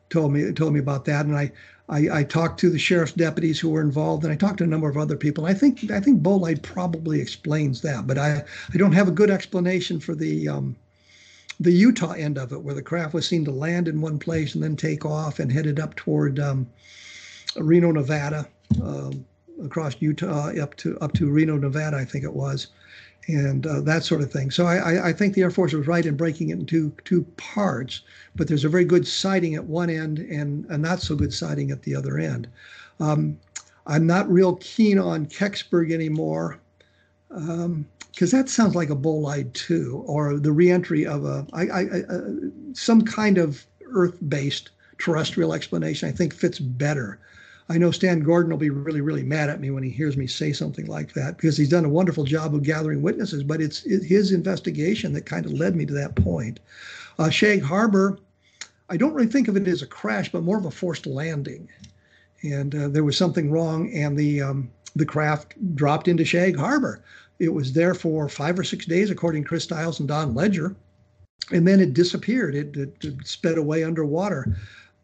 told 0.09 0.31
me 0.33 0.51
told 0.53 0.73
me 0.73 0.79
about 0.79 1.05
that. 1.05 1.25
And 1.25 1.35
I 1.35 1.51
I, 1.89 2.19
I, 2.19 2.23
talked 2.23 2.59
to 2.61 2.69
the 2.69 2.79
sheriff's 2.79 3.11
deputies 3.11 3.59
who 3.59 3.69
were 3.69 3.81
involved, 3.81 4.23
and 4.23 4.31
I 4.31 4.37
talked 4.37 4.59
to 4.59 4.63
a 4.63 4.67
number 4.67 4.89
of 4.89 4.97
other 4.97 5.17
people. 5.17 5.45
I 5.45 5.53
think 5.53 5.91
I 5.91 5.99
think 5.99 6.21
bolide 6.21 6.61
probably 6.61 7.19
explains 7.19 7.81
that, 7.81 8.07
but 8.07 8.17
I 8.17 8.43
I 8.73 8.77
don't 8.77 8.93
have 8.93 9.09
a 9.09 9.11
good 9.11 9.29
explanation 9.29 9.99
for 9.99 10.15
the 10.15 10.47
um, 10.47 10.77
the 11.59 11.71
Utah 11.71 12.13
end 12.13 12.37
of 12.37 12.51
it, 12.51 12.61
where 12.61 12.73
the 12.73 12.81
craft 12.81 13.13
was 13.13 13.27
seen 13.27 13.45
to 13.45 13.51
land 13.51 13.87
in 13.87 14.01
one 14.01 14.17
place 14.17 14.55
and 14.55 14.63
then 14.63 14.75
take 14.75 15.05
off 15.05 15.39
and 15.39 15.51
headed 15.51 15.79
up 15.79 15.95
toward 15.95 16.39
um, 16.39 16.67
Reno, 17.57 17.91
Nevada, 17.91 18.47
uh, 18.81 19.11
across 19.63 19.95
Utah 19.99 20.51
up 20.61 20.75
to 20.77 20.97
up 20.99 21.13
to 21.13 21.29
Reno, 21.29 21.57
Nevada, 21.57 21.97
I 21.97 22.05
think 22.05 22.23
it 22.23 22.33
was, 22.33 22.67
and 23.27 23.65
uh, 23.65 23.81
that 23.81 24.03
sort 24.03 24.21
of 24.21 24.31
thing. 24.31 24.51
So 24.51 24.65
I, 24.65 25.09
I, 25.09 25.13
think 25.13 25.33
the 25.33 25.43
Air 25.43 25.51
Force 25.51 25.73
was 25.73 25.87
right 25.87 26.05
in 26.05 26.17
breaking 26.17 26.49
it 26.49 26.59
into 26.59 26.91
two 27.05 27.23
parts, 27.37 28.01
but 28.35 28.47
there's 28.47 28.65
a 28.65 28.69
very 28.69 28.83
good 28.83 29.07
sighting 29.07 29.55
at 29.55 29.63
one 29.63 29.89
end 29.89 30.19
and 30.19 30.65
a 30.65 30.77
not 30.77 31.01
so 31.01 31.15
good 31.15 31.33
sighting 31.33 31.71
at 31.71 31.83
the 31.83 31.95
other 31.95 32.17
end. 32.17 32.47
Um, 32.99 33.37
I'm 33.87 34.05
not 34.05 34.29
real 34.29 34.57
keen 34.57 34.99
on 34.99 35.25
Kecksburg 35.25 35.91
anymore. 35.91 36.59
Um, 37.31 37.85
because 38.11 38.29
that 38.29 38.47
sounds 38.47 38.75
like 38.75 38.91
a 38.91 38.95
bolide 38.95 39.51
too, 39.53 40.03
or 40.05 40.37
the 40.37 40.51
reentry 40.51 41.03
of 41.03 41.25
a 41.25 41.47
I, 41.51 41.61
I, 41.63 41.81
I, 41.81 42.01
some 42.73 43.01
kind 43.01 43.39
of 43.39 43.65
Earth-based 43.87 44.69
terrestrial 44.99 45.53
explanation. 45.53 46.09
I 46.09 46.11
think 46.11 46.33
fits 46.33 46.59
better. 46.59 47.19
I 47.69 47.77
know 47.77 47.91
Stan 47.91 48.19
Gordon 48.19 48.51
will 48.51 48.57
be 48.57 48.69
really, 48.69 49.01
really 49.01 49.23
mad 49.23 49.49
at 49.49 49.61
me 49.61 49.71
when 49.71 49.83
he 49.83 49.89
hears 49.89 50.17
me 50.17 50.27
say 50.27 50.51
something 50.51 50.85
like 50.87 51.13
that 51.13 51.37
because 51.37 51.55
he's 51.55 51.69
done 51.69 51.85
a 51.85 51.89
wonderful 51.89 52.25
job 52.25 52.53
of 52.53 52.63
gathering 52.63 53.01
witnesses, 53.01 53.43
but 53.43 53.61
it's 53.61 53.79
his 53.79 54.31
investigation 54.31 55.13
that 55.13 55.25
kind 55.25 55.45
of 55.45 55.53
led 55.53 55.75
me 55.75 55.85
to 55.85 55.93
that 55.93 56.15
point. 56.15 56.59
Uh, 57.17 57.29
Shag 57.29 57.61
Harbor, 57.61 58.19
I 58.89 58.97
don't 58.97 59.13
really 59.13 59.27
think 59.27 59.47
of 59.47 59.55
it 59.55 59.67
as 59.67 59.81
a 59.81 59.87
crash, 59.87 60.31
but 60.31 60.43
more 60.43 60.57
of 60.57 60.65
a 60.65 60.71
forced 60.71 61.05
landing. 61.05 61.69
And 62.41 62.75
uh, 62.75 62.87
there 62.89 63.05
was 63.05 63.17
something 63.17 63.49
wrong, 63.49 63.91
and 63.93 64.17
the 64.17 64.41
um, 64.41 64.69
the 64.95 65.05
craft 65.05 65.55
dropped 65.75 66.09
into 66.09 66.25
Shag 66.25 66.57
Harbor. 66.57 67.01
It 67.39 67.53
was 67.53 67.73
there 67.73 67.93
for 67.93 68.27
five 68.27 68.59
or 68.59 68.63
six 68.63 68.85
days, 68.85 69.09
according 69.09 69.43
to 69.43 69.47
Chris 69.47 69.63
Styles 69.63 69.99
and 69.99 70.07
Don 70.09 70.35
Ledger, 70.35 70.75
and 71.51 71.67
then 71.67 71.79
it 71.79 71.93
disappeared. 71.93 72.55
It, 72.55 72.75
it, 72.75 72.95
it 73.03 73.27
sped 73.27 73.57
away 73.57 73.83
underwater. 73.83 74.57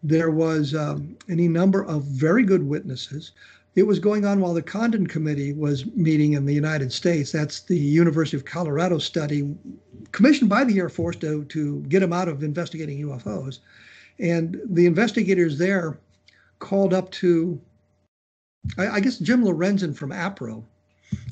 There 0.03 0.31
was 0.31 0.73
um, 0.73 1.17
any 1.27 1.47
number 1.47 1.83
of 1.83 2.03
very 2.03 2.43
good 2.43 2.63
witnesses. 2.63 3.31
It 3.75 3.83
was 3.83 3.99
going 3.99 4.25
on 4.25 4.39
while 4.39 4.53
the 4.53 4.61
Condon 4.61 5.07
Committee 5.07 5.53
was 5.53 5.85
meeting 5.87 6.33
in 6.33 6.45
the 6.45 6.53
United 6.53 6.91
States. 6.91 7.31
That's 7.31 7.61
the 7.61 7.77
University 7.77 8.35
of 8.35 8.45
Colorado 8.45 8.97
study 8.97 9.55
commissioned 10.11 10.49
by 10.49 10.63
the 10.63 10.79
Air 10.79 10.89
Force 10.89 11.15
to, 11.17 11.45
to 11.45 11.81
get 11.81 11.99
them 11.99 12.13
out 12.13 12.27
of 12.27 12.43
investigating 12.43 13.05
UFOs. 13.05 13.59
And 14.19 14.59
the 14.65 14.85
investigators 14.85 15.57
there 15.57 15.99
called 16.59 16.93
up 16.93 17.11
to, 17.11 17.59
I, 18.77 18.87
I 18.87 18.99
guess, 18.99 19.17
Jim 19.17 19.43
Lorenzen 19.43 19.95
from 19.95 20.11
APRO, 20.11 20.63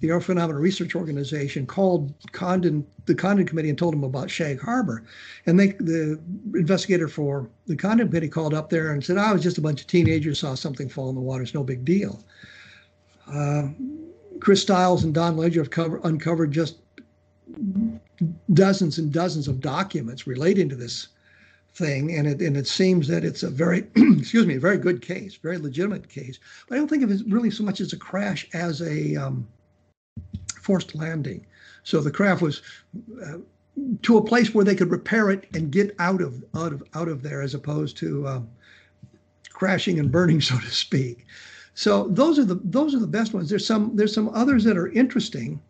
the 0.02 0.10
Air 0.10 0.22
Phenomena 0.22 0.60
Research 0.60 0.96
Organization 0.96 1.66
called 1.66 2.14
Condon, 2.32 2.86
the 3.06 3.16
Condon 3.16 3.46
Committee 3.46 3.70
and 3.70 3.78
told 3.78 3.94
them 3.94 4.04
about 4.04 4.30
Shag 4.30 4.60
Harbor. 4.60 5.04
And 5.46 5.60
they, 5.60 5.70
the 5.80 6.20
investigator 6.54 7.08
for 7.08 7.50
the 7.66 7.76
Condon 7.76 8.08
Committee 8.08 8.30
called 8.30 8.54
up 8.54 8.70
there 8.70 8.92
and 8.92 9.04
said, 9.04 9.18
oh, 9.18 9.22
I 9.22 9.34
was 9.34 9.44
just 9.44 9.58
a 9.58 9.62
bunch 9.62 9.82
of 9.82 9.88
teenagers 9.88 10.40
saw 10.40 10.56
something 10.56 10.90
fall 10.90 11.10
in 11.10 11.16
the 11.16 11.22
water. 11.22 11.44
It's 11.44 11.54
no 11.54 11.64
big 11.64 11.84
deal. 11.84 12.24
Uh, 13.32 13.70
Chris 14.40 14.62
Styles 14.62 15.04
and 15.04 15.14
Don 15.14 15.36
Ledger 15.36 15.62
have 15.62 15.72
cover, 15.72 16.00
uncovered 16.04 16.52
just 16.52 16.78
dozens 18.54 18.98
and 18.98 19.12
dozens 19.12 19.48
of 19.48 19.60
documents 19.60 20.28
relating 20.28 20.70
to 20.70 20.76
this 20.76 21.08
thing, 21.74 22.16
and 22.16 22.28
it 22.28 22.42
and 22.42 22.58
it 22.58 22.68
seems 22.68 23.08
that 23.08 23.24
it's 23.24 23.44
a 23.44 23.50
very 23.50 23.88
excuse 23.96 24.46
me, 24.46 24.56
a 24.56 24.60
very 24.60 24.78
good 24.78 25.02
case, 25.02 25.36
very 25.36 25.58
legitimate 25.58 26.10
case. 26.10 26.40
But 26.68 26.76
I 26.76 26.78
don't 26.80 26.88
think 26.88 27.04
of 27.04 27.12
it 27.12 27.22
really 27.28 27.52
so 27.52 27.64
much 27.64 27.82
as 27.82 27.94
a 27.94 27.98
crash 27.98 28.48
as 28.54 28.82
a 28.82 29.16
um, 29.16 29.48
forced 30.68 30.94
landing. 30.94 31.46
So 31.84 32.02
the 32.02 32.12
craft 32.12 32.42
was 32.42 32.62
uh, 33.24 33.38
to 34.02 34.18
a 34.18 34.24
place 34.24 34.54
where 34.54 34.66
they 34.66 34.76
could 34.76 34.92
repair 34.92 35.30
it 35.30 35.48
and 35.54 35.72
get 35.72 35.96
out 36.00 36.22
of 36.22 36.44
out 36.54 36.74
of 36.74 36.84
out 36.94 37.08
of 37.08 37.24
there, 37.24 37.42
as 37.42 37.54
opposed 37.54 37.96
to 37.98 38.28
um, 38.28 38.50
crashing 39.50 39.98
and 39.98 40.12
burning, 40.12 40.42
so 40.50 40.60
to 40.60 40.70
speak. 40.70 41.26
So 41.74 42.10
those 42.10 42.38
are 42.38 42.44
the 42.44 42.60
those 42.64 42.94
are 42.94 43.00
the 43.00 43.16
best 43.20 43.34
ones. 43.34 43.50
There's 43.50 43.66
some 43.66 43.96
there's 43.96 44.14
some 44.14 44.30
others 44.34 44.66
that 44.66 44.78
are 44.78 44.90
interesting. 44.90 45.62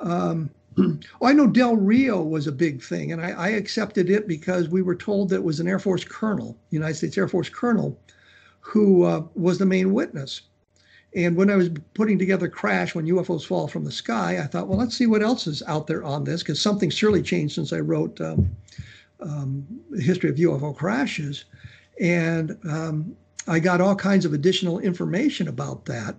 Um, 0.00 0.50
oh, 0.78 0.98
I 1.22 1.32
know 1.32 1.46
Del 1.46 1.76
Rio 1.76 2.20
was 2.20 2.46
a 2.46 2.52
big 2.52 2.82
thing, 2.82 3.12
and 3.12 3.22
I, 3.22 3.30
I, 3.30 3.48
accepted 3.50 4.10
it 4.10 4.26
because 4.26 4.68
we 4.68 4.82
were 4.82 4.96
told 4.96 5.28
that 5.28 5.36
it 5.36 5.44
was 5.44 5.60
an 5.60 5.68
Air 5.68 5.78
Force 5.78 6.04
colonel, 6.04 6.56
United 6.70 6.96
States 6.96 7.16
Air 7.16 7.28
Force 7.28 7.48
colonel, 7.48 7.96
who 8.60 9.04
uh, 9.04 9.22
was 9.34 9.58
the 9.58 9.66
main 9.66 9.92
witness. 9.94 10.42
And 11.14 11.36
when 11.36 11.50
I 11.50 11.56
was 11.56 11.68
putting 11.94 12.18
together 12.18 12.48
Crash, 12.48 12.94
when 12.94 13.06
UFOs 13.06 13.44
fall 13.44 13.68
from 13.68 13.84
the 13.84 13.92
sky, 13.92 14.38
I 14.42 14.46
thought, 14.46 14.66
well, 14.66 14.78
let's 14.78 14.96
see 14.96 15.06
what 15.06 15.22
else 15.22 15.46
is 15.46 15.62
out 15.66 15.86
there 15.86 16.02
on 16.04 16.24
this, 16.24 16.42
because 16.42 16.60
something 16.60 16.88
surely 16.88 17.22
changed 17.22 17.54
since 17.54 17.72
I 17.72 17.80
wrote 17.80 18.18
um, 18.20 18.50
um, 19.20 19.66
the 19.90 20.02
history 20.02 20.30
of 20.30 20.36
UFO 20.36 20.74
crashes. 20.74 21.44
And 22.00 22.58
um, 22.64 23.14
I 23.46 23.58
got 23.58 23.80
all 23.80 23.94
kinds 23.94 24.24
of 24.24 24.32
additional 24.32 24.78
information 24.78 25.48
about 25.48 25.84
that. 25.84 26.16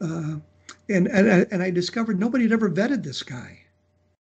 Uh, 0.00 0.36
and, 0.88 1.06
and, 1.06 1.46
and 1.50 1.62
I 1.62 1.70
discovered 1.70 2.20
nobody 2.20 2.44
had 2.44 2.52
ever 2.52 2.68
vetted 2.68 3.02
this 3.02 3.22
guy. 3.22 3.60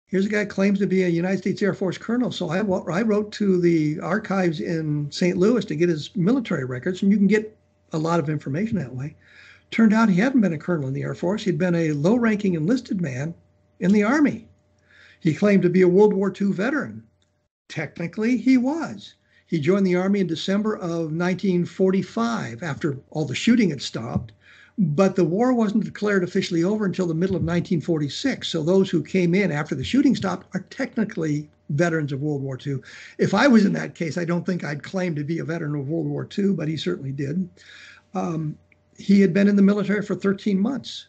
Here's 0.06 0.26
a 0.26 0.30
guy 0.30 0.44
claims 0.46 0.78
to 0.80 0.88
be 0.88 1.04
a 1.04 1.08
United 1.08 1.38
States 1.38 1.62
Air 1.62 1.74
Force 1.74 1.98
colonel. 1.98 2.32
So 2.32 2.50
I, 2.50 2.60
I 2.60 3.02
wrote 3.02 3.32
to 3.34 3.60
the 3.60 4.00
archives 4.02 4.60
in 4.60 5.10
St. 5.10 5.38
Louis 5.38 5.64
to 5.66 5.76
get 5.76 5.88
his 5.88 6.14
military 6.16 6.66
records, 6.66 7.02
and 7.02 7.12
you 7.12 7.18
can 7.18 7.28
get 7.28 7.58
a 7.92 7.98
lot 7.98 8.20
of 8.20 8.30
information 8.30 8.78
that 8.78 8.96
way. 8.96 9.16
Turned 9.70 9.94
out 9.94 10.10
he 10.10 10.20
hadn't 10.20 10.42
been 10.42 10.54
a 10.54 10.58
colonel 10.58 10.88
in 10.88 10.94
the 10.94 11.04
Air 11.04 11.16
Force. 11.16 11.44
He'd 11.44 11.58
been 11.58 11.76
a 11.76 11.94
low 11.94 12.16
ranking 12.16 12.56
enlisted 12.56 13.00
man 13.02 13.34
in 13.80 13.92
the 13.92 14.04
Army. 14.04 14.48
He 15.20 15.34
claimed 15.34 15.64
to 15.64 15.70
be 15.70 15.82
a 15.82 15.88
World 15.88 16.14
War 16.14 16.34
II 16.40 16.52
veteran. 16.52 17.04
Technically, 17.70 18.38
he 18.38 18.58
was. 18.58 19.16
He 19.46 19.60
joined 19.60 19.86
the 19.86 19.96
Army 19.96 20.20
in 20.20 20.28
December 20.28 20.76
of 20.76 21.12
1945 21.12 22.64
after 22.64 22.98
all 23.10 23.26
the 23.26 23.36
shooting 23.36 23.70
had 23.70 23.82
stopped. 23.82 24.34
But 24.78 25.16
the 25.16 25.26
war 25.26 25.54
wasn't 25.54 25.86
declared 25.86 26.24
officially 26.24 26.64
over 26.64 26.86
until 26.86 27.06
the 27.06 27.14
middle 27.14 27.36
of 27.36 27.44
1946. 27.44 28.48
So 28.48 28.64
those 28.64 28.90
who 28.90 29.04
came 29.04 29.36
in 29.36 29.52
after 29.52 29.76
the 29.76 29.84
shooting 29.84 30.16
stopped 30.16 30.48
are 30.54 30.66
technically 30.70 31.50
veterans 31.72 32.12
of 32.12 32.22
World 32.22 32.42
War 32.42 32.58
II. 32.66 32.78
If 33.18 33.34
I 33.34 33.48
was 33.48 33.66
in 33.66 33.74
that 33.74 33.96
case, 33.96 34.18
I 34.18 34.26
don't 34.26 34.46
think 34.46 34.64
I'd 34.64 34.84
claim 34.84 35.16
to 35.16 35.24
be 35.24 35.40
a 35.40 35.46
veteran 35.46 35.76
of 35.76 35.90
World 35.90 36.08
War 36.08 36.28
II, 36.38 36.54
but 36.54 36.68
he 36.68 36.78
certainly 36.78 37.12
did. 37.12 37.50
Um, 38.14 38.58
he 38.98 39.22
had 39.22 39.34
been 39.34 39.48
in 39.48 39.56
the 39.56 39.62
military 39.62 40.02
for 40.02 40.16
13 40.16 40.60
months. 40.60 41.08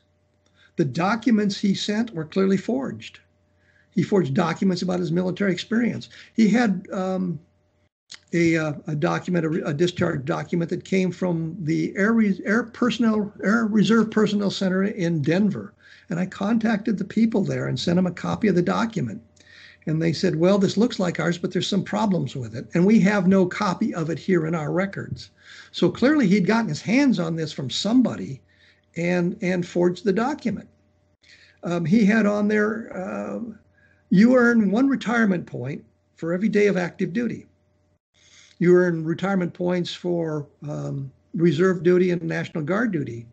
The 0.77 0.85
documents 0.85 1.59
he 1.59 1.75
sent 1.75 2.15
were 2.15 2.25
clearly 2.25 2.57
forged. 2.57 3.21
He 3.91 4.03
forged 4.03 4.35
documents 4.35 4.83
about 4.83 5.01
his 5.01 5.13
military 5.13 5.53
experience. 5.53 6.09
He 6.35 6.49
had 6.49 6.87
um, 6.93 7.39
a, 8.33 8.57
uh, 8.57 8.73
a, 8.87 8.95
document, 8.95 9.45
a, 9.45 9.69
a, 9.69 9.75
discharge 9.75 10.25
document 10.25 10.71
that 10.71 10.85
came 10.85 11.11
from 11.11 11.57
the 11.61 11.95
Air, 11.97 12.19
Air 12.45 12.65
Personnel, 12.65 13.33
Air 13.45 13.67
Reserve 13.67 14.11
Personnel 14.11 14.51
Center 14.51 14.85
in 14.85 15.21
Denver. 15.21 15.75
And 16.09 16.19
I 16.19 16.27
contacted 16.27 16.99
the 16.99 17.05
people 17.05 17.45
there 17.45 17.69
and 17.69 17.79
sent 17.79 17.97
them 17.97 18.07
a 18.07 18.13
copy 18.13 18.49
of 18.49 18.55
the 18.55 18.63
document. 18.63 19.23
And 19.87 20.01
they 20.01 20.13
said, 20.13 20.37
well, 20.37 20.59
this 20.59 20.77
looks 20.77 20.99
like 20.99 21.19
ours, 21.19 21.39
but 21.39 21.53
there's 21.53 21.67
some 21.67 21.83
problems 21.83 22.37
with 22.37 22.55
it. 22.55 22.69
And 22.75 22.87
we 22.87 23.01
have 23.01 23.27
no 23.27 23.47
copy 23.47 23.95
of 23.95 24.11
it 24.11 24.19
here 24.19 24.47
in 24.47 24.55
our 24.55 24.73
records. 24.73 25.31
So 25.73 25.91
clearly 25.91 26.29
he'd 26.29 26.47
gotten 26.47 26.69
his 26.69 26.83
hands 26.83 27.19
on 27.19 27.35
this 27.35 27.53
from 27.53 27.69
somebody 27.69 28.41
and, 28.97 29.37
and 29.43 29.67
forged 29.67 30.05
the 30.05 30.13
document. 30.13 30.69
Um, 31.65 31.85
he 31.85 32.05
had 32.05 32.27
on 32.27 32.49
there, 32.49 32.97
uh, 32.97 33.41
you 34.11 34.37
earn 34.37 34.71
one 34.71 34.89
retirement 34.89 35.47
point 35.47 35.85
for 36.17 36.33
every 36.33 36.49
day 36.49 36.67
of 36.67 36.77
active 36.77 37.13
duty. 37.13 37.47
You 38.59 38.77
earn 38.77 39.05
retirement 39.05 39.55
points 39.55 39.93
for 39.93 40.47
um, 40.69 41.11
reserve 41.35 41.83
duty 41.83 42.11
and 42.11 42.23
National 42.23 42.63
Guard 42.63 42.93
duty. 42.93 43.27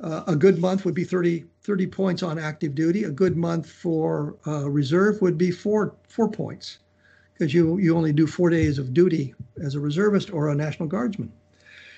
Uh, 0.00 0.22
a 0.26 0.36
good 0.36 0.58
month 0.58 0.84
would 0.84 0.94
be 0.94 1.04
30, 1.04 1.44
30 1.64 1.86
points 1.86 2.22
on 2.22 2.38
active 2.38 2.74
duty. 2.74 3.04
A 3.04 3.10
good 3.10 3.36
month 3.36 3.68
for 3.68 4.36
uh, 4.46 4.68
reserve 4.68 5.20
would 5.22 5.38
be 5.38 5.50
four 5.50 5.94
four 6.08 6.30
points 6.30 6.78
because 7.32 7.54
you 7.54 7.78
you 7.78 7.96
only 7.96 8.12
do 8.12 8.26
four 8.26 8.50
days 8.50 8.78
of 8.78 8.94
duty 8.94 9.34
as 9.60 9.74
a 9.74 9.80
reservist 9.80 10.32
or 10.32 10.48
a 10.48 10.54
National 10.54 10.88
Guardsman. 10.88 11.32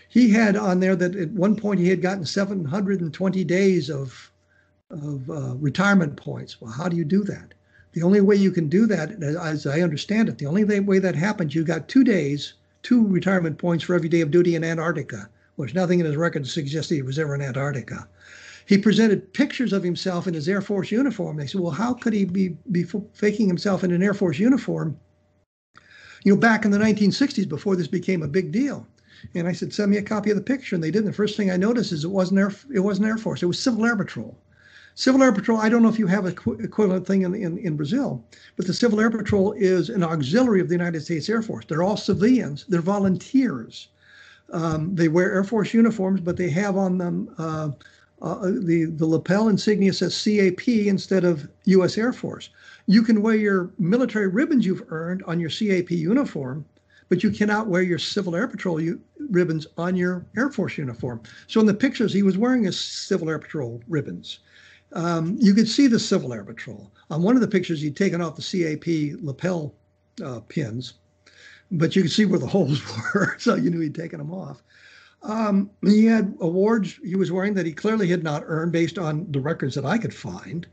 He 0.09 0.31
had 0.31 0.57
on 0.57 0.79
there 0.79 0.95
that 0.95 1.17
at 1.17 1.31
one 1.31 1.57
point 1.57 1.81
he 1.81 1.89
had 1.89 2.01
gotten 2.01 2.25
720 2.25 3.45
days 3.45 3.91
of 3.91 4.31
of 4.91 5.29
uh, 5.29 5.57
retirement 5.57 6.17
points. 6.17 6.61
Well, 6.61 6.71
how 6.71 6.89
do 6.89 6.97
you 6.97 7.05
do 7.05 7.25
that? 7.25 7.53
The 7.93 8.03
only 8.03 8.21
way 8.21 8.37
you 8.37 8.53
can 8.53 8.69
do 8.69 8.87
that, 8.87 9.23
as 9.23 9.67
I 9.67 9.81
understand 9.81 10.29
it, 10.29 10.39
the 10.39 10.47
only 10.47 10.65
way 10.81 10.99
that 10.99 11.15
happens, 11.17 11.55
you 11.55 11.65
got 11.65 11.89
two 11.89 12.05
days, 12.05 12.53
two 12.83 13.05
retirement 13.07 13.59
points 13.59 13.83
for 13.83 13.95
every 13.95 14.09
day 14.09 14.21
of 14.21 14.31
duty 14.31 14.55
in 14.55 14.63
Antarctica. 14.63 15.29
There's 15.59 15.75
nothing 15.75 16.01
in 16.01 16.07
his 16.07 16.17
record 16.17 16.45
to 16.45 16.51
suggest 16.51 16.91
he 16.91 17.03
was 17.03 17.19
ever 17.19 17.35
in 17.35 17.41
Antarctica. 17.41 18.07
He 18.67 18.77
presented 18.77 19.33
pictures 19.33 19.73
of 19.73 19.85
himself 19.85 20.27
in 20.27 20.35
his 20.35 20.49
Air 20.49 20.61
Force 20.61 20.91
uniform. 20.91 21.37
They 21.37 21.47
said, 21.47 21.61
well, 21.61 21.71
how 21.71 21.95
could 21.95 22.13
he 22.13 22.25
be, 22.25 22.57
be 22.73 22.85
faking 23.15 23.47
himself 23.47 23.85
in 23.85 23.93
an 23.93 24.03
Air 24.03 24.15
Force 24.15 24.41
uniform? 24.41 24.99
You 26.25 26.35
know, 26.35 26.41
back 26.41 26.65
in 26.65 26.73
the 26.73 26.79
1960s, 26.79 27.49
before 27.49 27.77
this 27.77 27.87
became 27.87 28.23
a 28.23 28.29
big 28.29 28.51
deal. 28.51 28.87
And 29.35 29.47
I 29.47 29.53
said, 29.53 29.73
send 29.73 29.93
me 29.93 29.99
a 29.99 30.03
copy 30.03 30.31
of 30.31 30.37
the 30.37 30.43
picture. 30.43 30.75
And 30.75 30.83
they 30.83 30.91
did. 30.91 31.05
And 31.05 31.09
the 31.09 31.13
first 31.13 31.37
thing 31.37 31.51
I 31.51 31.57
noticed 31.57 31.93
is 31.93 32.05
it 32.05 32.11
wasn't 32.11 32.41
Air, 32.41 32.53
it 32.75 32.81
wasn't 32.81 33.07
Air 33.07 33.17
Force. 33.19 33.43
It 33.43 33.47
was 33.47 33.59
Civil 33.59 33.87
Air 33.87 33.97
Patrol. 33.97 34.37
Civil 34.97 35.23
Air 35.23 35.33
Patrol, 35.33 35.59
I 35.61 35.69
don't 35.69 35.83
know 35.83 35.91
if 35.91 35.99
you 35.99 36.07
have 36.09 36.25
an 36.25 36.37
equivalent 36.59 37.07
thing 37.07 37.23
in, 37.23 37.35
in, 37.35 37.59
in 37.59 37.77
Brazil, 37.77 38.25
but 38.57 38.67
the 38.67 38.73
Civil 38.73 38.99
Air 38.99 39.11
Patrol 39.11 39.53
is 39.53 39.91
an 39.91 40.03
auxiliary 40.03 40.61
of 40.61 40.69
the 40.69 40.75
United 40.75 41.03
States 41.03 41.29
Air 41.29 41.43
Force. 41.43 41.67
They're 41.69 41.83
all 41.83 41.99
civilians, 41.99 42.65
they're 42.69 42.81
volunteers. 42.81 43.89
Um, 44.53 44.95
they 44.95 45.09
wear 45.09 45.35
Air 45.35 45.45
Force 45.45 45.75
uniforms, 45.75 46.21
but 46.21 46.39
they 46.39 46.49
have 46.49 46.77
on 46.79 46.97
them 46.97 47.29
uh, 47.37 47.71
uh, 48.23 48.51
the, 48.61 48.87
the 48.87 49.07
lapel 49.07 49.49
insignia 49.49 49.93
says 49.93 50.23
CAP 50.23 50.69
instead 50.69 51.25
of 51.25 51.49
U.S. 51.65 51.99
Air 51.99 52.13
Force. 52.13 52.51
You 52.87 53.03
can 53.03 53.23
wear 53.23 53.35
your 53.35 53.71
military 53.79 54.29
ribbons 54.29 54.65
you've 54.65 54.85
earned 54.89 55.23
on 55.25 55.41
your 55.41 55.51
CAP 55.51 55.91
uniform, 55.91 56.65
but 57.09 57.23
you 57.23 57.31
cannot 57.31 57.67
wear 57.67 57.83
your 57.83 57.99
Civil 57.99 58.35
Air 58.35 58.49
Patrol 58.49 58.81
u- 58.81 59.01
ribbons 59.31 59.67
on 59.77 59.97
your 59.97 60.25
Air 60.37 60.51
Force 60.51 60.79
uniform. 60.79 61.21
So 61.47 61.61
in 61.61 61.67
the 61.67 61.75
pictures, 61.75 62.13
he 62.13 62.23
was 62.23 62.39
wearing 62.39 62.65
his 62.65 62.79
Civil 62.79 63.29
Air 63.29 63.39
Patrol 63.39 63.83
ribbons. 63.89 64.39
Um, 64.93 65.37
you 65.41 65.53
could 65.53 65.69
see 65.69 65.87
the 65.87 65.99
Civil 65.99 66.33
Air 66.33 66.45
Patrol. 66.45 66.91
On 67.11 67.23
one 67.23 67.35
of 67.35 67.43
the 67.43 67.49
pictures, 67.49 67.83
he'd 67.83 67.97
taken 67.97 68.21
off 68.23 68.37
the 68.37 68.43
CAP 68.43 69.21
lapel 69.23 69.75
uh, 70.25 70.41
pins 70.49 70.95
but 71.71 71.97
you 71.97 72.03
could 72.03 72.13
see 72.13 72.25
where 72.25 72.39
the 72.39 72.47
holes 72.57 72.81
were, 72.87 73.37
so 73.39 73.55
you 73.55 73.71
knew 73.71 73.81
he'd 73.81 73.95
taken 73.95 74.19
them 74.19 74.33
off. 74.33 74.63
Um, 75.23 75.71
he 75.83 76.05
had 76.05 76.37
awards 76.41 76.99
he 77.03 77.17
was 77.17 77.33
wearing 77.33 77.55
that 77.55 77.67
he 77.67 77.73
clearly 77.73 78.09
had 78.09 78.23
not 78.23 78.45
earned 78.47 78.73
based 78.73 78.99
on 78.99 79.31
the 79.33 79.41
records 79.41 79.75
that 79.75 79.85
I 79.85 79.99
could 79.99 80.15
find. 80.15 80.67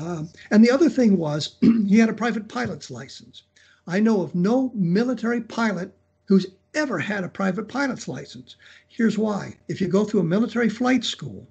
Um, 0.00 0.28
and 0.50 0.64
the 0.64 0.70
other 0.70 0.90
thing 0.90 1.16
was 1.16 1.56
he 1.60 1.98
had 1.98 2.08
a 2.08 2.14
private 2.14 2.48
pilot's 2.48 2.90
license. 2.90 3.42
I 3.86 4.00
know 4.00 4.22
of 4.22 4.34
no 4.34 4.72
military 4.74 5.40
pilot 5.42 5.94
who's 6.26 6.46
ever 6.74 6.98
had 6.98 7.22
a 7.22 7.28
private 7.28 7.68
pilot's 7.68 8.08
license. 8.08 8.56
Here's 8.88 9.18
why. 9.18 9.56
If 9.68 9.80
you 9.80 9.88
go 9.88 10.04
through 10.04 10.20
a 10.20 10.24
military 10.24 10.68
flight 10.68 11.04
school, 11.04 11.46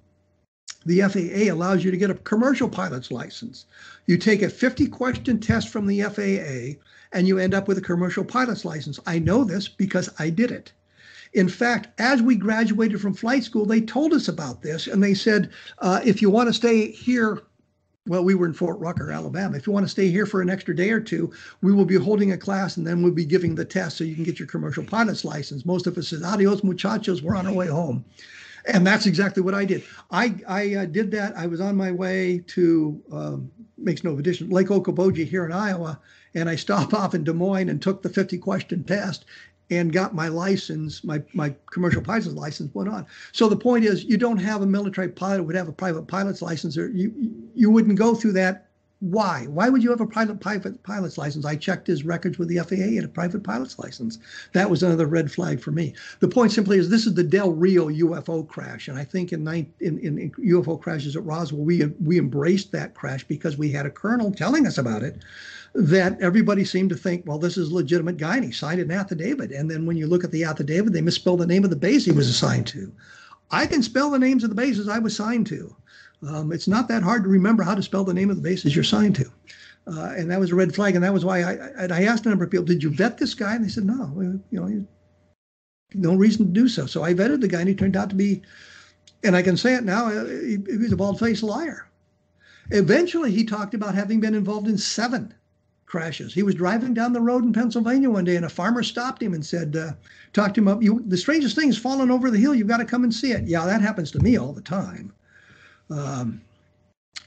the 0.86 1.00
FAA 1.00 1.52
allows 1.52 1.82
you 1.82 1.90
to 1.90 1.96
get 1.96 2.10
a 2.10 2.14
commercial 2.14 2.68
pilot's 2.68 3.10
license. 3.10 3.64
You 4.06 4.18
take 4.18 4.42
a 4.42 4.50
50 4.50 4.86
question 4.88 5.40
test 5.40 5.70
from 5.70 5.86
the 5.86 6.02
FAA 6.02 6.78
and 7.16 7.26
you 7.26 7.38
end 7.38 7.54
up 7.54 7.68
with 7.68 7.78
a 7.78 7.82
commercial 7.82 8.24
pilot's 8.24 8.64
license. 8.64 9.00
I 9.06 9.18
know 9.18 9.44
this 9.44 9.68
because 9.68 10.10
I 10.18 10.28
did 10.30 10.50
it. 10.50 10.72
In 11.34 11.48
fact, 11.48 11.88
as 12.00 12.22
we 12.22 12.36
graduated 12.36 13.00
from 13.00 13.12
flight 13.12 13.42
school, 13.42 13.66
they 13.66 13.80
told 13.80 14.12
us 14.12 14.28
about 14.28 14.62
this 14.62 14.86
and 14.86 15.02
they 15.02 15.14
said, 15.14 15.50
uh, 15.80 16.00
if 16.04 16.22
you 16.22 16.30
want 16.30 16.48
to 16.48 16.52
stay 16.52 16.92
here, 16.92 17.42
well, 18.06 18.22
we 18.22 18.36
were 18.36 18.46
in 18.46 18.52
Fort 18.52 18.78
Rucker, 18.78 19.10
Alabama. 19.10 19.56
If 19.56 19.66
you 19.66 19.72
want 19.72 19.84
to 19.84 19.90
stay 19.90 20.10
here 20.10 20.26
for 20.26 20.42
an 20.42 20.50
extra 20.50 20.76
day 20.76 20.90
or 20.90 21.00
two, 21.00 21.32
we 21.60 21.72
will 21.72 21.86
be 21.86 21.96
holding 21.96 22.30
a 22.30 22.38
class 22.38 22.76
and 22.76 22.86
then 22.86 23.02
we'll 23.02 23.12
be 23.12 23.24
giving 23.24 23.56
the 23.56 23.64
test 23.64 23.96
so 23.96 24.04
you 24.04 24.14
can 24.14 24.22
get 24.22 24.38
your 24.38 24.46
commercial 24.46 24.84
pilot's 24.84 25.24
license. 25.24 25.66
Most 25.66 25.88
of 25.88 25.98
us 25.98 26.08
said, 26.08 26.22
adios, 26.22 26.62
muchachos, 26.62 27.20
we're 27.20 27.34
on 27.34 27.46
our 27.48 27.52
way 27.52 27.66
home. 27.66 28.04
And 28.66 28.86
that's 28.86 29.06
exactly 29.06 29.42
what 29.42 29.54
I 29.54 29.64
did. 29.64 29.82
I, 30.10 30.36
I 30.46 30.74
uh, 30.74 30.84
did 30.86 31.10
that. 31.10 31.36
I 31.36 31.46
was 31.46 31.60
on 31.60 31.76
my 31.76 31.90
way 31.90 32.44
to, 32.48 33.02
um, 33.10 33.50
makes 33.76 34.04
no 34.04 34.16
addition, 34.18 34.50
Lake 34.50 34.68
Okoboji 34.68 35.26
here 35.26 35.44
in 35.44 35.52
Iowa 35.52 36.00
and 36.34 36.48
I 36.48 36.56
stopped 36.56 36.94
off 36.94 37.14
in 37.14 37.24
Des 37.24 37.32
Moines 37.32 37.68
and 37.68 37.80
took 37.80 38.02
the 38.02 38.08
50 38.08 38.38
question 38.38 38.84
test 38.84 39.24
and 39.70 39.92
got 39.92 40.14
my 40.14 40.28
license, 40.28 41.02
my, 41.04 41.22
my 41.32 41.54
commercial 41.70 42.02
pilot's 42.02 42.26
license 42.28 42.74
went 42.74 42.88
on. 42.88 43.06
So 43.32 43.48
the 43.48 43.56
point 43.56 43.84
is, 43.84 44.04
you 44.04 44.16
don't 44.18 44.38
have 44.38 44.62
a 44.62 44.66
military 44.66 45.08
pilot 45.08 45.44
would 45.44 45.56
have 45.56 45.68
a 45.68 45.72
private 45.72 46.06
pilot's 46.06 46.42
license, 46.42 46.76
or 46.76 46.88
you 46.90 47.12
you 47.54 47.70
wouldn't 47.70 47.98
go 47.98 48.14
through 48.14 48.32
that. 48.32 48.68
Why? 49.00 49.46
Why 49.48 49.68
would 49.68 49.82
you 49.82 49.90
have 49.90 50.00
a 50.00 50.06
private 50.06 50.40
private 50.40 50.82
pilot's 50.82 51.18
license? 51.18 51.44
I 51.44 51.56
checked 51.56 51.86
his 51.86 52.04
records 52.04 52.38
with 52.38 52.48
the 52.48 52.58
FAA 52.58 52.96
and 52.96 53.04
a 53.04 53.08
private 53.08 53.42
pilot's 53.42 53.78
license. 53.78 54.18
That 54.52 54.70
was 54.70 54.82
another 54.82 55.06
red 55.06 55.30
flag 55.30 55.60
for 55.60 55.72
me. 55.72 55.94
The 56.20 56.28
point 56.28 56.52
simply 56.52 56.78
is, 56.78 56.88
this 56.88 57.06
is 57.06 57.14
the 57.14 57.24
Del 57.24 57.52
Rio 57.52 57.88
UFO 57.88 58.46
crash, 58.46 58.88
and 58.88 58.98
I 58.98 59.04
think 59.04 59.32
in, 59.32 59.46
in, 59.48 59.72
in, 59.80 60.18
in 60.18 60.30
UFO 60.30 60.80
crashes 60.80 61.16
at 61.16 61.24
Roswell, 61.24 61.64
we 61.64 61.84
we 62.02 62.18
embraced 62.18 62.72
that 62.72 62.94
crash 62.94 63.24
because 63.24 63.56
we 63.56 63.70
had 63.72 63.86
a 63.86 63.90
colonel 63.90 64.30
telling 64.30 64.66
us 64.66 64.78
about 64.78 65.02
it 65.02 65.22
that 65.74 66.20
everybody 66.20 66.64
seemed 66.64 66.90
to 66.90 66.96
think, 66.96 67.24
well, 67.26 67.38
this 67.38 67.56
is 67.56 67.70
a 67.70 67.74
legitimate 67.74 68.16
guy, 68.16 68.36
and 68.36 68.44
he 68.44 68.52
signed 68.52 68.80
an 68.80 68.92
affidavit. 68.92 69.50
And 69.50 69.68
then 69.68 69.86
when 69.86 69.96
you 69.96 70.06
look 70.06 70.22
at 70.22 70.30
the 70.30 70.44
affidavit, 70.44 70.92
they 70.92 71.00
misspelled 71.00 71.40
the 71.40 71.46
name 71.46 71.64
of 71.64 71.70
the 71.70 71.76
base 71.76 72.04
he 72.04 72.12
was 72.12 72.28
assigned 72.28 72.66
to. 72.68 72.92
I 73.50 73.66
can 73.66 73.82
spell 73.82 74.10
the 74.10 74.18
names 74.18 74.44
of 74.44 74.50
the 74.50 74.56
bases 74.56 74.88
I 74.88 75.00
was 75.00 75.16
signed 75.16 75.46
to. 75.48 75.74
Um, 76.26 76.52
it's 76.52 76.68
not 76.68 76.88
that 76.88 77.02
hard 77.02 77.24
to 77.24 77.28
remember 77.28 77.62
how 77.62 77.74
to 77.74 77.82
spell 77.82 78.04
the 78.04 78.14
name 78.14 78.30
of 78.30 78.36
the 78.36 78.42
bases 78.42 78.74
you're 78.74 78.84
signed 78.84 79.16
to. 79.16 79.30
Uh, 79.86 80.14
and 80.16 80.30
that 80.30 80.40
was 80.40 80.52
a 80.52 80.54
red 80.54 80.74
flag. 80.74 80.94
And 80.94 81.04
that 81.04 81.12
was 81.12 81.24
why 81.24 81.42
I, 81.42 81.52
I, 81.52 81.86
I, 81.90 82.02
asked 82.04 82.24
a 82.24 82.30
number 82.30 82.44
of 82.44 82.50
people, 82.50 82.64
did 82.64 82.82
you 82.82 82.88
vet 82.88 83.18
this 83.18 83.34
guy? 83.34 83.54
And 83.54 83.64
they 83.64 83.68
said, 83.68 83.84
no, 83.84 84.40
you 84.50 84.60
know, 84.60 84.86
no 85.92 86.14
reason 86.14 86.46
to 86.46 86.52
do 86.52 86.68
so. 86.68 86.86
So 86.86 87.02
I 87.02 87.12
vetted 87.12 87.40
the 87.40 87.48
guy, 87.48 87.60
and 87.60 87.68
he 87.68 87.74
turned 87.74 87.96
out 87.96 88.08
to 88.10 88.16
be, 88.16 88.42
and 89.22 89.36
I 89.36 89.42
can 89.42 89.56
say 89.56 89.74
it 89.74 89.84
now, 89.84 90.06
uh, 90.06 90.24
he, 90.24 90.56
he 90.66 90.78
was 90.78 90.92
a 90.92 90.96
bald 90.96 91.18
faced 91.18 91.42
liar. 91.42 91.88
Eventually, 92.70 93.30
he 93.30 93.44
talked 93.44 93.74
about 93.74 93.94
having 93.94 94.20
been 94.20 94.34
involved 94.34 94.68
in 94.68 94.78
seven 94.78 95.34
crashes. 95.86 96.34
He 96.34 96.42
was 96.42 96.54
driving 96.54 96.94
down 96.94 97.12
the 97.12 97.20
road 97.20 97.44
in 97.44 97.52
Pennsylvania 97.52 98.10
one 98.10 98.24
day, 98.24 98.36
and 98.36 98.44
a 98.44 98.48
farmer 98.48 98.82
stopped 98.82 99.22
him 99.22 99.34
and 99.34 99.44
said, 99.44 99.76
uh, 99.76 99.92
"Talked 100.32 100.54
to 100.56 100.60
him 100.60 100.68
up. 100.68 100.82
You, 100.82 101.02
the 101.06 101.16
strangest 101.16 101.56
thing 101.56 101.68
is 101.68 101.78
falling 101.78 102.10
over 102.10 102.30
the 102.30 102.38
hill. 102.38 102.54
You've 102.54 102.68
got 102.68 102.78
to 102.78 102.84
come 102.84 103.04
and 103.04 103.14
see 103.14 103.32
it." 103.32 103.46
Yeah, 103.46 103.66
that 103.66 103.80
happens 103.80 104.10
to 104.12 104.20
me 104.20 104.36
all 104.36 104.52
the 104.52 104.62
time. 104.62 105.12
Um, 105.90 106.40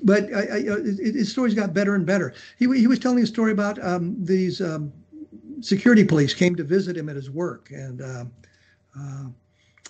but 0.04 0.34
I, 0.34 0.40
I, 0.40 0.62
his 0.62 1.32
stories 1.32 1.54
got 1.54 1.74
better 1.74 1.96
and 1.96 2.06
better. 2.06 2.34
He, 2.58 2.66
he 2.78 2.88
was 2.88 3.00
telling 3.00 3.24
a 3.24 3.28
story 3.28 3.52
about 3.52 3.84
um, 3.84 4.16
these 4.24 4.62
um, 4.62 4.92
security 5.62 6.04
police 6.04 6.34
came 6.34 6.56
to 6.56 6.64
visit 6.64 6.98
him 6.98 7.10
at 7.10 7.16
his 7.16 7.30
work 7.30 7.72
and 7.72 8.02
uh, 8.02 8.26
uh, 9.00 9.26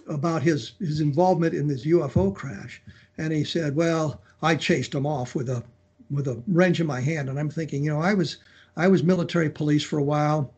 about 0.08 0.42
his 0.42 0.74
his 0.80 1.02
involvement 1.02 1.54
in 1.54 1.68
this 1.68 1.86
UFO 1.86 2.34
crash. 2.34 2.82
And 3.18 3.34
he 3.34 3.44
said, 3.44 3.76
"Well, 3.76 4.22
I 4.42 4.56
chased 4.56 4.94
him 4.94 5.06
off 5.06 5.36
with 5.36 5.50
a 5.50 5.64
with 6.10 6.28
a 6.28 6.42
wrench 6.48 6.80
in 6.80 6.88
my 6.88 7.02
hand." 7.02 7.30
And 7.30 7.40
I'm 7.40 7.50
thinking, 7.50 7.84
you 7.84 7.92
know, 7.92 8.02
I 8.02 8.14
was 8.14 8.38
I 8.78 8.88
was 8.88 9.04
military 9.04 9.50
police 9.50 9.84
for 9.84 9.98
a 9.98 10.04
while. 10.04 10.54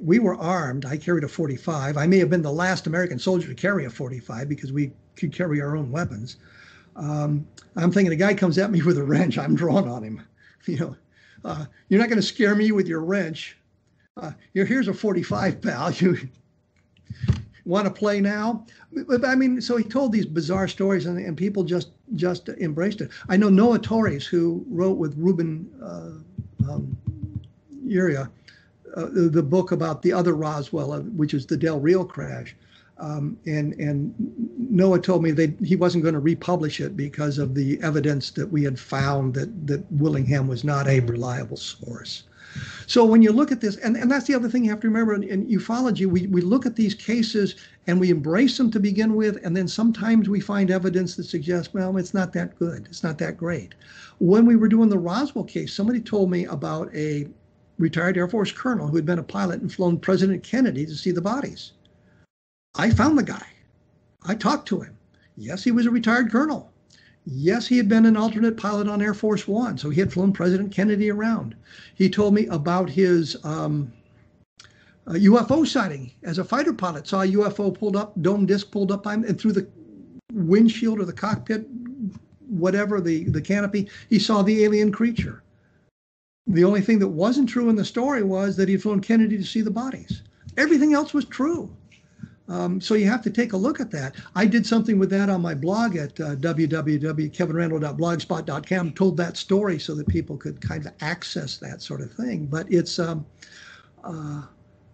We 0.00 0.20
were 0.20 0.36
armed. 0.36 0.86
I 0.86 0.96
carried 0.96 1.24
a 1.24 1.28
45. 1.28 1.96
I 1.96 2.06
may 2.06 2.18
have 2.18 2.30
been 2.30 2.42
the 2.42 2.52
last 2.52 2.86
American 2.86 3.18
soldier 3.18 3.48
to 3.48 3.54
carry 3.54 3.84
a 3.84 3.90
45 3.90 4.48
because 4.48 4.72
we 4.72 4.92
could 5.16 5.32
carry 5.32 5.60
our 5.60 5.76
own 5.76 5.90
weapons. 5.90 6.36
Um, 6.96 7.46
I'm 7.76 7.90
thinking 7.90 8.12
a 8.12 8.16
guy 8.16 8.34
comes 8.34 8.56
at 8.58 8.70
me 8.70 8.80
with 8.82 8.96
a 8.96 9.02
wrench, 9.02 9.36
I'm 9.36 9.56
drawn 9.56 9.88
on 9.88 10.02
him. 10.02 10.22
You 10.66 10.78
know, 10.78 10.96
uh, 11.44 11.66
you're 11.90 12.00
not 12.00 12.08
going 12.08 12.22
to 12.22 12.26
scare 12.26 12.54
me 12.54 12.72
with 12.72 12.88
your 12.88 13.02
wrench. 13.02 13.58
Uh, 14.16 14.30
here's 14.54 14.88
a 14.88 14.94
45, 14.94 15.60
pal. 15.60 15.92
You 16.00 16.16
want 17.66 17.86
to 17.86 17.90
play 17.90 18.18
now? 18.18 18.64
But, 19.06 19.26
I 19.26 19.34
mean, 19.34 19.60
so 19.60 19.76
he 19.76 19.84
told 19.84 20.12
these 20.12 20.24
bizarre 20.24 20.68
stories, 20.68 21.04
and, 21.04 21.18
and 21.18 21.36
people 21.36 21.64
just 21.64 21.90
just 22.14 22.48
embraced 22.48 23.02
it. 23.02 23.10
I 23.28 23.36
know 23.36 23.50
Noah 23.50 23.78
Torres, 23.78 24.26
who 24.26 24.64
wrote 24.68 24.96
with 24.96 25.14
Ruben 25.18 25.70
uh, 25.82 26.70
um, 26.70 26.96
Urrea, 27.86 28.30
uh, 28.96 29.06
the, 29.06 29.28
the, 29.28 29.42
book 29.42 29.72
about 29.72 30.02
the 30.02 30.12
other 30.12 30.34
Roswell, 30.34 30.92
uh, 30.92 31.00
which 31.00 31.34
is 31.34 31.46
the 31.46 31.56
Del 31.56 31.80
Rio 31.80 32.04
crash. 32.04 32.56
Um, 32.98 33.36
and 33.44 33.72
and 33.74 34.14
Noah 34.56 35.00
told 35.00 35.22
me 35.22 35.32
that 35.32 35.52
he 35.60 35.74
wasn't 35.74 36.04
going 36.04 36.14
to 36.14 36.20
republish 36.20 36.80
it 36.80 36.96
because 36.96 37.38
of 37.38 37.54
the 37.56 37.82
evidence 37.82 38.30
that 38.30 38.52
we 38.52 38.62
had 38.62 38.78
found 38.78 39.34
that 39.34 39.66
that 39.66 39.90
Willingham 39.90 40.46
was 40.46 40.62
not 40.62 40.86
a 40.86 41.00
reliable 41.00 41.56
source. 41.56 42.22
So 42.86 43.04
when 43.04 43.22
you 43.22 43.32
look 43.32 43.50
at 43.50 43.60
this, 43.60 43.76
and, 43.78 43.96
and 43.96 44.10
that's 44.10 44.26
the 44.26 44.34
other 44.34 44.48
thing 44.48 44.64
you 44.64 44.70
have 44.70 44.80
to 44.80 44.88
remember 44.88 45.14
in, 45.14 45.24
in 45.24 45.46
ufology, 45.46 46.06
we, 46.06 46.26
we 46.28 46.40
look 46.40 46.66
at 46.66 46.76
these 46.76 46.94
cases 46.94 47.56
and 47.86 47.98
we 47.98 48.10
embrace 48.10 48.56
them 48.58 48.70
to 48.70 48.80
begin 48.80 49.16
with, 49.16 49.44
and 49.44 49.56
then 49.56 49.66
sometimes 49.66 50.28
we 50.28 50.40
find 50.40 50.70
evidence 50.70 51.16
that 51.16 51.24
suggests, 51.24 51.74
well, 51.74 51.96
it's 51.96 52.14
not 52.14 52.32
that 52.34 52.56
good, 52.58 52.86
it's 52.86 53.02
not 53.02 53.18
that 53.18 53.36
great. 53.36 53.74
When 54.18 54.46
we 54.46 54.56
were 54.56 54.68
doing 54.68 54.88
the 54.88 54.98
Roswell 54.98 55.44
case, 55.44 55.74
somebody 55.74 56.00
told 56.00 56.30
me 56.30 56.44
about 56.44 56.94
a 56.94 57.26
retired 57.78 58.16
Air 58.16 58.28
Force 58.28 58.52
colonel 58.52 58.86
who 58.86 58.96
had 58.96 59.06
been 59.06 59.18
a 59.18 59.22
pilot 59.22 59.60
and 59.60 59.72
flown 59.72 59.98
President 59.98 60.42
Kennedy 60.42 60.86
to 60.86 60.94
see 60.94 61.10
the 61.10 61.20
bodies. 61.20 61.72
I 62.76 62.90
found 62.90 63.18
the 63.18 63.22
guy. 63.22 63.46
I 64.24 64.34
talked 64.34 64.68
to 64.68 64.80
him. 64.80 64.96
Yes, 65.36 65.64
he 65.64 65.70
was 65.70 65.86
a 65.86 65.90
retired 65.90 66.30
colonel. 66.30 66.72
Yes, 67.26 67.66
he 67.66 67.76
had 67.76 67.88
been 67.88 68.06
an 68.06 68.16
alternate 68.16 68.56
pilot 68.56 68.88
on 68.88 69.00
Air 69.00 69.14
Force 69.14 69.48
One, 69.48 69.78
so 69.78 69.90
he 69.90 70.00
had 70.00 70.12
flown 70.12 70.32
President 70.32 70.70
Kennedy 70.70 71.10
around. 71.10 71.56
He 71.94 72.10
told 72.10 72.34
me 72.34 72.46
about 72.48 72.90
his 72.90 73.36
um, 73.44 73.92
UFO 75.06 75.66
sighting 75.66 76.12
as 76.22 76.38
a 76.38 76.44
fighter 76.44 76.72
pilot. 76.72 77.06
Saw 77.06 77.22
a 77.22 77.26
UFO 77.26 77.76
pulled 77.76 77.96
up, 77.96 78.12
dome 78.20 78.44
disc 78.44 78.70
pulled 78.70 78.92
up 78.92 79.04
by 79.04 79.14
him, 79.14 79.24
and 79.24 79.40
through 79.40 79.52
the 79.52 79.66
windshield 80.32 81.00
or 81.00 81.04
the 81.04 81.12
cockpit, 81.12 81.66
whatever 82.46 83.00
the 83.00 83.24
the 83.24 83.40
canopy, 83.40 83.88
he 84.10 84.18
saw 84.18 84.42
the 84.42 84.64
alien 84.64 84.92
creature. 84.92 85.43
The 86.46 86.64
only 86.64 86.82
thing 86.82 86.98
that 86.98 87.08
wasn't 87.08 87.48
true 87.48 87.70
in 87.70 87.76
the 87.76 87.84
story 87.84 88.22
was 88.22 88.56
that 88.56 88.68
he'd 88.68 88.82
flown 88.82 89.00
Kennedy 89.00 89.38
to 89.38 89.44
see 89.44 89.62
the 89.62 89.70
bodies. 89.70 90.22
Everything 90.56 90.94
else 90.94 91.12
was 91.14 91.24
true. 91.24 91.74
Um, 92.48 92.80
so 92.80 92.94
you 92.94 93.06
have 93.06 93.22
to 93.22 93.30
take 93.30 93.52
a 93.54 93.56
look 93.56 93.80
at 93.80 93.90
that. 93.92 94.16
I 94.34 94.44
did 94.44 94.66
something 94.66 94.98
with 94.98 95.08
that 95.10 95.30
on 95.30 95.40
my 95.40 95.54
blog 95.54 95.96
at 95.96 96.20
uh, 96.20 96.36
www.kevinrandle.blogspot.com, 96.36 98.92
told 98.92 99.16
that 99.16 99.38
story 99.38 99.78
so 99.78 99.94
that 99.94 100.06
people 100.08 100.36
could 100.36 100.60
kind 100.60 100.84
of 100.84 100.92
access 101.00 101.56
that 101.58 101.80
sort 101.80 102.02
of 102.02 102.12
thing. 102.12 102.44
But 102.44 102.70
it's 102.70 102.98
um, 102.98 103.24
uh, 104.02 104.42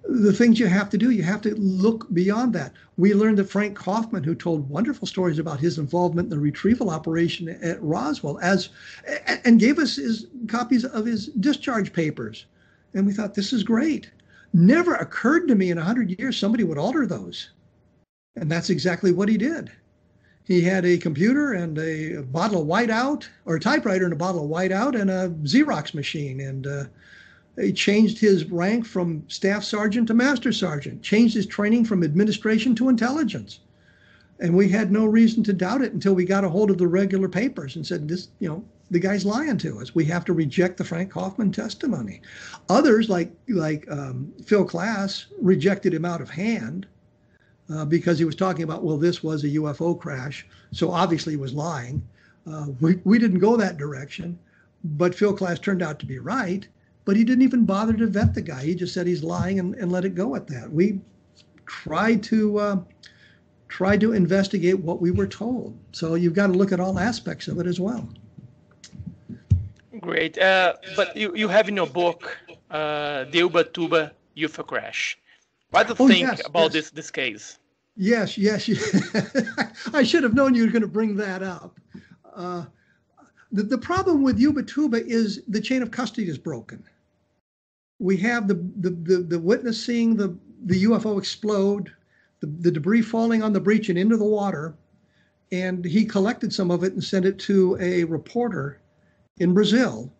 the 0.04 0.32
things 0.32 0.58
you 0.58 0.66
have 0.66 0.90
to 0.90 0.98
do, 0.98 1.10
you 1.10 1.22
have 1.22 1.42
to 1.42 1.54
look 1.56 2.12
beyond 2.12 2.52
that. 2.54 2.72
We 2.96 3.14
learned 3.14 3.38
that 3.38 3.50
Frank 3.50 3.76
Kaufmann, 3.76 4.24
who 4.24 4.34
told 4.34 4.68
wonderful 4.68 5.06
stories 5.06 5.38
about 5.38 5.60
his 5.60 5.78
involvement 5.78 6.26
in 6.26 6.30
the 6.30 6.38
retrieval 6.38 6.90
operation 6.90 7.48
at 7.48 7.82
Roswell, 7.82 8.38
as 8.40 8.70
and 9.44 9.60
gave 9.60 9.78
us 9.78 9.96
his 9.96 10.26
copies 10.48 10.84
of 10.84 11.06
his 11.06 11.26
discharge 11.26 11.92
papers. 11.92 12.46
And 12.94 13.06
we 13.06 13.12
thought, 13.12 13.34
this 13.34 13.52
is 13.52 13.62
great. 13.62 14.10
Never 14.52 14.94
occurred 14.94 15.46
to 15.48 15.54
me 15.54 15.70
in 15.70 15.76
100 15.76 16.18
years 16.18 16.36
somebody 16.36 16.64
would 16.64 16.78
alter 16.78 17.06
those. 17.06 17.50
And 18.36 18.50
that's 18.50 18.70
exactly 18.70 19.12
what 19.12 19.28
he 19.28 19.36
did. 19.36 19.70
He 20.44 20.62
had 20.62 20.84
a 20.84 20.98
computer 20.98 21.52
and 21.52 21.78
a 21.78 22.22
bottle 22.22 22.62
of 22.62 22.66
whiteout, 22.66 23.28
or 23.44 23.56
a 23.56 23.60
typewriter 23.60 24.04
and 24.04 24.12
a 24.12 24.16
bottle 24.16 24.44
of 24.44 24.50
whiteout, 24.50 25.00
and 25.00 25.10
a 25.10 25.28
Xerox 25.44 25.94
machine. 25.94 26.40
And 26.40 26.66
uh, 26.66 26.84
he 27.56 27.72
changed 27.72 28.18
his 28.18 28.44
rank 28.50 28.86
from 28.86 29.24
staff 29.28 29.64
sergeant 29.64 30.08
to 30.08 30.14
master 30.14 30.52
sergeant, 30.52 31.02
changed 31.02 31.34
his 31.34 31.46
training 31.46 31.84
from 31.84 32.02
administration 32.02 32.74
to 32.76 32.88
intelligence. 32.88 33.60
And 34.38 34.56
we 34.56 34.68
had 34.68 34.90
no 34.90 35.04
reason 35.04 35.42
to 35.44 35.52
doubt 35.52 35.82
it 35.82 35.92
until 35.92 36.14
we 36.14 36.24
got 36.24 36.44
a 36.44 36.48
hold 36.48 36.70
of 36.70 36.78
the 36.78 36.88
regular 36.88 37.28
papers 37.28 37.76
and 37.76 37.86
said, 37.86 38.08
this, 38.08 38.28
you 38.38 38.48
know, 38.48 38.64
the 38.90 38.98
guy's 38.98 39.24
lying 39.24 39.58
to 39.58 39.78
us. 39.80 39.94
We 39.94 40.04
have 40.06 40.24
to 40.24 40.32
reject 40.32 40.76
the 40.76 40.84
Frank 40.84 41.10
Kaufmann 41.10 41.52
testimony. 41.52 42.22
Others, 42.68 43.08
like 43.08 43.32
like 43.48 43.88
um, 43.90 44.32
Phil 44.44 44.66
Klass, 44.66 45.26
rejected 45.40 45.94
him 45.94 46.04
out 46.04 46.20
of 46.20 46.30
hand 46.30 46.86
uh, 47.72 47.84
because 47.84 48.18
he 48.18 48.24
was 48.24 48.34
talking 48.34 48.64
about, 48.64 48.82
well, 48.82 48.96
this 48.96 49.22
was 49.22 49.44
a 49.44 49.50
UFO 49.50 49.98
crash, 49.98 50.46
so 50.72 50.90
obviously 50.90 51.34
he 51.34 51.36
was 51.36 51.54
lying. 51.54 52.02
Uh, 52.46 52.66
we 52.80 52.98
we 53.04 53.18
didn't 53.18 53.38
go 53.38 53.56
that 53.56 53.76
direction, 53.76 54.38
but 54.82 55.14
Phil 55.14 55.36
Klass 55.36 55.62
turned 55.62 55.82
out 55.82 56.00
to 56.00 56.06
be 56.06 56.18
right. 56.18 56.66
But 57.10 57.16
he 57.16 57.24
didn't 57.24 57.42
even 57.42 57.64
bother 57.64 57.92
to 57.94 58.06
vet 58.06 58.34
the 58.34 58.40
guy. 58.40 58.62
He 58.62 58.72
just 58.72 58.94
said 58.94 59.04
he's 59.04 59.24
lying 59.24 59.58
and, 59.58 59.74
and 59.74 59.90
let 59.90 60.04
it 60.04 60.14
go 60.14 60.36
at 60.36 60.46
that. 60.46 60.70
We 60.70 61.00
tried 61.66 62.22
to. 62.24 62.58
Uh, 62.58 62.76
try 63.66 63.96
to 63.96 64.12
investigate 64.12 64.78
what 64.78 65.00
we 65.00 65.10
were 65.10 65.26
told. 65.26 65.76
So 65.90 66.14
you've 66.14 66.34
got 66.34 66.48
to 66.48 66.52
look 66.52 66.70
at 66.70 66.78
all 66.78 67.00
aspects 67.00 67.48
of 67.48 67.58
it 67.58 67.66
as 67.66 67.80
well. 67.80 68.08
Great. 69.98 70.38
Uh, 70.38 70.74
but 70.94 71.16
you, 71.16 71.34
you 71.34 71.48
have 71.48 71.68
in 71.68 71.74
your 71.74 71.88
book 71.88 72.38
uh, 72.70 73.24
the 73.24 73.40
Ubatuba 73.40 74.12
UFO 74.36 74.64
crash. 74.64 75.18
What 75.70 75.88
do 75.88 75.94
you 75.98 76.04
oh, 76.04 76.08
think 76.08 76.20
yes, 76.20 76.46
about 76.46 76.62
yes. 76.62 76.72
this 76.74 76.90
this 76.90 77.10
case? 77.10 77.58
Yes, 77.96 78.38
yes. 78.38 78.68
I 79.92 80.04
should 80.04 80.22
have 80.22 80.34
known 80.34 80.54
you 80.54 80.64
were 80.64 80.70
going 80.70 80.82
to 80.82 80.88
bring 80.88 81.16
that 81.16 81.42
up. 81.42 81.80
Uh, 82.36 82.66
the, 83.52 83.64
the 83.64 83.78
problem 83.78 84.22
with 84.22 84.38
Ubatuba 84.38 85.00
is 85.04 85.42
the 85.48 85.60
chain 85.60 85.82
of 85.82 85.90
custody 85.90 86.28
is 86.28 86.38
broken. 86.38 86.84
We 88.00 88.16
have 88.16 88.48
the, 88.48 88.54
the, 88.54 88.90
the, 88.90 89.18
the 89.18 89.38
witness 89.38 89.84
seeing 89.84 90.16
the, 90.16 90.36
the 90.64 90.84
UFO 90.84 91.18
explode, 91.18 91.92
the, 92.40 92.46
the 92.46 92.72
debris 92.72 93.02
falling 93.02 93.42
on 93.42 93.52
the 93.52 93.60
breach 93.60 93.88
and 93.88 93.98
into 93.98 94.16
the 94.16 94.24
water, 94.24 94.74
and 95.52 95.84
he 95.84 96.04
collected 96.04 96.52
some 96.52 96.70
of 96.70 96.82
it 96.82 96.94
and 96.94 97.04
sent 97.04 97.26
it 97.26 97.38
to 97.40 97.76
a 97.80 98.04
reporter 98.04 98.80
in 99.38 99.54
Brazil, 99.54 100.12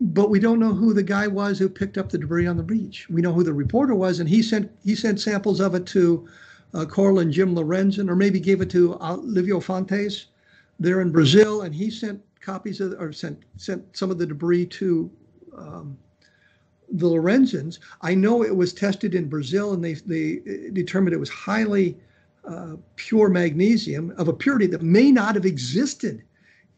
but 0.00 0.30
we 0.30 0.40
don't 0.40 0.58
know 0.58 0.74
who 0.74 0.92
the 0.92 1.02
guy 1.02 1.26
was 1.26 1.58
who 1.58 1.68
picked 1.68 1.98
up 1.98 2.08
the 2.10 2.18
debris 2.18 2.46
on 2.46 2.56
the 2.56 2.62
beach. 2.62 3.08
We 3.08 3.22
know 3.22 3.32
who 3.32 3.44
the 3.44 3.52
reporter 3.52 3.94
was, 3.94 4.20
and 4.20 4.28
he 4.28 4.42
sent 4.42 4.70
he 4.84 4.94
sent 4.94 5.20
samples 5.20 5.60
of 5.60 5.74
it 5.74 5.86
to 5.86 6.28
uh, 6.74 6.86
Coral 6.86 7.20
and 7.20 7.32
Jim 7.32 7.54
Lorenzen, 7.54 8.08
or 8.08 8.16
maybe 8.16 8.40
gave 8.40 8.60
it 8.60 8.70
to 8.70 8.94
uh, 8.94 9.16
Olavo 9.16 9.62
Fontes 9.62 10.26
there 10.80 11.00
in 11.00 11.12
Brazil, 11.12 11.62
and 11.62 11.74
he 11.74 11.90
sent 11.90 12.20
copies 12.40 12.80
of 12.80 12.94
or 12.98 13.12
sent 13.12 13.38
sent 13.56 13.96
some 13.96 14.10
of 14.10 14.18
the 14.18 14.26
debris 14.26 14.66
to 14.66 15.10
um, 15.56 15.96
the 16.92 17.08
Lorenzens. 17.08 17.78
I 18.02 18.14
know 18.14 18.44
it 18.44 18.54
was 18.54 18.72
tested 18.72 19.14
in 19.14 19.28
Brazil, 19.28 19.72
and 19.72 19.82
they 19.82 19.94
they 19.94 20.70
determined 20.72 21.14
it 21.14 21.20
was 21.20 21.30
highly 21.30 21.96
uh, 22.44 22.76
pure 22.96 23.28
magnesium 23.28 24.12
of 24.18 24.28
a 24.28 24.32
purity 24.32 24.66
that 24.66 24.82
may 24.82 25.10
not 25.10 25.34
have 25.34 25.46
existed 25.46 26.22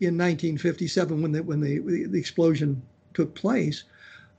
in 0.01 0.19
1957 0.19 1.23
when 1.23 1.33
the 1.33 1.43
when 1.43 1.61
the, 1.61 1.79
the 2.07 2.19
explosion 2.19 2.81
took 3.12 3.35
place. 3.35 3.85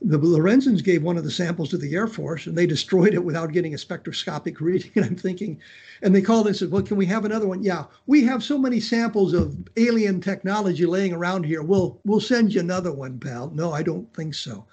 The 0.02 0.20
Lorenzens 0.20 0.84
gave 0.84 1.04
one 1.04 1.18
of 1.18 1.24
the 1.24 1.32
samples 1.32 1.70
to 1.70 1.78
the 1.78 1.96
Air 1.96 2.08
Force 2.08 2.46
and 2.46 2.58
they 2.58 2.68
destroyed 2.68 3.14
it 3.14 3.24
without 3.24 3.54
getting 3.54 3.74
a 3.74 3.78
spectroscopic 3.78 4.60
reading. 4.62 4.92
And 4.96 5.06
I'm 5.06 5.16
thinking, 5.16 5.60
and 6.02 6.14
they 6.14 6.22
called 6.22 6.48
and 6.48 6.56
said, 6.56 6.70
Well, 6.70 6.84
can 6.84 6.98
we 6.98 7.06
have 7.08 7.26
another 7.26 7.48
one? 7.48 7.64
Yeah, 7.64 7.86
we 8.06 8.24
have 8.26 8.44
so 8.44 8.58
many 8.58 8.80
samples 8.80 9.34
of 9.34 9.58
alien 9.78 10.22
technology 10.22 10.86
laying 10.86 11.14
around 11.14 11.46
here. 11.46 11.64
We'll 11.64 12.00
we'll 12.06 12.22
send 12.22 12.54
you 12.54 12.62
another 12.62 12.94
one, 12.94 13.20
pal. 13.20 13.50
No, 13.50 13.74
I 13.74 13.84
don't 13.84 14.14
think 14.14 14.36
so. 14.36 14.66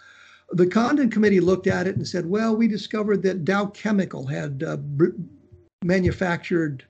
The 0.52 0.66
Condon 0.66 1.10
Committee 1.10 1.40
looked 1.40 1.66
at 1.66 1.86
it 1.86 1.96
and 1.96 2.06
said, 2.06 2.26
Well, 2.26 2.54
we 2.54 2.68
discovered 2.68 3.22
that 3.22 3.44
Dow 3.44 3.66
Chemical 3.66 4.26
had 4.26 4.62
uh, 4.62 4.76
manufactured 5.82 6.84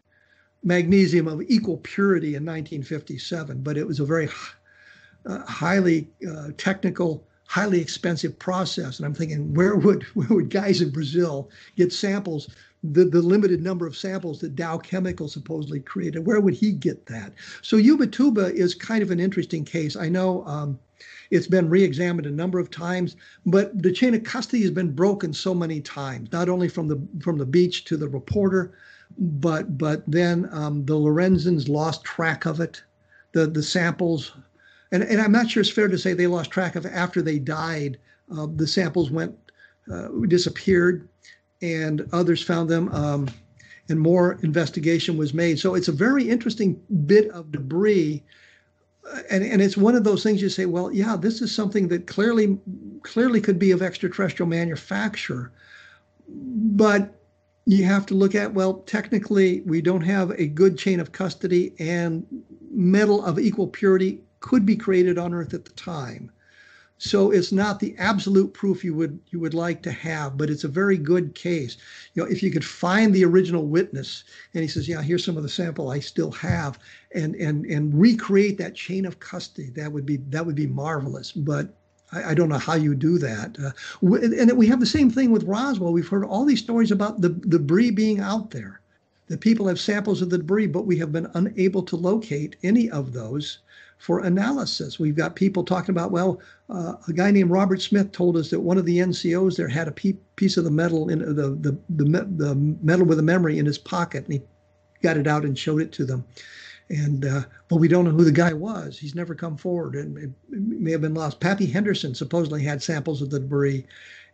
magnesium 0.65 1.29
of 1.29 1.43
equal 1.43 1.79
purity 1.79 2.29
in 2.29 2.45
1957, 2.45 3.63
but 3.63 3.77
it 3.77 3.87
was 3.87 4.01
a 4.01 4.05
very 4.05 4.29
uh, 5.27 5.39
highly 5.47 6.09
uh, 6.29 6.49
technical, 6.57 7.27
highly 7.47 7.81
expensive 7.81 8.39
process. 8.39 8.99
And 8.99 9.07
I'm 9.07 9.15
thinking, 9.15 9.55
where 9.55 9.77
would 9.77 10.03
where 10.15 10.29
would 10.29 10.51
guys 10.51 10.81
in 10.81 10.91
Brazil 10.91 11.51
get 11.77 11.93
samples? 11.93 12.51
The, 12.85 13.05
the 13.05 13.23
limited 13.23 13.63
number 13.63 13.87
of 13.87 13.97
samples 13.97 14.41
that 14.41 14.57
Dow 14.57 14.77
Chemical 14.77 15.29
supposedly 15.29 15.79
created, 15.79 16.27
where 16.27 16.41
would 16.41 16.55
he 16.55 16.73
get 16.73 17.07
that? 17.07 17.33
So 17.63 17.77
Ubatuba 17.77 18.51
is 18.53 18.75
kind 18.75 19.05
of 19.05 19.13
an 19.13 19.21
interesting 19.21 19.65
case. 19.65 19.95
I 19.95 20.09
know 20.09 20.45
um, 20.47 20.81
it's 21.33 21.47
been 21.47 21.71
re-examined 21.71 22.27
a 22.27 22.31
number 22.31 22.59
of 22.59 22.71
times, 22.71 23.17
but 23.47 23.83
the 23.83 23.91
chain 23.91 24.15
of 24.15 24.23
custody 24.23 24.61
has 24.63 24.71
been 24.71 24.95
broken 24.95 25.33
so 25.33 25.55
many 25.55 25.81
times, 25.81 26.31
not 26.31 26.51
only 26.51 26.69
from 26.69 26.89
the 26.89 27.01
from 27.21 27.39
the 27.39 27.47
beach 27.47 27.85
to 27.87 27.97
the 27.97 28.07
reporter, 28.07 28.75
but 29.19 29.79
but 29.79 30.05
then 30.07 30.47
um, 30.53 30.85
the 30.85 30.95
Lorenzens 30.95 31.69
lost 31.69 32.05
track 32.05 32.45
of 32.45 32.61
it. 32.61 32.83
The 33.33 33.47
the 33.47 33.63
samples, 33.63 34.33
and, 34.93 35.03
and 35.03 35.23
I'm 35.23 35.33
not 35.33 35.49
sure 35.51 35.63
it's 35.63 35.71
fair 35.71 35.89
to 35.89 35.99
say 35.99 36.13
they 36.13 36.27
lost 36.27 36.51
track 36.51 36.77
of 36.77 36.85
it 36.85 36.93
after 36.93 37.23
they 37.23 37.39
died. 37.39 37.99
Uh, 38.31 38.47
the 38.55 38.67
samples 38.67 39.11
went 39.11 39.35
uh, 39.91 40.09
disappeared, 40.29 41.09
and 41.63 42.07
others 42.13 42.43
found 42.43 42.69
them. 42.69 42.93
Um, 42.93 43.29
and 43.89 43.99
more 43.99 44.39
investigation 44.43 45.17
was 45.17 45.35
made. 45.35 45.59
So 45.59 45.75
it's 45.75 45.89
a 45.89 45.93
very 45.93 46.29
interesting 46.29 46.81
bit 47.07 47.29
of 47.31 47.51
debris. 47.51 48.23
And, 49.31 49.43
and 49.45 49.61
it's 49.61 49.77
one 49.77 49.95
of 49.95 50.05
those 50.05 50.23
things 50.23 50.41
you 50.41 50.49
say, 50.49 50.67
well, 50.67 50.93
yeah, 50.93 51.17
this 51.17 51.43
is 51.43 51.55
something 51.55 51.89
that 51.89 52.07
clearly 52.07 52.59
clearly 53.03 53.41
could 53.41 53.59
be 53.59 53.73
of 53.73 53.83
extraterrestrial 53.83 54.49
manufacture. 54.49 55.51
But 56.29 57.21
you 57.67 57.85
have 57.85 58.07
to 58.07 58.15
look 58.15 58.35
at, 58.35 58.55
well, 58.55 58.75
technically, 58.75 59.61
we 59.63 59.81
don't 59.81 60.03
have 60.03 60.31
a 60.33 60.47
good 60.47 60.79
chain 60.79 61.01
of 61.01 61.13
custody, 61.13 61.75
and 61.79 62.27
metal 62.71 63.25
of 63.25 63.39
equal 63.39 63.67
purity 63.67 64.21
could 64.41 64.65
be 64.67 64.77
created 64.77 65.19
on 65.19 65.35
Earth 65.35 65.55
at 65.55 65.65
the 65.65 65.73
time. 65.73 66.31
So 66.99 67.33
it's 67.33 67.51
not 67.51 67.81
the 67.81 67.97
absolute 67.99 68.55
proof 68.55 68.85
you 68.85 68.95
would 68.95 69.19
you 69.31 69.41
would 69.41 69.55
like 69.55 69.83
to 69.83 69.91
have, 69.91 70.39
but 70.39 70.51
it's 70.51 70.63
a 70.63 70.69
very 70.69 70.97
good 70.97 71.35
case. 71.35 71.77
You 72.15 72.23
know, 72.23 72.31
if 72.31 72.45
you 72.45 72.51
could 72.53 72.65
find 72.65 73.13
the 73.13 73.25
original 73.25 73.67
witness 73.67 74.23
and 74.55 74.63
he 74.63 74.69
says, 74.69 74.89
"Yeah, 74.89 75.03
here's 75.03 75.25
some 75.25 75.37
of 75.37 75.43
the 75.43 75.49
sample 75.49 75.91
I 75.91 75.99
still 75.99 76.31
have," 76.31 76.79
and 77.15 77.35
and 77.37 77.67
and 77.67 77.95
recreate 77.95 78.59
that 78.59 78.75
chain 78.75 79.07
of 79.07 79.21
custody, 79.21 79.71
that 79.71 79.93
would 79.93 80.07
be 80.07 80.17
that 80.29 80.45
would 80.45 80.57
be 80.57 80.67
marvelous. 80.67 81.33
But 81.33 81.75
I, 82.13 82.31
I 82.31 82.35
don't 82.35 82.49
know 82.49 82.59
how 82.59 82.75
you 82.75 82.95
do 82.95 83.19
that. 83.19 83.57
Uh, 83.59 84.17
and 84.17 84.57
we 84.57 84.67
have 84.67 84.81
the 84.81 84.87
same 84.87 85.11
thing 85.11 85.31
with 85.31 85.45
Roswell. 85.45 85.93
We've 85.93 86.09
heard 86.09 86.25
all 86.25 86.45
these 86.45 86.63
stories 86.63 86.91
about 86.91 87.21
the, 87.21 87.31
the 87.31 87.59
debris 87.59 87.91
being 87.91 88.21
out 88.21 88.51
there. 88.51 88.81
The 89.29 89.39
people 89.39 89.67
have 89.69 89.81
samples 89.81 90.21
of 90.21 90.31
the 90.31 90.39
debris, 90.39 90.67
but 90.67 90.85
we 90.85 90.99
have 90.99 91.13
been 91.13 91.31
unable 91.35 91.83
to 91.85 91.97
locate 91.97 92.57
any 92.63 92.91
of 92.91 93.13
those 93.13 93.61
for 94.03 94.19
analysis. 94.19 94.99
We've 94.99 95.17
got 95.17 95.37
people 95.37 95.65
talking 95.65 95.93
about, 95.93 96.11
well, 96.11 96.41
uh, 96.69 96.95
a 97.07 97.13
guy 97.13 97.31
named 97.31 97.51
Robert 97.51 97.81
Smith 97.81 98.11
told 98.11 98.37
us 98.37 98.51
that 98.51 98.61
one 98.61 98.77
of 98.77 98.85
the 98.85 98.99
NCOs 98.99 99.57
there 99.57 99.69
had 99.69 99.87
a 99.87 99.93
piece 99.93 100.57
of 100.57 100.65
the 100.65 100.71
metal 100.71 101.09
in 101.09 101.21
the, 101.21 101.51
the, 101.51 101.79
the, 101.89 102.25
the 102.25 102.55
metal 102.83 103.07
with 103.07 103.21
a 103.21 103.23
memory 103.23 103.59
in 103.59 103.65
his 103.65 103.79
pocket, 103.79 104.25
and 104.25 104.33
he 104.35 104.43
got 105.03 105.17
it 105.17 105.29
out 105.29 105.45
and 105.45 105.57
showed 105.57 105.81
it 105.81 105.93
to 105.93 106.05
them. 106.05 106.25
And 106.93 107.25
uh, 107.25 107.45
but 107.69 107.77
we 107.77 107.89
don't 107.89 108.05
know 108.05 108.11
who 108.11 108.23
the 108.23 108.31
guy 108.31 108.53
was. 108.53 108.99
He's 108.99 109.15
never 109.15 109.35
come 109.35 109.57
forward, 109.57 109.95
and 109.95 110.19
it, 110.19 110.31
may 110.51 110.91
have 110.91 111.01
been 111.01 111.15
lost. 111.15 111.41
Pappy 111.41 111.65
Henderson 111.65 112.15
supposedly 112.15 112.63
had 112.63 112.83
samples 112.83 113.23
of 113.23 113.31
the 113.31 113.41
debris, 113.41 113.87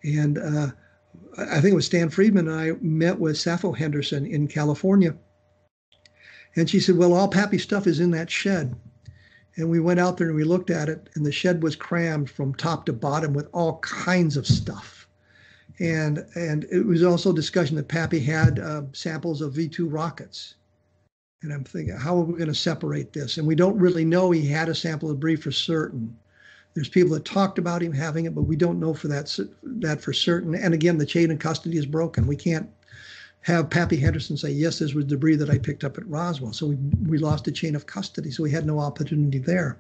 and 0.03 0.39
uh, 0.39 0.71
I 1.39 1.61
think 1.61 1.73
it 1.73 1.77
was 1.77 1.87
Stan 1.87 2.11
Friedman 2.11 2.49
and 2.49 2.61
I 2.61 2.73
met 2.81 3.21
with 3.21 3.39
Sappho 3.39 3.71
Henderson 3.71 4.27
in 4.27 4.49
California, 4.49 5.15
and 6.57 6.69
she 6.69 6.81
said, 6.81 6.97
"Well, 6.97 7.13
all 7.13 7.29
Pappy's 7.29 7.63
stuff 7.63 7.87
is 7.87 8.01
in 8.01 8.11
that 8.11 8.29
shed." 8.29 8.75
And 9.55 9.71
we 9.71 9.79
went 9.79 10.01
out 10.01 10.17
there 10.17 10.27
and 10.27 10.37
we 10.37 10.45
looked 10.45 10.71
at 10.71 10.89
it, 10.89 11.11
and 11.15 11.25
the 11.25 11.31
shed 11.31 11.63
was 11.63 11.77
crammed 11.77 12.29
from 12.29 12.55
top 12.55 12.87
to 12.87 12.93
bottom 12.93 13.35
with 13.35 13.49
all 13.53 13.79
kinds 13.79 14.37
of 14.37 14.49
stuff. 14.49 15.09
And 15.79 16.27
and 16.35 16.65
it 16.73 16.85
was 16.85 17.05
also 17.05 17.31
a 17.31 17.37
discussion 17.37 17.77
that 17.77 17.87
Pappy 17.87 18.19
had 18.19 18.59
uh, 18.59 18.83
samples 18.93 19.43
of 19.43 19.55
V2 19.55 19.87
rockets. 19.93 20.57
And 21.43 21.53
I'm 21.53 21.65
thinking, 21.65 21.97
how 21.97 22.17
are 22.17 22.25
we 22.25 22.35
going 22.35 22.49
to 22.49 22.55
separate 22.55 23.13
this? 23.13 23.39
And 23.39 23.47
we 23.47 23.55
don't 23.55 23.79
really 23.79 24.05
know 24.05 24.31
he 24.31 24.47
had 24.47 24.69
a 24.69 24.75
sample 24.75 25.11
of 25.11 25.17
debris 25.17 25.37
for 25.37 25.53
certain. 25.53 26.17
There's 26.75 26.89
people 26.89 27.15
that 27.15 27.25
talked 27.25 27.59
about 27.59 27.83
him 27.83 27.93
having 27.93 28.25
it, 28.25 28.35
but 28.35 28.43
we 28.43 28.57
don't 28.57 28.81
know 28.81 28.93
for 28.93 29.09
that 29.09 29.37
that 29.63 30.01
for 30.01 30.13
certain. 30.13 30.55
And 30.55 30.75
again, 30.75 30.99
the 30.99 31.07
chain 31.07 31.31
of 31.31 31.39
custody 31.39 31.79
is 31.79 31.87
broken. 31.87 32.27
We 32.27 32.37
can't 32.37 32.69
have 33.43 33.71
Pappy 33.71 33.97
Henderson 33.97 34.37
say, 34.37 34.51
yes, 34.51 34.81
this 34.81 34.95
was 34.95 35.05
debris 35.05 35.37
that 35.37 35.51
I 35.51 35.59
picked 35.59 35.85
up 35.85 35.97
at 35.97 36.09
Roswell. 36.09 36.53
So 36.53 36.67
we, 36.67 36.77
we 37.07 37.19
lost 37.19 37.49
a 37.49 37.53
chain 37.53 37.75
of 37.75 37.87
custody. 37.87 38.31
So 38.31 38.43
we 38.43 38.51
had 38.51 38.67
no 38.67 38.81
opportunity 38.81 39.39
there. 39.39 39.79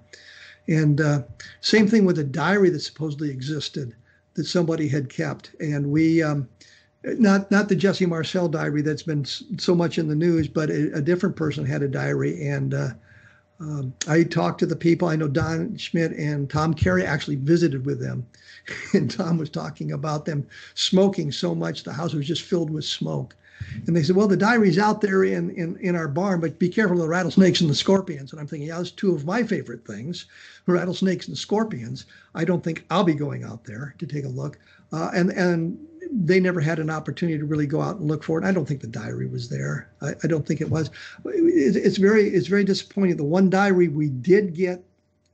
And 0.68 1.00
uh, 1.00 1.22
same 1.60 1.88
thing 1.88 2.04
with 2.04 2.18
a 2.18 2.24
diary 2.24 2.70
that 2.70 2.80
supposedly 2.80 3.30
existed 3.30 3.94
that 4.34 4.46
somebody 4.46 4.86
had 4.88 5.08
kept. 5.08 5.54
And 5.60 5.90
we, 5.90 6.22
um, 6.22 6.48
not 7.04 7.50
not 7.50 7.68
the 7.68 7.76
Jesse 7.76 8.06
Marcel 8.06 8.48
diary 8.48 8.82
that's 8.82 9.02
been 9.02 9.24
so 9.24 9.74
much 9.74 9.98
in 9.98 10.08
the 10.08 10.14
news, 10.14 10.48
but 10.48 10.70
a, 10.70 10.92
a 10.94 11.00
different 11.00 11.36
person 11.36 11.64
had 11.64 11.82
a 11.82 11.88
diary. 11.88 12.46
And 12.48 12.74
uh, 12.74 12.90
um, 13.60 13.92
I 14.06 14.22
talked 14.22 14.60
to 14.60 14.66
the 14.66 14.76
people. 14.76 15.08
I 15.08 15.16
know 15.16 15.28
Don 15.28 15.76
Schmitt 15.76 16.12
and 16.12 16.48
Tom 16.48 16.74
Carey 16.74 17.04
actually 17.04 17.36
visited 17.36 17.84
with 17.86 18.00
them. 18.00 18.26
And 18.92 19.10
Tom 19.10 19.38
was 19.38 19.48
talking 19.48 19.92
about 19.92 20.26
them 20.26 20.46
smoking 20.74 21.32
so 21.32 21.54
much 21.54 21.84
the 21.84 21.92
house 21.92 22.12
was 22.12 22.26
just 22.26 22.42
filled 22.42 22.68
with 22.68 22.84
smoke. 22.84 23.34
And 23.86 23.96
they 23.96 24.02
said, 24.02 24.14
well, 24.14 24.28
the 24.28 24.36
diary's 24.36 24.78
out 24.78 25.00
there 25.00 25.24
in, 25.24 25.50
in, 25.50 25.76
in 25.78 25.96
our 25.96 26.06
barn, 26.06 26.40
but 26.40 26.58
be 26.58 26.68
careful 26.68 26.96
of 26.98 27.02
the 27.02 27.08
rattlesnakes 27.08 27.62
and 27.62 27.70
the 27.70 27.74
scorpions. 27.74 28.30
And 28.30 28.40
I'm 28.40 28.46
thinking, 28.46 28.68
yeah, 28.68 28.76
those 28.76 28.90
two 28.90 29.14
of 29.14 29.24
my 29.24 29.42
favorite 29.42 29.86
things, 29.86 30.26
rattlesnakes 30.66 31.28
and 31.28 31.36
scorpions. 31.36 32.04
I 32.34 32.44
don't 32.44 32.62
think 32.62 32.84
I'll 32.90 33.04
be 33.04 33.14
going 33.14 33.42
out 33.42 33.64
there 33.64 33.94
to 33.98 34.06
take 34.06 34.24
a 34.24 34.28
look. 34.28 34.58
Uh, 34.92 35.10
and, 35.14 35.30
and 35.30 35.78
they 36.12 36.40
never 36.40 36.60
had 36.60 36.78
an 36.78 36.90
opportunity 36.90 37.38
to 37.38 37.44
really 37.44 37.66
go 37.66 37.80
out 37.80 37.96
and 37.96 38.08
look 38.08 38.22
for 38.22 38.38
it. 38.38 38.44
I 38.44 38.52
don't 38.52 38.66
think 38.66 38.80
the 38.80 38.86
diary 38.86 39.26
was 39.26 39.48
there. 39.48 39.90
I, 40.00 40.14
I 40.22 40.26
don't 40.26 40.46
think 40.46 40.60
it 40.60 40.70
was. 40.70 40.90
It, 41.24 41.76
it's 41.76 41.98
very, 41.98 42.28
it's 42.28 42.46
very 42.46 42.64
disappointing. 42.64 43.16
The 43.16 43.24
one 43.24 43.50
diary 43.50 43.88
we 43.88 44.08
did 44.08 44.54
get, 44.54 44.84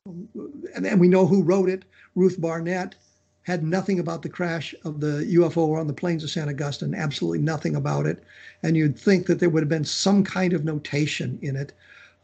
and, 0.04 0.86
and 0.86 1.00
we 1.00 1.08
know 1.08 1.26
who 1.26 1.42
wrote 1.42 1.68
it, 1.68 1.84
Ruth 2.14 2.40
Barnett, 2.40 2.94
had 3.42 3.62
nothing 3.62 3.98
about 4.00 4.22
the 4.22 4.28
crash 4.28 4.74
of 4.84 5.00
the 5.00 5.28
UFO 5.36 5.78
on 5.78 5.86
the 5.86 5.92
plains 5.92 6.24
of 6.24 6.30
San 6.30 6.48
Augustine, 6.48 6.94
absolutely 6.94 7.40
nothing 7.40 7.76
about 7.76 8.06
it. 8.06 8.24
And 8.62 8.76
you'd 8.76 8.98
think 8.98 9.26
that 9.26 9.38
there 9.38 9.50
would 9.50 9.62
have 9.62 9.68
been 9.68 9.84
some 9.84 10.24
kind 10.24 10.54
of 10.54 10.64
notation 10.64 11.38
in 11.42 11.54
it. 11.54 11.72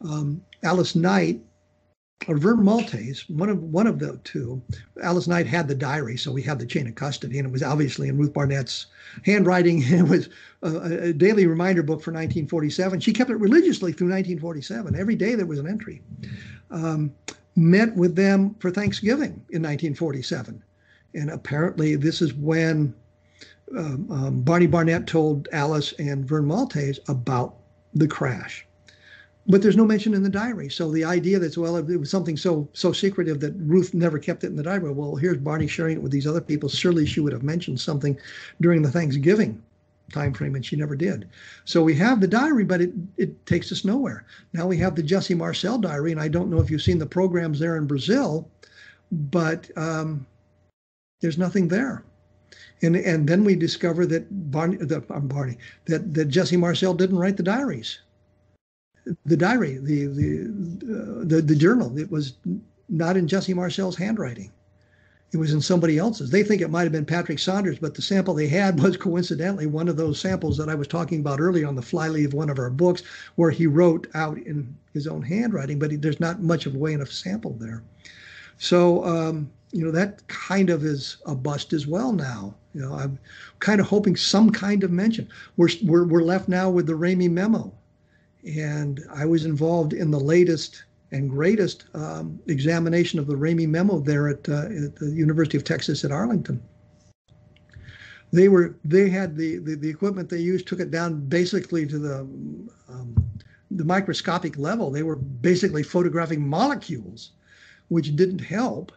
Um, 0.01 0.41
Alice 0.63 0.95
Knight 0.95 1.39
or 2.27 2.37
Vern 2.37 2.63
Maltese, 2.63 3.27
one 3.29 3.49
of 3.49 3.61
one 3.63 3.87
of 3.87 3.99
the 3.99 4.19
two. 4.23 4.61
Alice 5.01 5.27
Knight 5.27 5.47
had 5.47 5.67
the 5.67 5.75
diary, 5.75 6.17
so 6.17 6.31
we 6.31 6.41
had 6.41 6.59
the 6.59 6.65
chain 6.65 6.87
of 6.87 6.95
custody, 6.95 7.39
and 7.39 7.47
it 7.47 7.51
was 7.51 7.63
obviously 7.63 8.09
in 8.09 8.17
Ruth 8.17 8.33
Barnett's 8.33 8.87
handwriting. 9.25 9.81
It 9.91 10.07
was 10.07 10.29
a, 10.61 11.09
a, 11.09 11.13
daily 11.13 11.47
reminder 11.47 11.83
book 11.83 12.01
for 12.01 12.11
1947. 12.11 12.99
She 12.99 13.13
kept 13.13 13.29
it 13.29 13.35
religiously 13.35 13.91
through 13.91 14.09
1947. 14.09 14.95
Every 14.95 15.15
day 15.15 15.35
there 15.35 15.45
was 15.45 15.59
an 15.59 15.67
entry. 15.67 16.01
Um, 16.69 17.13
met 17.55 17.95
with 17.95 18.15
them 18.15 18.55
for 18.59 18.71
Thanksgiving 18.71 19.43
in 19.49 19.61
1947 19.63 20.63
and 21.13 21.29
apparently, 21.29 21.95
this 21.95 22.21
is 22.21 22.33
when 22.33 22.93
um, 23.77 24.07
um, 24.09 24.41
Barney 24.41 24.67
Barnett 24.67 25.07
told 25.07 25.47
Alice 25.51 25.93
and 25.99 26.25
Vern 26.25 26.45
Maltese 26.45 26.99
about 27.07 27.55
the 27.93 28.07
crash. 28.07 28.65
But 29.47 29.61
there's 29.61 29.77
no 29.77 29.85
mention 29.85 30.13
in 30.13 30.23
the 30.23 30.29
diary. 30.29 30.69
So 30.69 30.91
the 30.91 31.03
idea 31.03 31.39
that 31.39 31.57
well, 31.57 31.75
it 31.77 31.97
was 31.97 32.09
something 32.09 32.37
so 32.37 32.69
so 32.73 32.91
secretive 32.91 33.39
that 33.39 33.55
Ruth 33.57 33.93
never 33.93 34.19
kept 34.19 34.43
it 34.43 34.47
in 34.47 34.55
the 34.55 34.63
diary. 34.63 34.91
Well, 34.91 35.15
here's 35.15 35.37
Barney 35.37 35.67
sharing 35.67 35.97
it 35.97 36.03
with 36.03 36.11
these 36.11 36.27
other 36.27 36.41
people. 36.41 36.69
Surely 36.69 37.05
she 37.05 37.19
would 37.19 37.33
have 37.33 37.43
mentioned 37.43 37.79
something 37.79 38.17
during 38.61 38.81
the 38.81 38.91
Thanksgiving 38.91 39.61
time 40.11 40.33
frame, 40.33 40.55
and 40.55 40.65
she 40.65 40.75
never 40.75 40.95
did. 40.95 41.27
So 41.65 41.81
we 41.83 41.95
have 41.95 42.19
the 42.19 42.27
diary, 42.27 42.65
but 42.65 42.81
it 42.81 42.91
it 43.17 43.45
takes 43.45 43.71
us 43.71 43.83
nowhere. 43.83 44.25
Now 44.53 44.67
we 44.67 44.77
have 44.77 44.95
the 44.95 45.03
Jesse 45.03 45.35
Marcel 45.35 45.79
diary, 45.79 46.11
and 46.11 46.21
I 46.21 46.27
don't 46.27 46.49
know 46.49 46.59
if 46.59 46.69
you've 46.69 46.83
seen 46.83 46.99
the 46.99 47.05
programs 47.05 47.59
there 47.59 47.77
in 47.77 47.87
Brazil, 47.87 48.47
but 49.11 49.69
um, 49.75 50.25
there's 51.21 51.37
nothing 51.37 51.67
there. 51.67 52.03
And, 52.83 52.95
and 52.95 53.27
then 53.29 53.43
we 53.43 53.55
discover 53.55 54.05
that 54.07 54.51
Barney, 54.51 54.77
the, 54.77 55.01
Barney, 55.01 55.57
that, 55.85 56.13
that 56.13 56.25
Jesse 56.25 56.57
Marcel 56.57 56.93
didn't 56.93 57.19
write 57.19 57.37
the 57.37 57.43
diaries. 57.43 57.99
The 59.25 59.37
diary, 59.37 59.77
the 59.77 60.07
the, 60.07 60.41
uh, 60.43 61.25
the 61.25 61.41
the 61.41 61.55
journal, 61.55 61.97
it 61.97 62.11
was 62.11 62.33
not 62.89 63.17
in 63.17 63.27
Jesse 63.27 63.53
Marcel's 63.53 63.95
handwriting. 63.95 64.51
It 65.31 65.37
was 65.37 65.53
in 65.53 65.61
somebody 65.61 65.97
else's. 65.97 66.29
They 66.29 66.43
think 66.43 66.61
it 66.61 66.69
might 66.69 66.83
have 66.83 66.91
been 66.91 67.05
Patrick 67.05 67.39
Saunders, 67.39 67.79
but 67.79 67.95
the 67.95 68.01
sample 68.01 68.33
they 68.33 68.47
had 68.47 68.79
was 68.83 68.97
coincidentally 68.97 69.65
one 69.65 69.87
of 69.87 69.95
those 69.95 70.19
samples 70.19 70.57
that 70.57 70.67
I 70.69 70.75
was 70.75 70.87
talking 70.87 71.21
about 71.21 71.39
earlier 71.39 71.67
on 71.67 71.75
the 71.75 71.81
flyleaf 71.81 72.27
of 72.27 72.33
one 72.33 72.49
of 72.49 72.59
our 72.59 72.69
books, 72.69 73.01
where 73.35 73.51
he 73.51 73.65
wrote 73.65 74.07
out 74.13 74.37
in 74.37 74.75
his 74.93 75.07
own 75.07 75.21
handwriting, 75.21 75.79
but 75.79 75.91
he, 75.91 75.97
there's 75.97 76.19
not 76.19 76.41
much 76.41 76.65
of 76.65 76.75
a 76.75 76.77
way 76.77 76.93
enough 76.93 77.11
sample 77.11 77.55
there. 77.59 77.81
So 78.57 79.03
um, 79.05 79.49
you 79.71 79.85
know 79.85 79.91
that 79.91 80.27
kind 80.27 80.69
of 80.69 80.83
is 80.83 81.17
a 81.25 81.33
bust 81.33 81.73
as 81.73 81.87
well 81.87 82.11
now. 82.11 82.53
You 82.73 82.81
know, 82.81 82.93
I'm 82.93 83.17
kind 83.59 83.81
of 83.81 83.87
hoping 83.87 84.15
some 84.15 84.49
kind 84.51 84.83
of 84.83 84.91
mention. 84.91 85.27
We're 85.57 85.69
we're, 85.83 86.05
we're 86.05 86.23
left 86.23 86.49
now 86.49 86.69
with 86.69 86.87
the 86.87 86.93
Ramey 86.93 87.29
memo, 87.29 87.73
and 88.45 89.03
I 89.13 89.25
was 89.25 89.45
involved 89.45 89.93
in 89.93 90.11
the 90.11 90.19
latest 90.19 90.83
and 91.11 91.29
greatest 91.29 91.85
um, 91.93 92.39
examination 92.47 93.19
of 93.19 93.27
the 93.27 93.35
Ramey 93.35 93.67
memo 93.67 93.99
there 93.99 94.29
at, 94.29 94.47
uh, 94.47 94.65
at, 94.65 94.95
the 94.95 95.11
University 95.13 95.57
of 95.57 95.63
Texas 95.63 96.05
at 96.05 96.11
Arlington. 96.11 96.61
They 98.31 98.47
were 98.47 98.75
they 98.85 99.09
had 99.09 99.35
the, 99.35 99.57
the, 99.57 99.75
the 99.75 99.89
equipment 99.89 100.29
they 100.29 100.39
used 100.39 100.65
took 100.65 100.79
it 100.79 100.89
down 100.89 101.25
basically 101.27 101.85
to 101.87 101.99
the 101.99 102.19
um, 102.87 103.31
the 103.71 103.83
microscopic 103.83 104.57
level. 104.57 104.89
They 104.89 105.03
were 105.03 105.17
basically 105.17 105.83
photographing 105.83 106.47
molecules, 106.47 107.31
which 107.89 108.15
didn't 108.15 108.39
help 108.39 108.93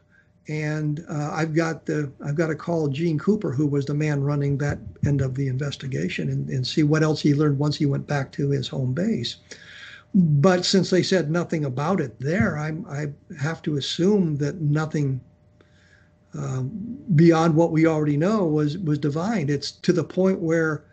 and 0.48 1.04
uh, 1.08 1.30
I've 1.32 1.54
got 1.54 1.86
the 1.86 2.12
I've 2.24 2.34
got 2.34 2.48
to 2.48 2.54
call 2.54 2.88
Gene 2.88 3.18
Cooper, 3.18 3.52
who 3.52 3.66
was 3.66 3.86
the 3.86 3.94
man 3.94 4.22
running 4.22 4.58
that 4.58 4.78
end 5.06 5.20
of 5.20 5.34
the 5.34 5.48
investigation, 5.48 6.28
and, 6.28 6.48
and 6.50 6.66
see 6.66 6.82
what 6.82 7.02
else 7.02 7.20
he 7.20 7.34
learned 7.34 7.58
once 7.58 7.76
he 7.76 7.86
went 7.86 8.06
back 8.06 8.30
to 8.32 8.50
his 8.50 8.68
home 8.68 8.92
base. 8.92 9.36
But 10.14 10.64
since 10.64 10.90
they 10.90 11.02
said 11.02 11.30
nothing 11.30 11.64
about 11.64 12.00
it 12.00 12.18
there, 12.20 12.56
I, 12.58 12.74
I 12.88 13.06
have 13.40 13.62
to 13.62 13.76
assume 13.76 14.36
that 14.36 14.60
nothing 14.60 15.20
um, 16.34 16.98
beyond 17.14 17.54
what 17.54 17.72
we 17.72 17.86
already 17.86 18.16
know 18.16 18.44
was 18.44 18.76
was 18.78 18.98
divined. 18.98 19.50
It's 19.50 19.72
to 19.72 19.92
the 19.92 20.04
point 20.04 20.40
where 20.40 20.84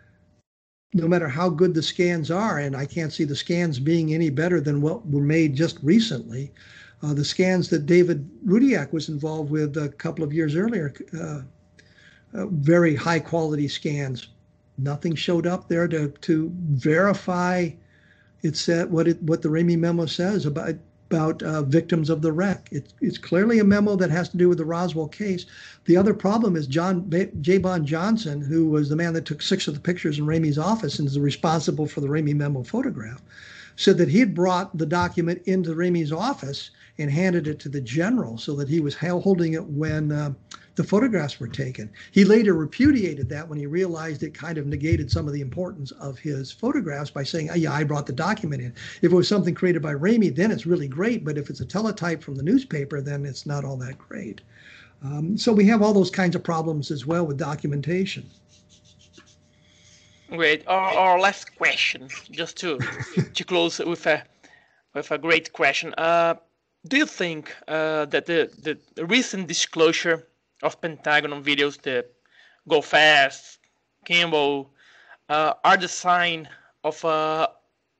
no 0.94 1.08
matter 1.08 1.28
how 1.28 1.48
good 1.48 1.74
the 1.74 1.82
scans 1.82 2.30
are, 2.30 2.58
and 2.58 2.76
I 2.76 2.86
can't 2.86 3.12
see 3.12 3.24
the 3.24 3.36
scans 3.36 3.78
being 3.78 4.12
any 4.12 4.30
better 4.30 4.60
than 4.60 4.82
what 4.82 5.06
were 5.08 5.22
made 5.22 5.56
just 5.56 5.78
recently. 5.82 6.52
Uh, 7.02 7.12
the 7.12 7.24
scans 7.24 7.68
that 7.68 7.86
David 7.86 8.28
Rudiak 8.46 8.92
was 8.92 9.08
involved 9.08 9.50
with 9.50 9.76
a 9.76 9.88
couple 9.88 10.24
of 10.24 10.32
years 10.32 10.54
earlier, 10.54 10.94
uh, 11.18 11.40
uh, 12.34 12.46
very 12.46 12.94
high 12.94 13.18
quality 13.18 13.66
scans. 13.66 14.28
Nothing 14.78 15.14
showed 15.14 15.46
up 15.46 15.68
there 15.68 15.88
to 15.88 16.08
to 16.08 16.52
verify 16.54 17.70
it 18.42 18.56
said 18.56 18.90
what 18.90 19.08
it 19.08 19.22
what 19.22 19.42
the 19.42 19.48
Ramey 19.48 19.78
memo 19.78 20.06
says 20.06 20.46
about 20.46 20.76
about 21.10 21.42
uh, 21.42 21.62
victims 21.62 22.08
of 22.08 22.22
the 22.22 22.32
wreck. 22.32 22.68
It's, 22.72 22.94
it's 23.02 23.18
clearly 23.18 23.58
a 23.58 23.64
memo 23.64 23.96
that 23.96 24.10
has 24.10 24.30
to 24.30 24.38
do 24.38 24.48
with 24.48 24.56
the 24.56 24.64
Roswell 24.64 25.08
case. 25.08 25.44
The 25.84 25.96
other 25.96 26.14
problem 26.14 26.56
is 26.56 26.66
John 26.66 27.10
J. 27.42 27.58
Bond 27.58 27.84
Johnson, 27.84 28.40
who 28.40 28.70
was 28.70 28.88
the 28.88 28.96
man 28.96 29.12
that 29.12 29.26
took 29.26 29.42
six 29.42 29.68
of 29.68 29.74
the 29.74 29.80
pictures 29.80 30.18
in 30.18 30.24
Ramey's 30.24 30.56
office 30.56 30.98
and 30.98 31.06
is 31.06 31.18
responsible 31.18 31.86
for 31.86 32.00
the 32.00 32.08
Ramey 32.08 32.34
memo 32.34 32.62
photograph, 32.62 33.20
said 33.76 33.98
that 33.98 34.08
he 34.08 34.20
had 34.20 34.34
brought 34.34 34.78
the 34.78 34.86
document 34.86 35.42
into 35.44 35.74
Ramey's 35.74 36.12
office 36.12 36.70
and 36.98 37.10
handed 37.10 37.48
it 37.48 37.58
to 37.60 37.68
the 37.68 37.80
general 37.80 38.36
so 38.36 38.54
that 38.56 38.68
he 38.68 38.80
was 38.80 38.94
holding 38.94 39.54
it 39.54 39.64
when 39.64 40.12
uh, 40.12 40.32
the 40.74 40.84
photographs 40.84 41.40
were 41.40 41.48
taken. 41.48 41.90
He 42.12 42.24
later 42.24 42.54
repudiated 42.54 43.28
that 43.30 43.48
when 43.48 43.58
he 43.58 43.66
realized 43.66 44.22
it 44.22 44.34
kind 44.34 44.58
of 44.58 44.66
negated 44.66 45.10
some 45.10 45.26
of 45.26 45.32
the 45.32 45.40
importance 45.40 45.90
of 45.92 46.18
his 46.18 46.52
photographs 46.52 47.10
by 47.10 47.22
saying, 47.22 47.50
oh, 47.50 47.54
yeah, 47.54 47.72
I 47.72 47.84
brought 47.84 48.06
the 48.06 48.12
document 48.12 48.62
in. 48.62 48.74
If 49.02 49.12
it 49.12 49.16
was 49.16 49.28
something 49.28 49.54
created 49.54 49.82
by 49.82 49.94
Ramey, 49.94 50.34
then 50.34 50.50
it's 50.50 50.66
really 50.66 50.88
great. 50.88 51.24
But 51.24 51.38
if 51.38 51.50
it's 51.50 51.60
a 51.60 51.66
teletype 51.66 52.22
from 52.22 52.36
the 52.36 52.42
newspaper, 52.42 53.00
then 53.00 53.24
it's 53.26 53.46
not 53.46 53.64
all 53.64 53.76
that 53.78 53.98
great. 53.98 54.40
Um, 55.02 55.36
so 55.36 55.52
we 55.52 55.66
have 55.66 55.82
all 55.82 55.92
those 55.92 56.10
kinds 56.10 56.36
of 56.36 56.44
problems 56.44 56.90
as 56.90 57.06
well 57.06 57.26
with 57.26 57.36
documentation. 57.36 58.28
Great. 60.30 60.66
Our, 60.66 60.94
our 60.94 61.20
last 61.20 61.54
question, 61.56 62.08
just 62.30 62.56
to 62.58 62.78
to 63.34 63.44
close 63.44 63.78
with 63.80 64.06
a 64.06 64.24
with 64.94 65.10
a 65.10 65.18
great 65.18 65.52
question. 65.52 65.92
Uh, 65.98 66.36
do 66.86 66.96
you 66.96 67.06
think 67.06 67.54
uh, 67.68 68.06
that 68.06 68.26
the, 68.26 68.50
the 68.94 69.06
recent 69.06 69.46
disclosure 69.46 70.26
of 70.62 70.80
Pentagon 70.80 71.32
on 71.32 71.44
videos, 71.44 71.80
the 71.80 72.06
Go 72.68 72.80
Fast, 72.80 73.58
Gimbal, 74.06 74.68
uh, 75.28 75.54
are 75.64 75.76
the 75.76 75.88
sign 75.88 76.48
of 76.84 77.04
uh, 77.04 77.46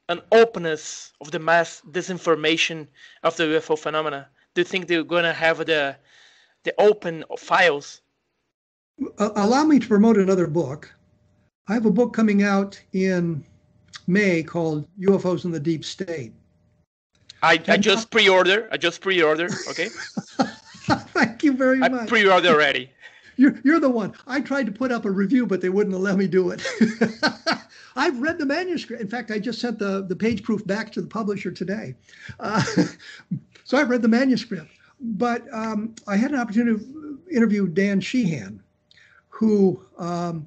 an 0.09 0.21
openness 0.33 1.13
of 1.21 1.31
the 1.31 1.39
mass 1.39 1.83
disinformation 1.91 2.89
of 3.23 3.37
the 3.37 3.45
UFO 3.45 3.79
phenomena? 3.79 4.29
Do 4.55 4.61
you 4.61 4.65
think 4.65 4.87
they're 4.87 5.05
going 5.05 5.25
to 5.25 5.33
have 5.33 5.59
the 5.59 5.97
the 6.65 6.75
open 6.79 7.25
files? 7.39 8.03
Allow 9.19 9.65
me 9.65 9.79
to 9.79 9.89
promote 9.89 10.17
another 10.17 10.47
book. 10.47 10.95
I 11.69 11.75
have 11.75 11.87
a 11.87 11.91
book 11.91 12.13
coming 12.13 12.43
out 12.43 12.81
in 12.93 13.45
May 14.07 14.43
called 14.43 14.87
UFOs 15.01 15.45
in 15.45 15.51
the 15.51 15.61
Deep 15.61 15.85
State. 15.85 16.33
I, 17.43 17.61
I 17.69 17.77
just 17.77 18.11
pre-order. 18.11 18.69
I 18.71 18.77
just 18.77 19.01
pre-order. 19.01 19.49
Okay. 19.71 19.89
Thank 20.87 21.43
you 21.43 21.53
very 21.53 21.79
much. 21.79 21.93
I 21.93 22.07
pre-ordered 22.07 22.49
already. 22.49 22.91
You're, 23.37 23.59
you're 23.65 23.81
the 23.81 23.89
one. 23.89 24.13
I 24.27 24.43
tried 24.43 24.67
to 24.67 24.73
put 24.73 24.93
up 24.93 25.07
a 25.07 25.11
review, 25.11 25.47
but 25.47 25.63
they 25.63 25.71
wouldn't 25.71 25.99
let 25.99 26.19
me 26.19 26.29
do 26.29 26.51
it. 26.51 26.63
I've 27.97 28.21
read 28.21 28.39
the 28.39 28.45
manuscript. 28.45 29.01
In 29.01 29.09
fact, 29.09 29.31
I 29.31 29.39
just 29.39 29.59
sent 29.59 29.79
the, 29.79 30.05
the 30.07 30.15
page 30.15 30.43
proof 30.43 30.65
back 30.67 30.93
to 30.93 31.01
the 31.01 31.09
publisher 31.09 31.51
today. 31.51 31.95
Uh, 32.39 32.63
so 33.65 33.79
I've 33.79 33.89
read 33.89 34.03
the 34.03 34.09
manuscript. 34.09 34.71
But 35.01 35.43
um, 35.51 35.95
I 36.07 36.17
had 36.17 36.33
an 36.33 36.41
opportunity 36.41 36.85
to 36.85 37.19
interview 37.33 37.67
Dan 37.69 38.03
Sheehan, 38.03 38.63
who 39.31 39.83
um, 39.99 40.47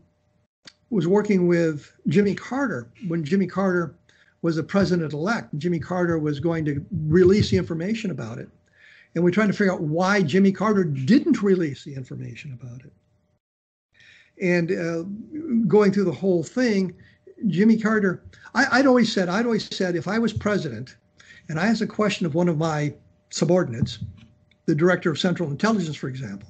was 0.91 1.07
working 1.07 1.47
with 1.47 1.91
Jimmy 2.07 2.35
Carter 2.35 2.87
when 3.07 3.23
Jimmy 3.23 3.47
Carter 3.47 3.95
was 4.45 4.55
the 4.55 4.63
president 4.63 5.11
elect. 5.11 5.57
Jimmy 5.57 5.79
Carter 5.79 6.19
was 6.19 6.39
going 6.39 6.63
to 6.65 6.85
release 7.07 7.49
the 7.49 7.57
information 7.57 8.11
about 8.11 8.37
it 8.37 8.47
and 9.15 9.23
we're 9.23 9.31
trying 9.31 9.47
to 9.47 9.53
figure 9.53 9.73
out 9.73 9.81
why 9.81 10.21
Jimmy 10.21 10.51
Carter 10.51 10.83
didn't 10.83 11.41
release 11.41 11.83
the 11.83 11.95
information 11.95 12.53
about 12.53 12.81
it. 12.81 12.91
And 14.41 14.71
uh, 14.71 15.03
going 15.67 15.93
through 15.93 16.03
the 16.03 16.11
whole 16.11 16.43
thing, 16.43 16.93
Jimmy 17.47 17.77
Carter, 17.77 18.23
I, 18.53 18.77
would 18.77 18.87
always 18.87 19.11
said, 19.11 19.29
I'd 19.29 19.45
always 19.45 19.73
said, 19.75 19.95
if 19.95 20.07
I 20.07 20.19
was 20.19 20.33
president 20.33 20.97
and 21.47 21.59
I 21.59 21.67
asked 21.67 21.81
a 21.81 21.87
question 21.87 22.25
of 22.25 22.35
one 22.35 22.49
of 22.49 22.57
my 22.57 22.93
subordinates, 23.29 23.99
the 24.65 24.75
director 24.75 25.09
of 25.09 25.19
Central 25.19 25.49
Intelligence, 25.49 25.95
for 25.95 26.09
example, 26.09 26.49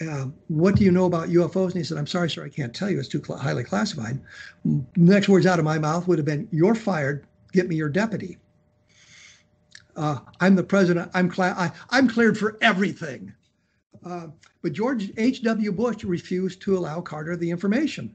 uh, 0.00 0.26
what 0.48 0.76
do 0.76 0.84
you 0.84 0.90
know 0.90 1.06
about 1.06 1.28
UFOs? 1.28 1.66
And 1.66 1.74
he 1.74 1.84
said, 1.84 1.98
I'm 1.98 2.06
sorry, 2.06 2.30
sir, 2.30 2.44
I 2.44 2.48
can't 2.48 2.74
tell 2.74 2.90
you. 2.90 2.98
It's 2.98 3.08
too 3.08 3.22
cl- 3.24 3.38
highly 3.38 3.64
classified. 3.64 4.20
The 4.64 4.84
next 4.96 5.28
words 5.28 5.46
out 5.46 5.58
of 5.58 5.64
my 5.64 5.78
mouth 5.78 6.08
would 6.08 6.18
have 6.18 6.26
been, 6.26 6.48
You're 6.50 6.74
fired. 6.74 7.26
Get 7.52 7.68
me 7.68 7.76
your 7.76 7.88
deputy 7.88 8.38
uh, 9.96 10.18
I'm 10.40 10.54
the 10.54 10.62
president. 10.62 11.10
I'm 11.14 11.32
cl- 11.32 11.54
I, 11.56 11.70
am 11.92 12.08
cleared 12.08 12.38
for 12.38 12.58
everything. 12.60 13.32
Uh, 14.04 14.28
but 14.62 14.72
George 14.72 15.12
H.W. 15.16 15.72
Bush 15.72 16.04
refused 16.04 16.60
to 16.62 16.76
allow 16.76 17.00
Carter 17.00 17.36
the 17.36 17.50
information. 17.50 18.14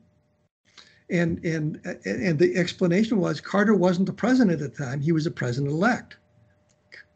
And, 1.09 1.43
and, 1.43 1.79
and 2.05 2.37
the 2.37 2.55
explanation 2.55 3.17
was 3.17 3.41
Carter 3.41 3.73
wasn't 3.73 4.05
the 4.05 4.13
president 4.13 4.51
at 4.51 4.59
the 4.59 4.83
time, 4.83 5.01
he 5.01 5.11
was 5.11 5.23
the 5.23 5.31
president 5.31 5.71
elect. 5.71 6.17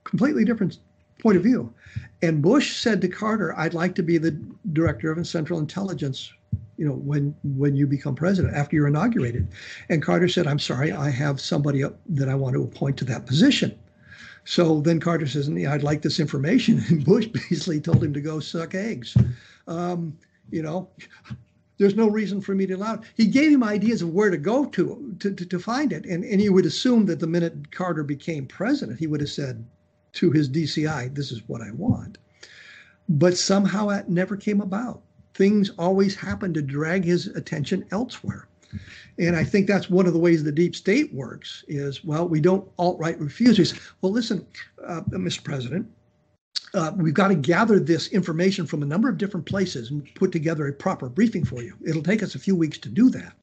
Completely 0.04 0.46
different 0.46 0.80
point 1.24 1.38
of 1.38 1.44
view. 1.44 1.74
And 2.22 2.42
Bush 2.42 2.76
said 2.76 3.02
to 3.02 3.08
Carter, 3.08 3.58
I'd 3.58 3.74
like 3.74 3.96
to 3.96 4.04
be 4.04 4.18
the 4.18 4.38
director 4.74 5.12
of 5.12 5.28
Central 5.28 5.60
Intelligence 5.60 6.32
you 6.76 6.88
know 6.88 6.94
when 6.94 7.36
when 7.44 7.76
you 7.76 7.86
become 7.86 8.16
president 8.16 8.56
after 8.56 8.76
you're 8.76 8.88
inaugurated 8.88 9.48
and 9.90 10.02
carter 10.02 10.28
said 10.28 10.48
i'm 10.48 10.58
sorry 10.58 10.92
i 10.92 11.08
have 11.08 11.40
somebody 11.40 11.84
that 12.10 12.28
i 12.28 12.34
want 12.34 12.56
to 12.56 12.64
appoint 12.64 12.98
to 12.98 13.06
that 13.06 13.28
position 13.28 13.78
so 14.46 14.82
then 14.82 15.00
Carter 15.00 15.28
says, 15.28 15.48
yeah, 15.50 15.74
I'd 15.74 15.84
like 15.84 16.02
this 16.02 16.20
information. 16.20 16.84
And 16.90 17.06
Bush 17.06 17.28
basically 17.28 17.80
told 17.80 18.04
him 18.04 18.14
to 18.14 18.22
go 18.22 18.40
suck 18.40 18.76
eggs. 18.76 19.16
Um, 19.68 20.18
you 20.50 20.62
know, 20.62 20.90
there's 21.78 21.96
no 21.96 22.10
reason 22.10 22.42
for 22.42 22.54
me 22.54 22.66
to 22.68 22.74
allow 22.74 22.96
it. 22.96 23.02
He 23.16 23.26
gave 23.26 23.52
him 23.52 23.64
ideas 23.64 24.02
of 24.02 24.10
where 24.10 24.30
to 24.30 24.38
go 24.38 24.66
to 24.66 25.16
to, 25.20 25.34
to, 25.34 25.46
to 25.46 25.60
find 25.60 25.94
it. 25.94 26.06
And, 26.06 26.24
and 26.24 26.42
you 26.42 26.54
would 26.54 26.66
assume 26.66 27.06
that 27.06 27.20
the 27.20 27.28
minute 27.28 27.72
Carter 27.72 28.04
became 28.04 28.46
president, 28.46 29.00
he 29.00 29.08
would 29.08 29.22
have 29.22 29.30
said 29.30 29.66
to 30.14 30.32
his 30.32 30.50
DCI, 30.50 31.14
this 31.14 31.32
is 31.32 31.42
what 31.48 31.62
I 31.62 31.72
want. 31.72 32.18
But 33.10 33.38
somehow 33.38 33.88
that 33.88 34.10
never 34.10 34.38
came 34.38 34.62
about. 34.62 35.02
Things 35.34 35.72
always 35.78 36.16
happened 36.16 36.54
to 36.56 36.62
drag 36.62 37.04
his 37.04 37.28
attention 37.28 37.86
elsewhere. 37.92 38.48
And 39.20 39.36
I 39.36 39.44
think 39.44 39.68
that's 39.68 39.90
one 39.90 40.08
of 40.08 40.14
the 40.14 40.20
ways 40.20 40.44
the 40.44 40.52
deep 40.52 40.76
state 40.76 41.14
works 41.14 41.64
is, 41.68 42.04
well, 42.04 42.28
we 42.28 42.42
don't 42.42 42.68
outright 42.80 43.20
refuse. 43.20 43.58
We 43.58 43.66
say, 43.66 43.78
well, 44.02 44.12
listen, 44.12 44.46
uh, 44.86 45.02
Mr. 45.10 45.44
President, 45.44 45.88
uh, 46.74 46.92
we've 46.96 47.14
got 47.14 47.28
to 47.28 47.36
gather 47.36 47.80
this 47.80 48.08
information 48.08 48.66
from 48.66 48.82
a 48.82 48.86
number 48.86 49.10
of 49.10 49.18
different 49.18 49.46
places 49.46 49.92
and 49.92 50.08
put 50.16 50.32
together 50.32 50.68
a 50.68 50.74
proper 50.74 51.10
briefing 51.10 51.46
for 51.46 51.62
you. 51.62 51.76
It'll 51.86 52.02
take 52.02 52.24
us 52.24 52.34
a 52.34 52.40
few 52.40 52.56
weeks 52.56 52.80
to 52.80 52.90
do 52.90 53.12
that, 53.12 53.34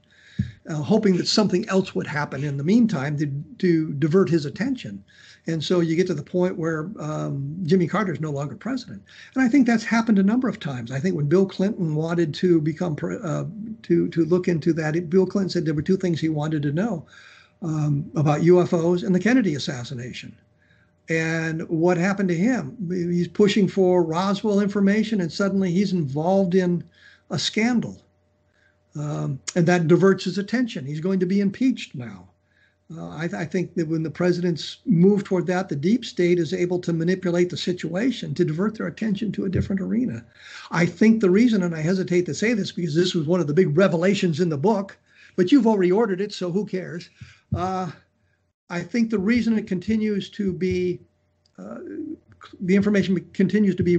uh, 0.69 0.75
hoping 0.75 1.17
that 1.17 1.29
something 1.29 1.69
else 1.69 1.95
would 1.95 2.09
happen 2.09 2.43
in 2.43 2.57
the 2.57 2.65
meantime 2.65 3.17
to, 3.19 3.27
to 3.59 3.93
divert 3.95 4.29
his 4.29 4.47
attention. 4.47 5.05
And 5.47 5.65
so 5.65 5.81
you 5.81 5.97
get 5.97 6.07
to 6.09 6.15
the 6.15 6.23
point 6.23 6.59
where 6.59 6.91
um, 6.99 7.57
Jimmy 7.63 7.87
Carter 7.87 8.13
is 8.13 8.21
no 8.21 8.31
longer 8.31 8.55
president. 8.55 9.03
And 9.35 9.43
I 9.43 9.49
think 9.49 9.67
that's 9.67 9.85
happened 9.85 10.19
a 10.19 10.23
number 10.23 10.49
of 10.49 10.61
times. 10.61 10.93
I 10.93 11.01
think 11.01 11.17
when 11.17 11.27
Bill 11.27 11.47
Clinton 11.47 11.95
wanted 11.95 12.35
to 12.35 12.61
become 12.61 12.97
uh, 13.03 13.45
to 13.83 14.09
to 14.09 14.25
look 14.25 14.49
into 14.49 14.73
that, 14.75 15.09
Bill 15.09 15.27
Clinton 15.27 15.51
said 15.51 15.65
there 15.65 15.75
were 15.75 15.83
two 15.83 15.97
things 15.97 16.21
he 16.21 16.29
wanted 16.29 16.63
to 16.63 16.73
know 16.73 17.07
um, 17.63 18.11
about 18.15 18.43
UFOs 18.43 19.05
and 19.05 19.15
the 19.15 19.21
Kennedy 19.21 19.55
assassination. 19.55 20.37
And 21.09 21.69
what 21.69 21.97
happened 21.97 22.29
to 22.29 22.37
him? 22.37 22.77
He's 22.89 23.27
pushing 23.27 23.67
for 23.67 24.03
Roswell 24.05 24.61
information, 24.61 25.21
and 25.21 25.33
suddenly 25.33 25.73
he's 25.73 25.93
involved 25.93 26.55
in 26.55 26.85
a 27.31 27.39
scandal. 27.39 28.01
Um, 28.95 29.41
and 29.57 29.67
that 29.67 29.89
diverts 29.89 30.25
his 30.25 30.39
attention. 30.39 30.85
He's 30.85 31.01
going 31.01 31.21
to 31.21 31.27
be 31.27 31.41
impeached 31.41 31.95
now. 31.95 32.30
Uh, 32.97 33.09
I, 33.09 33.25
I, 33.25 33.45
think 33.45 33.75
that 33.75 33.87
when 33.87 34.03
the 34.03 34.11
presidents 34.11 34.79
move 34.85 35.23
toward 35.23 35.47
that, 35.47 35.69
the 35.69 35.77
deep 35.77 36.05
state 36.05 36.41
is 36.41 36.53
able 36.53 36.81
to 36.81 36.93
manipulate 36.93 37.49
the 37.49 37.57
situation 37.57 38.35
to 38.35 38.45
divert 38.45 38.77
their 38.77 38.89
attention 38.89 39.31
to 39.33 39.45
a 39.45 39.49
different 39.49 39.81
arena. 39.81 40.25
I 40.73 40.87
think 40.87 41.21
the 41.21 41.31
reason, 41.31 41.63
and 41.63 41.75
I 41.75 41.83
hesitate 41.83 42.27
to 42.27 42.35
say 42.35 42.53
this 42.53 42.73
because 42.73 42.95
this 42.95 43.15
was 43.15 43.29
one 43.29 43.39
of 43.39 43.47
the 43.47 43.55
big 43.55 43.77
revelations 43.77 44.41
in 44.41 44.49
the 44.49 44.59
book, 44.59 44.99
but 45.37 45.53
you've 45.53 45.69
already 45.69 45.93
ordered 45.93 46.21
it, 46.21 46.33
so 46.33 46.51
who 46.51 46.67
cares? 46.67 47.09
Uh, 47.55 47.93
I 48.71 48.81
think 48.81 49.11
the 49.11 49.19
reason 49.19 49.57
it 49.57 49.69
continues 49.69 50.29
to 50.31 50.53
be, 50.53 51.01
uh, 51.59 51.79
the 52.61 52.75
information 52.75 53.25
continues 53.33 53.77
to 53.77 53.85
be 53.85 53.99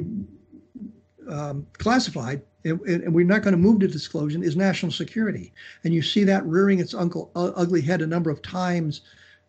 um, 1.32 1.66
classified 1.74 2.42
and, 2.64 2.80
and, 2.82 3.14
we're 3.14 3.26
not 3.26 3.42
going 3.42 3.54
to 3.54 3.58
move 3.58 3.80
to 3.80 3.88
disclosure, 3.88 4.44
is 4.44 4.56
national 4.56 4.92
security. 4.92 5.52
And 5.84 5.94
you 5.94 6.02
see 6.02 6.24
that 6.26 6.46
rearing 6.46 6.80
its 6.80 6.94
uncle, 6.94 7.32
uh, 7.36 7.52
ugly 7.56 7.82
head 7.82 8.02
a 8.02 8.08
number 8.08 8.30
of 8.30 8.42
times 8.42 9.02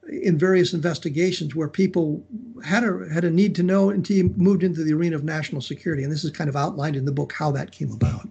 in 0.09 0.39
various 0.39 0.73
investigations 0.73 1.55
where 1.55 1.69
people 1.69 2.25
had 2.65 2.85
a 2.85 3.09
had 3.13 3.25
a 3.25 3.31
need 3.31 3.55
to 3.57 3.63
know 3.63 3.91
until 3.91 4.17
you 4.17 4.35
moved 4.37 4.63
into 4.63 4.83
the 4.83 4.93
arena 4.93 5.15
of 5.15 5.25
national 5.25 5.61
security. 5.61 6.03
And 6.03 6.13
this 6.13 6.25
is 6.25 6.31
kind 6.31 6.49
of 6.49 6.57
outlined 6.57 6.97
in 6.97 7.05
the 7.05 7.13
book 7.13 7.33
how 7.33 7.51
that 7.53 7.71
came 7.71 7.93
about. 7.93 8.29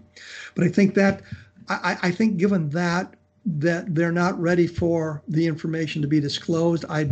But 0.55 0.65
I 0.65 0.69
think 0.69 0.95
that 0.95 1.21
I, 1.69 1.97
I 2.01 2.11
think 2.11 2.37
given 2.37 2.69
that 2.71 3.15
that 3.45 3.95
they're 3.95 4.11
not 4.11 4.39
ready 4.39 4.67
for 4.67 5.21
the 5.27 5.47
information 5.47 6.01
to 6.01 6.07
be 6.07 6.19
disclosed. 6.19 6.85
I, 6.89 7.09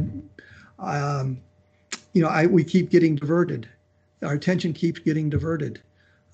um, 0.78 1.40
you 2.14 2.22
know, 2.22 2.28
I 2.28 2.46
we 2.46 2.64
keep 2.64 2.90
getting 2.90 3.16
diverted. 3.16 3.68
Our 4.22 4.34
attention 4.34 4.74
keeps 4.74 5.00
getting 5.00 5.30
diverted. 5.30 5.82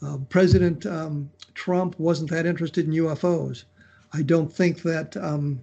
Uh, 0.02 0.18
President 0.30 0.86
um, 0.86 1.30
Trump 1.54 1.98
wasn't 2.00 2.30
that 2.30 2.46
interested 2.46 2.86
in 2.86 2.94
UFOs. 2.94 3.64
I 4.14 4.22
don't 4.22 4.52
think 4.52 4.82
that 4.84 5.16
um, 5.18 5.62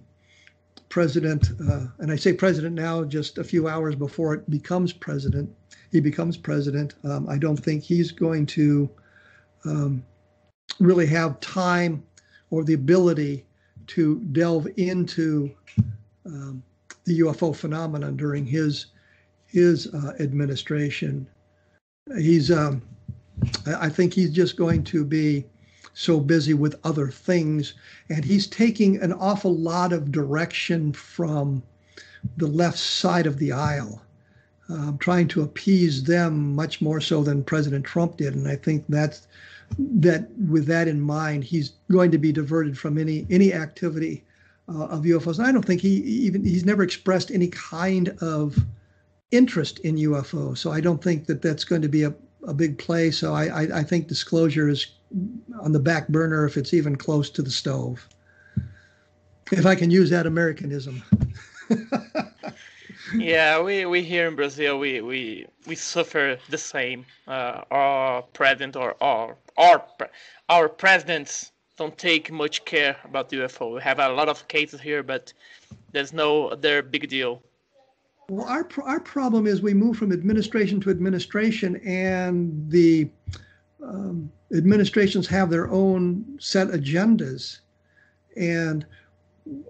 President, 0.89 1.49
uh, 1.69 1.87
and 1.99 2.11
I 2.11 2.15
say 2.15 2.33
president 2.33 2.75
now, 2.75 3.03
just 3.03 3.39
a 3.39 3.43
few 3.43 3.67
hours 3.67 3.95
before 3.95 4.35
it 4.35 4.47
becomes 4.47 4.93
president, 4.93 5.49
he 5.91 5.99
becomes 5.99 6.37
president. 6.37 6.93
Um, 7.03 7.27
I 7.27 7.39
don't 7.39 7.57
think 7.57 7.83
he's 7.83 8.11
going 8.11 8.45
to 8.47 8.87
um, 9.65 10.05
really 10.79 11.07
have 11.07 11.39
time 11.39 12.03
or 12.51 12.63
the 12.63 12.75
ability 12.75 13.43
to 13.87 14.19
delve 14.33 14.67
into 14.77 15.49
um, 16.27 16.61
the 17.05 17.21
UFO 17.21 17.55
phenomenon 17.55 18.15
during 18.15 18.45
his 18.45 18.87
his 19.47 19.87
uh, 19.93 20.13
administration. 20.19 21.27
He's, 22.17 22.51
um, 22.51 22.81
I 23.65 23.89
think 23.89 24.13
he's 24.13 24.31
just 24.31 24.55
going 24.55 24.83
to 24.85 25.05
be 25.05 25.45
so 25.93 26.19
busy 26.19 26.53
with 26.53 26.79
other 26.83 27.07
things, 27.09 27.73
and 28.09 28.25
he's 28.25 28.47
taking 28.47 29.01
an 29.01 29.13
awful 29.13 29.55
lot 29.55 29.93
of 29.93 30.11
direction 30.11 30.91
from 30.93 31.61
the 32.37 32.47
left 32.47 32.79
side 32.79 33.25
of 33.25 33.37
the 33.37 33.51
aisle. 33.51 34.01
Um, 34.69 34.97
trying 34.97 35.27
to 35.27 35.43
appease 35.43 36.03
them 36.03 36.55
much 36.55 36.81
more 36.81 37.01
so 37.01 37.21
than 37.21 37.43
President 37.43 37.85
Trump 37.85 38.17
did, 38.17 38.33
and 38.33 38.47
I 38.47 38.55
think 38.55 38.85
that's 38.87 39.27
that. 39.77 40.29
With 40.49 40.65
that 40.67 40.87
in 40.87 41.01
mind, 41.01 41.43
he's 41.43 41.73
going 41.91 42.11
to 42.11 42.17
be 42.17 42.31
diverted 42.31 42.77
from 42.77 42.97
any 42.97 43.27
any 43.29 43.53
activity 43.53 44.23
uh, 44.69 44.85
of 44.85 45.03
UFOs. 45.03 45.37
And 45.37 45.47
I 45.47 45.51
don't 45.51 45.65
think 45.65 45.81
he 45.81 45.89
even 45.89 46.43
he's 46.43 46.65
never 46.65 46.81
expressed 46.81 47.29
any 47.29 47.47
kind 47.49 48.09
of 48.21 48.57
interest 49.31 49.79
in 49.79 49.95
UFOs. 49.95 50.59
So 50.59 50.71
I 50.71 50.79
don't 50.79 51.03
think 51.03 51.25
that 51.25 51.41
that's 51.41 51.63
going 51.63 51.81
to 51.81 51.89
be 51.89 52.03
a, 52.03 52.13
a 52.47 52.53
big 52.53 52.77
play. 52.77 53.11
So 53.11 53.33
I, 53.33 53.45
I, 53.45 53.79
I 53.79 53.83
think 53.83 54.07
disclosure 54.07 54.69
is 54.69 54.87
on 55.61 55.71
the 55.71 55.79
back 55.79 56.07
burner 56.07 56.45
if 56.45 56.57
it's 56.57 56.73
even 56.73 56.95
close 56.95 57.29
to 57.31 57.41
the 57.41 57.51
stove. 57.51 58.07
If 59.51 59.65
I 59.65 59.75
can 59.75 59.91
use 59.91 60.09
that 60.09 60.25
Americanism. 60.25 61.03
yeah, 63.15 63.61
we, 63.61 63.85
we 63.85 64.03
here 64.03 64.27
in 64.27 64.35
Brazil 64.35 64.79
we, 64.79 65.01
we 65.01 65.45
we 65.67 65.75
suffer 65.75 66.37
the 66.49 66.57
same. 66.57 67.05
Uh, 67.27 67.61
our 67.71 68.21
president 68.33 68.75
or 68.75 68.95
our 69.01 69.35
our 69.57 69.85
our 70.49 70.69
presidents 70.69 71.51
don't 71.77 71.97
take 71.97 72.31
much 72.31 72.65
care 72.65 72.95
about 73.03 73.29
UFO. 73.31 73.75
We 73.75 73.81
have 73.81 73.99
a 73.99 74.09
lot 74.09 74.29
of 74.29 74.47
cases 74.47 74.79
here, 74.81 75.03
but 75.03 75.33
there's 75.91 76.13
no 76.13 76.49
other 76.49 76.81
big 76.81 77.09
deal. 77.09 77.41
Well, 78.29 78.45
our 78.45 78.67
our 78.83 78.99
problem 78.99 79.47
is 79.47 79.61
we 79.61 79.73
move 79.73 79.97
from 79.97 80.11
administration 80.11 80.79
to 80.81 80.89
administration, 80.89 81.75
and 81.77 82.69
the 82.69 83.09
um, 83.83 84.31
administrations 84.53 85.27
have 85.27 85.49
their 85.49 85.69
own 85.69 86.37
set 86.39 86.69
agendas, 86.69 87.59
and 88.37 88.85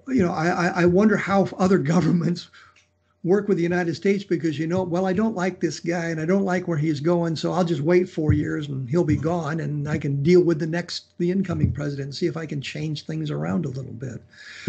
you 0.07 0.23
know, 0.23 0.31
I, 0.31 0.83
I 0.83 0.85
wonder 0.85 1.17
how 1.17 1.47
other 1.57 1.77
governments 1.93 2.49
work 3.23 3.47
with 3.47 3.55
the 3.55 3.63
United 3.63 3.95
States 3.95 4.23
because 4.23 4.59
you 4.59 4.67
know, 4.67 4.83
well, 4.83 5.05
I 5.05 5.13
don't 5.13 5.35
like 5.35 5.61
this 5.61 5.79
guy 5.79 6.09
and 6.09 6.19
I 6.19 6.25
don't 6.25 6.43
like 6.43 6.67
where 6.67 6.77
he's 6.77 6.99
going, 6.99 7.37
so 7.37 7.53
I'll 7.53 7.63
just 7.63 7.81
wait 7.81 8.09
four 8.09 8.33
years 8.33 8.67
and 8.67 8.89
he'll 8.89 9.05
be 9.05 9.15
gone, 9.15 9.61
and 9.61 9.87
I 9.87 9.97
can 9.97 10.21
deal 10.21 10.43
with 10.43 10.59
the 10.59 10.67
next, 10.67 11.17
the 11.17 11.31
incoming 11.31 11.71
president, 11.71 12.07
and 12.07 12.15
see 12.15 12.27
if 12.27 12.37
I 12.37 12.45
can 12.45 12.61
change 12.61 13.05
things 13.05 13.31
around 13.31 13.65
a 13.65 13.69
little 13.69 13.93
bit. 13.93 14.21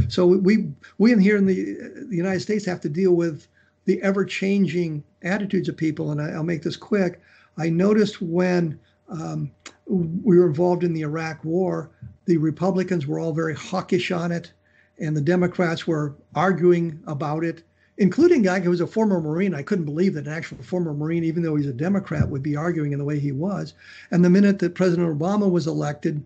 So 0.08 0.26
we 0.26 0.70
we 0.98 1.12
in 1.12 1.18
here 1.18 1.36
in 1.36 1.46
the, 1.46 1.74
the 2.08 2.16
United 2.16 2.40
States 2.40 2.64
have 2.64 2.80
to 2.82 2.88
deal 2.88 3.12
with 3.12 3.46
the 3.84 4.00
ever-changing 4.02 5.04
attitudes 5.22 5.68
of 5.68 5.76
people, 5.76 6.10
and 6.10 6.20
I, 6.20 6.36
will 6.36 6.44
make 6.44 6.62
this 6.62 6.76
quick. 6.76 7.20
I 7.56 7.70
noticed 7.70 8.20
when 8.20 8.78
um, 9.08 9.50
we 9.86 10.38
were 10.38 10.46
involved 10.46 10.84
in 10.84 10.92
the 10.92 11.02
Iraq 11.02 11.44
War, 11.44 11.90
the 12.24 12.36
Republicans 12.38 13.06
were 13.06 13.18
all 13.18 13.32
very 13.32 13.54
hawkish 13.54 14.10
on 14.10 14.32
it, 14.32 14.52
and 14.98 15.16
the 15.16 15.20
Democrats 15.20 15.86
were 15.86 16.14
arguing 16.34 17.00
about 17.06 17.44
it, 17.44 17.62
including 17.98 18.40
a 18.40 18.44
guy 18.44 18.60
who 18.60 18.70
was 18.70 18.80
a 18.80 18.86
former 18.86 19.20
Marine. 19.20 19.54
I 19.54 19.62
couldn't 19.62 19.84
believe 19.84 20.14
that 20.14 20.26
an 20.26 20.32
actual 20.32 20.62
former 20.62 20.94
Marine, 20.94 21.24
even 21.24 21.42
though 21.42 21.56
he's 21.56 21.66
a 21.66 21.72
Democrat, 21.72 22.28
would 22.28 22.42
be 22.42 22.56
arguing 22.56 22.92
in 22.92 22.98
the 22.98 23.04
way 23.04 23.18
he 23.18 23.32
was. 23.32 23.74
And 24.10 24.24
the 24.24 24.30
minute 24.30 24.58
that 24.60 24.74
President 24.74 25.18
Obama 25.18 25.50
was 25.50 25.66
elected, 25.66 26.24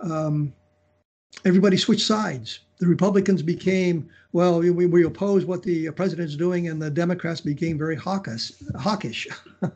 um, 0.00 0.52
everybody 1.44 1.76
switched 1.76 2.06
sides 2.06 2.60
the 2.82 2.88
Republicans 2.88 3.42
became, 3.42 4.10
well, 4.32 4.58
we, 4.58 4.86
we 4.86 5.04
oppose 5.04 5.44
what 5.44 5.62
the 5.62 5.88
president's 5.92 6.34
doing, 6.34 6.66
and 6.66 6.82
the 6.82 6.90
Democrats 6.90 7.40
became 7.40 7.78
very 7.78 7.94
hawkish, 7.94 8.50
hawkish 8.76 9.28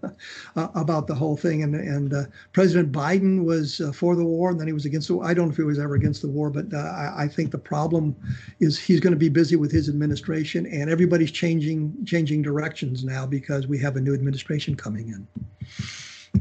about 0.56 1.06
the 1.06 1.14
whole 1.14 1.36
thing. 1.36 1.62
And, 1.62 1.76
and 1.76 2.12
uh, 2.12 2.24
President 2.52 2.90
Biden 2.90 3.44
was 3.44 3.80
uh, 3.80 3.92
for 3.92 4.16
the 4.16 4.24
war, 4.24 4.50
and 4.50 4.58
then 4.58 4.66
he 4.66 4.72
was 4.72 4.86
against 4.86 5.06
the 5.06 5.14
war. 5.14 5.24
I 5.24 5.34
don't 5.34 5.46
know 5.46 5.50
if 5.52 5.56
he 5.56 5.62
was 5.62 5.78
ever 5.78 5.94
against 5.94 6.20
the 6.20 6.28
war, 6.28 6.50
but 6.50 6.74
uh, 6.74 6.78
I, 6.78 7.22
I, 7.22 7.28
think 7.28 7.52
the 7.52 7.58
problem 7.58 8.16
is 8.58 8.76
he's 8.76 8.98
going 8.98 9.12
to 9.12 9.18
be 9.18 9.28
busy 9.28 9.54
with 9.54 9.70
his 9.70 9.88
administration, 9.88 10.66
and 10.66 10.90
everybody's 10.90 11.30
changing 11.30 11.94
changing 12.06 12.42
directions 12.42 13.04
now 13.04 13.24
because 13.24 13.68
we 13.68 13.78
have 13.78 13.94
a 13.94 14.00
new 14.00 14.14
administration 14.14 14.74
coming 14.74 15.10
in. 15.10 15.28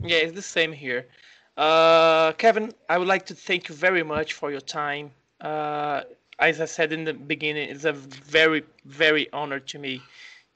Yeah, 0.01 0.17
it's 0.17 0.33
the 0.33 0.41
same 0.41 0.71
here. 0.71 1.05
Uh, 1.57 2.33
Kevin, 2.33 2.73
I 2.89 2.97
would 2.97 3.07
like 3.07 3.25
to 3.27 3.35
thank 3.35 3.69
you 3.69 3.75
very 3.75 4.03
much 4.03 4.33
for 4.33 4.51
your 4.51 4.61
time. 4.61 5.11
Uh, 5.39 6.01
as 6.39 6.59
I 6.59 6.65
said 6.65 6.91
in 6.91 7.05
the 7.05 7.13
beginning, 7.13 7.69
it's 7.69 7.85
a 7.85 7.93
very, 7.93 8.63
very 8.85 9.31
honor 9.31 9.59
to 9.59 9.79
me 9.79 10.01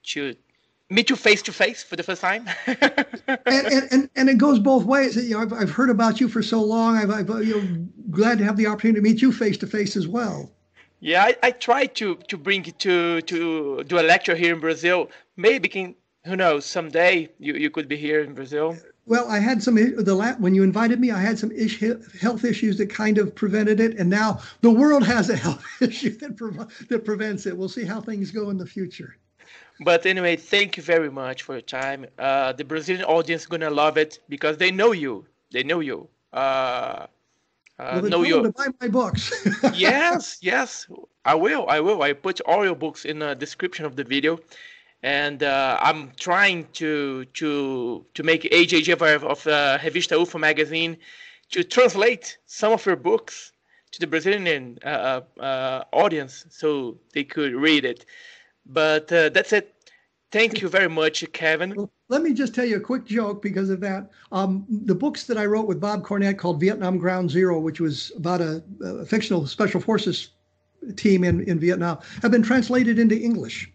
to 0.04 0.36
meet 0.90 1.10
you 1.10 1.16
face 1.16 1.42
to 1.44 1.54
face 1.54 1.84
for 1.84 1.96
the 1.96 2.04
first 2.04 2.22
time. 2.22 2.50
and, 2.68 3.40
and, 3.46 3.88
and, 3.92 4.10
and, 4.16 4.30
it 4.30 4.38
goes 4.38 4.60
both 4.60 4.84
ways. 4.84 5.16
You 5.16 5.36
know, 5.36 5.42
I've, 5.42 5.54
I've 5.54 5.72
heard 5.72 5.90
about 5.90 6.20
you 6.20 6.28
for 6.28 6.42
so 6.42 6.62
long. 6.62 6.98
I've, 6.98 7.12
I've 7.12 7.30
you 7.46 7.62
know, 7.62 7.88
glad 8.12 8.40
to 8.40 8.44
have 8.44 8.58
the 8.58 8.68
opportunity 8.68 9.00
to 9.00 9.02
meet 9.02 9.22
you 9.22 9.32
face 9.32 9.58
to 9.60 9.68
face 9.68 9.96
as 9.96 10.08
well. 10.08 10.52
Yeah, 11.00 11.24
I, 11.24 11.38
I 11.44 11.52
tried 11.52 11.96
to 11.96 12.16
to 12.16 12.38
bring 12.38 12.66
it 12.66 12.78
to 12.80 13.22
to 13.22 13.84
do 13.86 14.00
a 14.00 14.02
lecture 14.02 14.36
here 14.36 14.54
in 14.54 14.60
Brazil. 14.60 15.10
Maybe 15.38 15.70
can 15.70 15.96
who 16.26 16.36
knows 16.36 16.66
someday 16.66 17.30
you, 17.40 17.54
you 17.54 17.70
could 17.70 17.88
be 17.88 17.96
here 17.96 18.22
in 18.22 18.34
Brazil. 18.34 18.76
Well, 19.10 19.28
I 19.28 19.40
had 19.40 19.64
some 19.64 19.74
the 19.74 20.36
when 20.38 20.54
you 20.54 20.62
invited 20.62 21.00
me, 21.00 21.10
I 21.10 21.20
had 21.20 21.40
some 21.40 21.52
ish, 21.52 21.80
health 22.22 22.46
issues 22.46 22.78
that 22.78 22.92
kind 22.92 23.18
of 23.18 23.34
prevented 23.34 23.80
it, 23.80 23.98
and 23.98 24.08
now 24.08 24.40
the 24.62 24.70
world 24.70 25.04
has 25.04 25.32
a 25.32 25.36
health 25.36 25.66
issue 25.82 26.16
that 26.20 26.38
that 26.90 27.06
prevents 27.06 27.48
it. 27.48 27.58
We'll 27.58 27.70
see 27.70 27.86
how 27.86 28.02
things 28.02 28.30
go 28.30 28.52
in 28.52 28.60
the 28.60 28.68
future. 28.68 29.18
But 29.80 30.06
anyway, 30.06 30.36
thank 30.36 30.78
you 30.78 30.84
very 30.84 31.10
much 31.10 31.42
for 31.42 31.54
your 31.54 31.62
time. 31.62 32.06
Uh, 32.20 32.54
the 32.54 32.64
Brazilian 32.64 33.04
audience 33.06 33.42
is 33.42 33.48
gonna 33.48 33.72
love 33.72 33.98
it 33.98 34.20
because 34.30 34.58
they 34.58 34.70
know 34.70 34.92
you. 34.92 35.26
They 35.50 35.64
know 35.64 35.80
you. 35.80 36.08
Uh, 36.32 36.38
uh, 36.38 37.08
well, 37.80 38.04
know 38.04 38.22
you. 38.22 38.44
To 38.44 38.52
buy 38.52 38.68
my 38.80 38.90
books. 38.90 39.24
yes, 39.74 40.38
yes, 40.42 40.86
I 41.26 41.34
will. 41.34 41.66
I 41.68 41.80
will. 41.80 42.04
I 42.04 42.14
put 42.14 42.42
all 42.42 42.64
your 42.64 42.76
books 42.76 43.06
in 43.06 43.18
the 43.18 43.34
description 43.34 43.86
of 43.86 43.96
the 43.96 44.04
video 44.04 44.40
and 45.04 45.44
uh, 45.44 45.78
I'm 45.82 46.12
trying 46.20 46.68
to 46.74 47.26
to 47.26 48.06
to 48.14 48.24
make 48.24 48.44
AJJ 48.44 48.94
of, 48.94 49.24
of 49.24 49.48
uh, 49.48 49.78
Revista 49.80 50.18
UFO 50.18 50.40
magazine 50.40 50.98
to 51.52 51.64
translate 51.64 52.38
some 52.46 52.74
of 52.74 52.86
your 52.86 52.96
books 52.96 53.54
to 53.92 54.00
the 54.00 54.08
Brazilian 54.08 54.78
uh, 54.86 54.88
uh, 54.88 55.42
uh 55.42 55.84
audience 55.92 56.46
so 56.50 56.98
they 57.14 57.24
could 57.24 57.54
read 57.54 57.86
it. 57.86 58.06
But 58.66 59.12
uh, 59.12 59.30
that's 59.30 59.54
it. 59.54 59.76
Thank 60.32 60.62
you 60.62 60.70
very 60.70 60.90
much, 60.90 61.26
Kevin. 61.34 61.90
Let 62.08 62.22
me 62.22 62.34
just 62.34 62.54
tell 62.54 62.66
you 62.66 62.78
a 62.78 62.80
quick 62.80 63.06
joke 63.06 63.42
because 63.42 63.72
of 63.72 63.80
that. 63.80 64.12
Um, 64.32 64.66
the 64.70 64.94
books 64.94 65.24
that 65.24 65.40
I 65.40 65.46
wrote 65.46 65.68
with 65.68 65.80
Bob 65.80 66.04
Cornett 66.04 66.38
called 66.38 66.60
Vietnam 66.60 67.00
Ground 67.00 67.32
Zero, 67.32 67.60
which 67.60 67.80
was 67.80 68.12
about 68.16 68.42
a, 68.42 68.64
a 68.84 69.06
fictional 69.06 69.48
special 69.48 69.82
forces 69.82 70.30
team 70.98 71.24
in, 71.24 71.42
in 71.46 71.60
Vietnam, 71.60 71.98
have 72.22 72.30
been 72.30 72.44
translated 72.44 73.00
into 73.00 73.20
English 73.20 73.72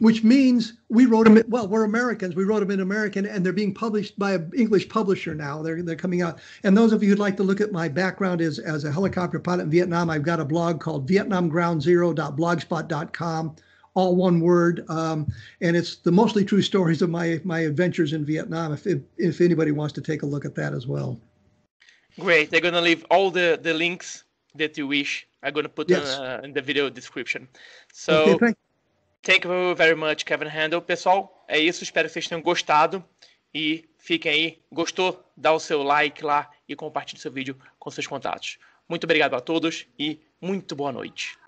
which 0.00 0.24
means 0.24 0.72
we 0.88 1.06
wrote 1.06 1.24
them. 1.24 1.40
Well, 1.48 1.68
we're 1.68 1.84
Americans. 1.84 2.34
We 2.34 2.44
wrote 2.44 2.60
them 2.60 2.70
in 2.70 2.80
American, 2.80 3.26
and 3.26 3.44
they're 3.44 3.52
being 3.52 3.74
published 3.74 4.18
by 4.18 4.32
an 4.32 4.50
English 4.56 4.88
publisher 4.88 5.34
now. 5.34 5.60
They're 5.62 5.82
they're 5.82 5.94
coming 5.94 6.22
out. 6.22 6.38
And 6.64 6.74
those 6.76 6.92
of 6.92 7.00
you 7.02 7.10
who'd 7.10 7.18
like 7.18 7.36
to 7.36 7.42
look 7.42 7.60
at 7.60 7.70
my 7.70 7.86
background 7.88 8.40
is 8.40 8.58
as 8.58 8.84
a 8.84 8.92
helicopter 8.92 9.38
pilot 9.38 9.64
in 9.64 9.70
Vietnam, 9.70 10.08
I've 10.10 10.22
got 10.22 10.40
a 10.40 10.44
blog 10.44 10.80
called 10.80 11.06
VietnamGroundZero.blogspot.com, 11.08 13.56
all 13.94 14.16
one 14.16 14.40
word, 14.40 14.84
um, 14.88 15.26
and 15.60 15.76
it's 15.76 15.96
the 15.96 16.12
mostly 16.12 16.44
true 16.44 16.62
stories 16.62 17.02
of 17.02 17.10
my 17.10 17.40
my 17.44 17.60
adventures 17.60 18.14
in 18.14 18.24
Vietnam. 18.24 18.72
If 18.72 18.86
if, 18.86 19.00
if 19.18 19.42
anybody 19.42 19.70
wants 19.70 19.92
to 19.94 20.00
take 20.00 20.22
a 20.22 20.26
look 20.26 20.46
at 20.46 20.54
that 20.56 20.72
as 20.72 20.86
well. 20.86 21.20
Great. 22.18 22.50
They're 22.50 22.62
gonna 22.62 22.80
leave 22.80 23.04
all 23.10 23.30
the 23.30 23.60
the 23.62 23.74
links 23.74 24.24
that 24.54 24.78
you 24.78 24.86
wish. 24.86 25.26
I'm 25.42 25.52
gonna 25.52 25.68
put 25.68 25.90
yes. 25.90 26.18
uh, 26.18 26.40
in 26.42 26.54
the 26.54 26.62
video 26.62 26.88
description. 26.88 27.48
So. 27.92 28.34
Okay, 28.34 28.54
Thank 29.22 29.46
you 29.46 29.74
very 29.76 29.94
much, 29.94 30.24
Kevin 30.24 30.48
Handel. 30.48 30.80
Pessoal, 30.80 31.44
é 31.46 31.58
isso. 31.58 31.84
Espero 31.84 32.08
que 32.08 32.14
vocês 32.14 32.26
tenham 32.26 32.40
gostado. 32.40 33.04
E 33.52 33.88
fiquem 33.98 34.32
aí. 34.32 34.62
Gostou? 34.72 35.24
Dá 35.36 35.52
o 35.52 35.60
seu 35.60 35.82
like 35.82 36.24
lá 36.24 36.50
e 36.68 36.74
compartilhe 36.74 37.20
seu 37.20 37.30
vídeo 37.30 37.58
com 37.78 37.90
seus 37.90 38.06
contatos. 38.06 38.58
Muito 38.88 39.04
obrigado 39.04 39.34
a 39.34 39.40
todos 39.40 39.86
e 39.98 40.20
muito 40.40 40.74
boa 40.74 40.90
noite. 40.90 41.39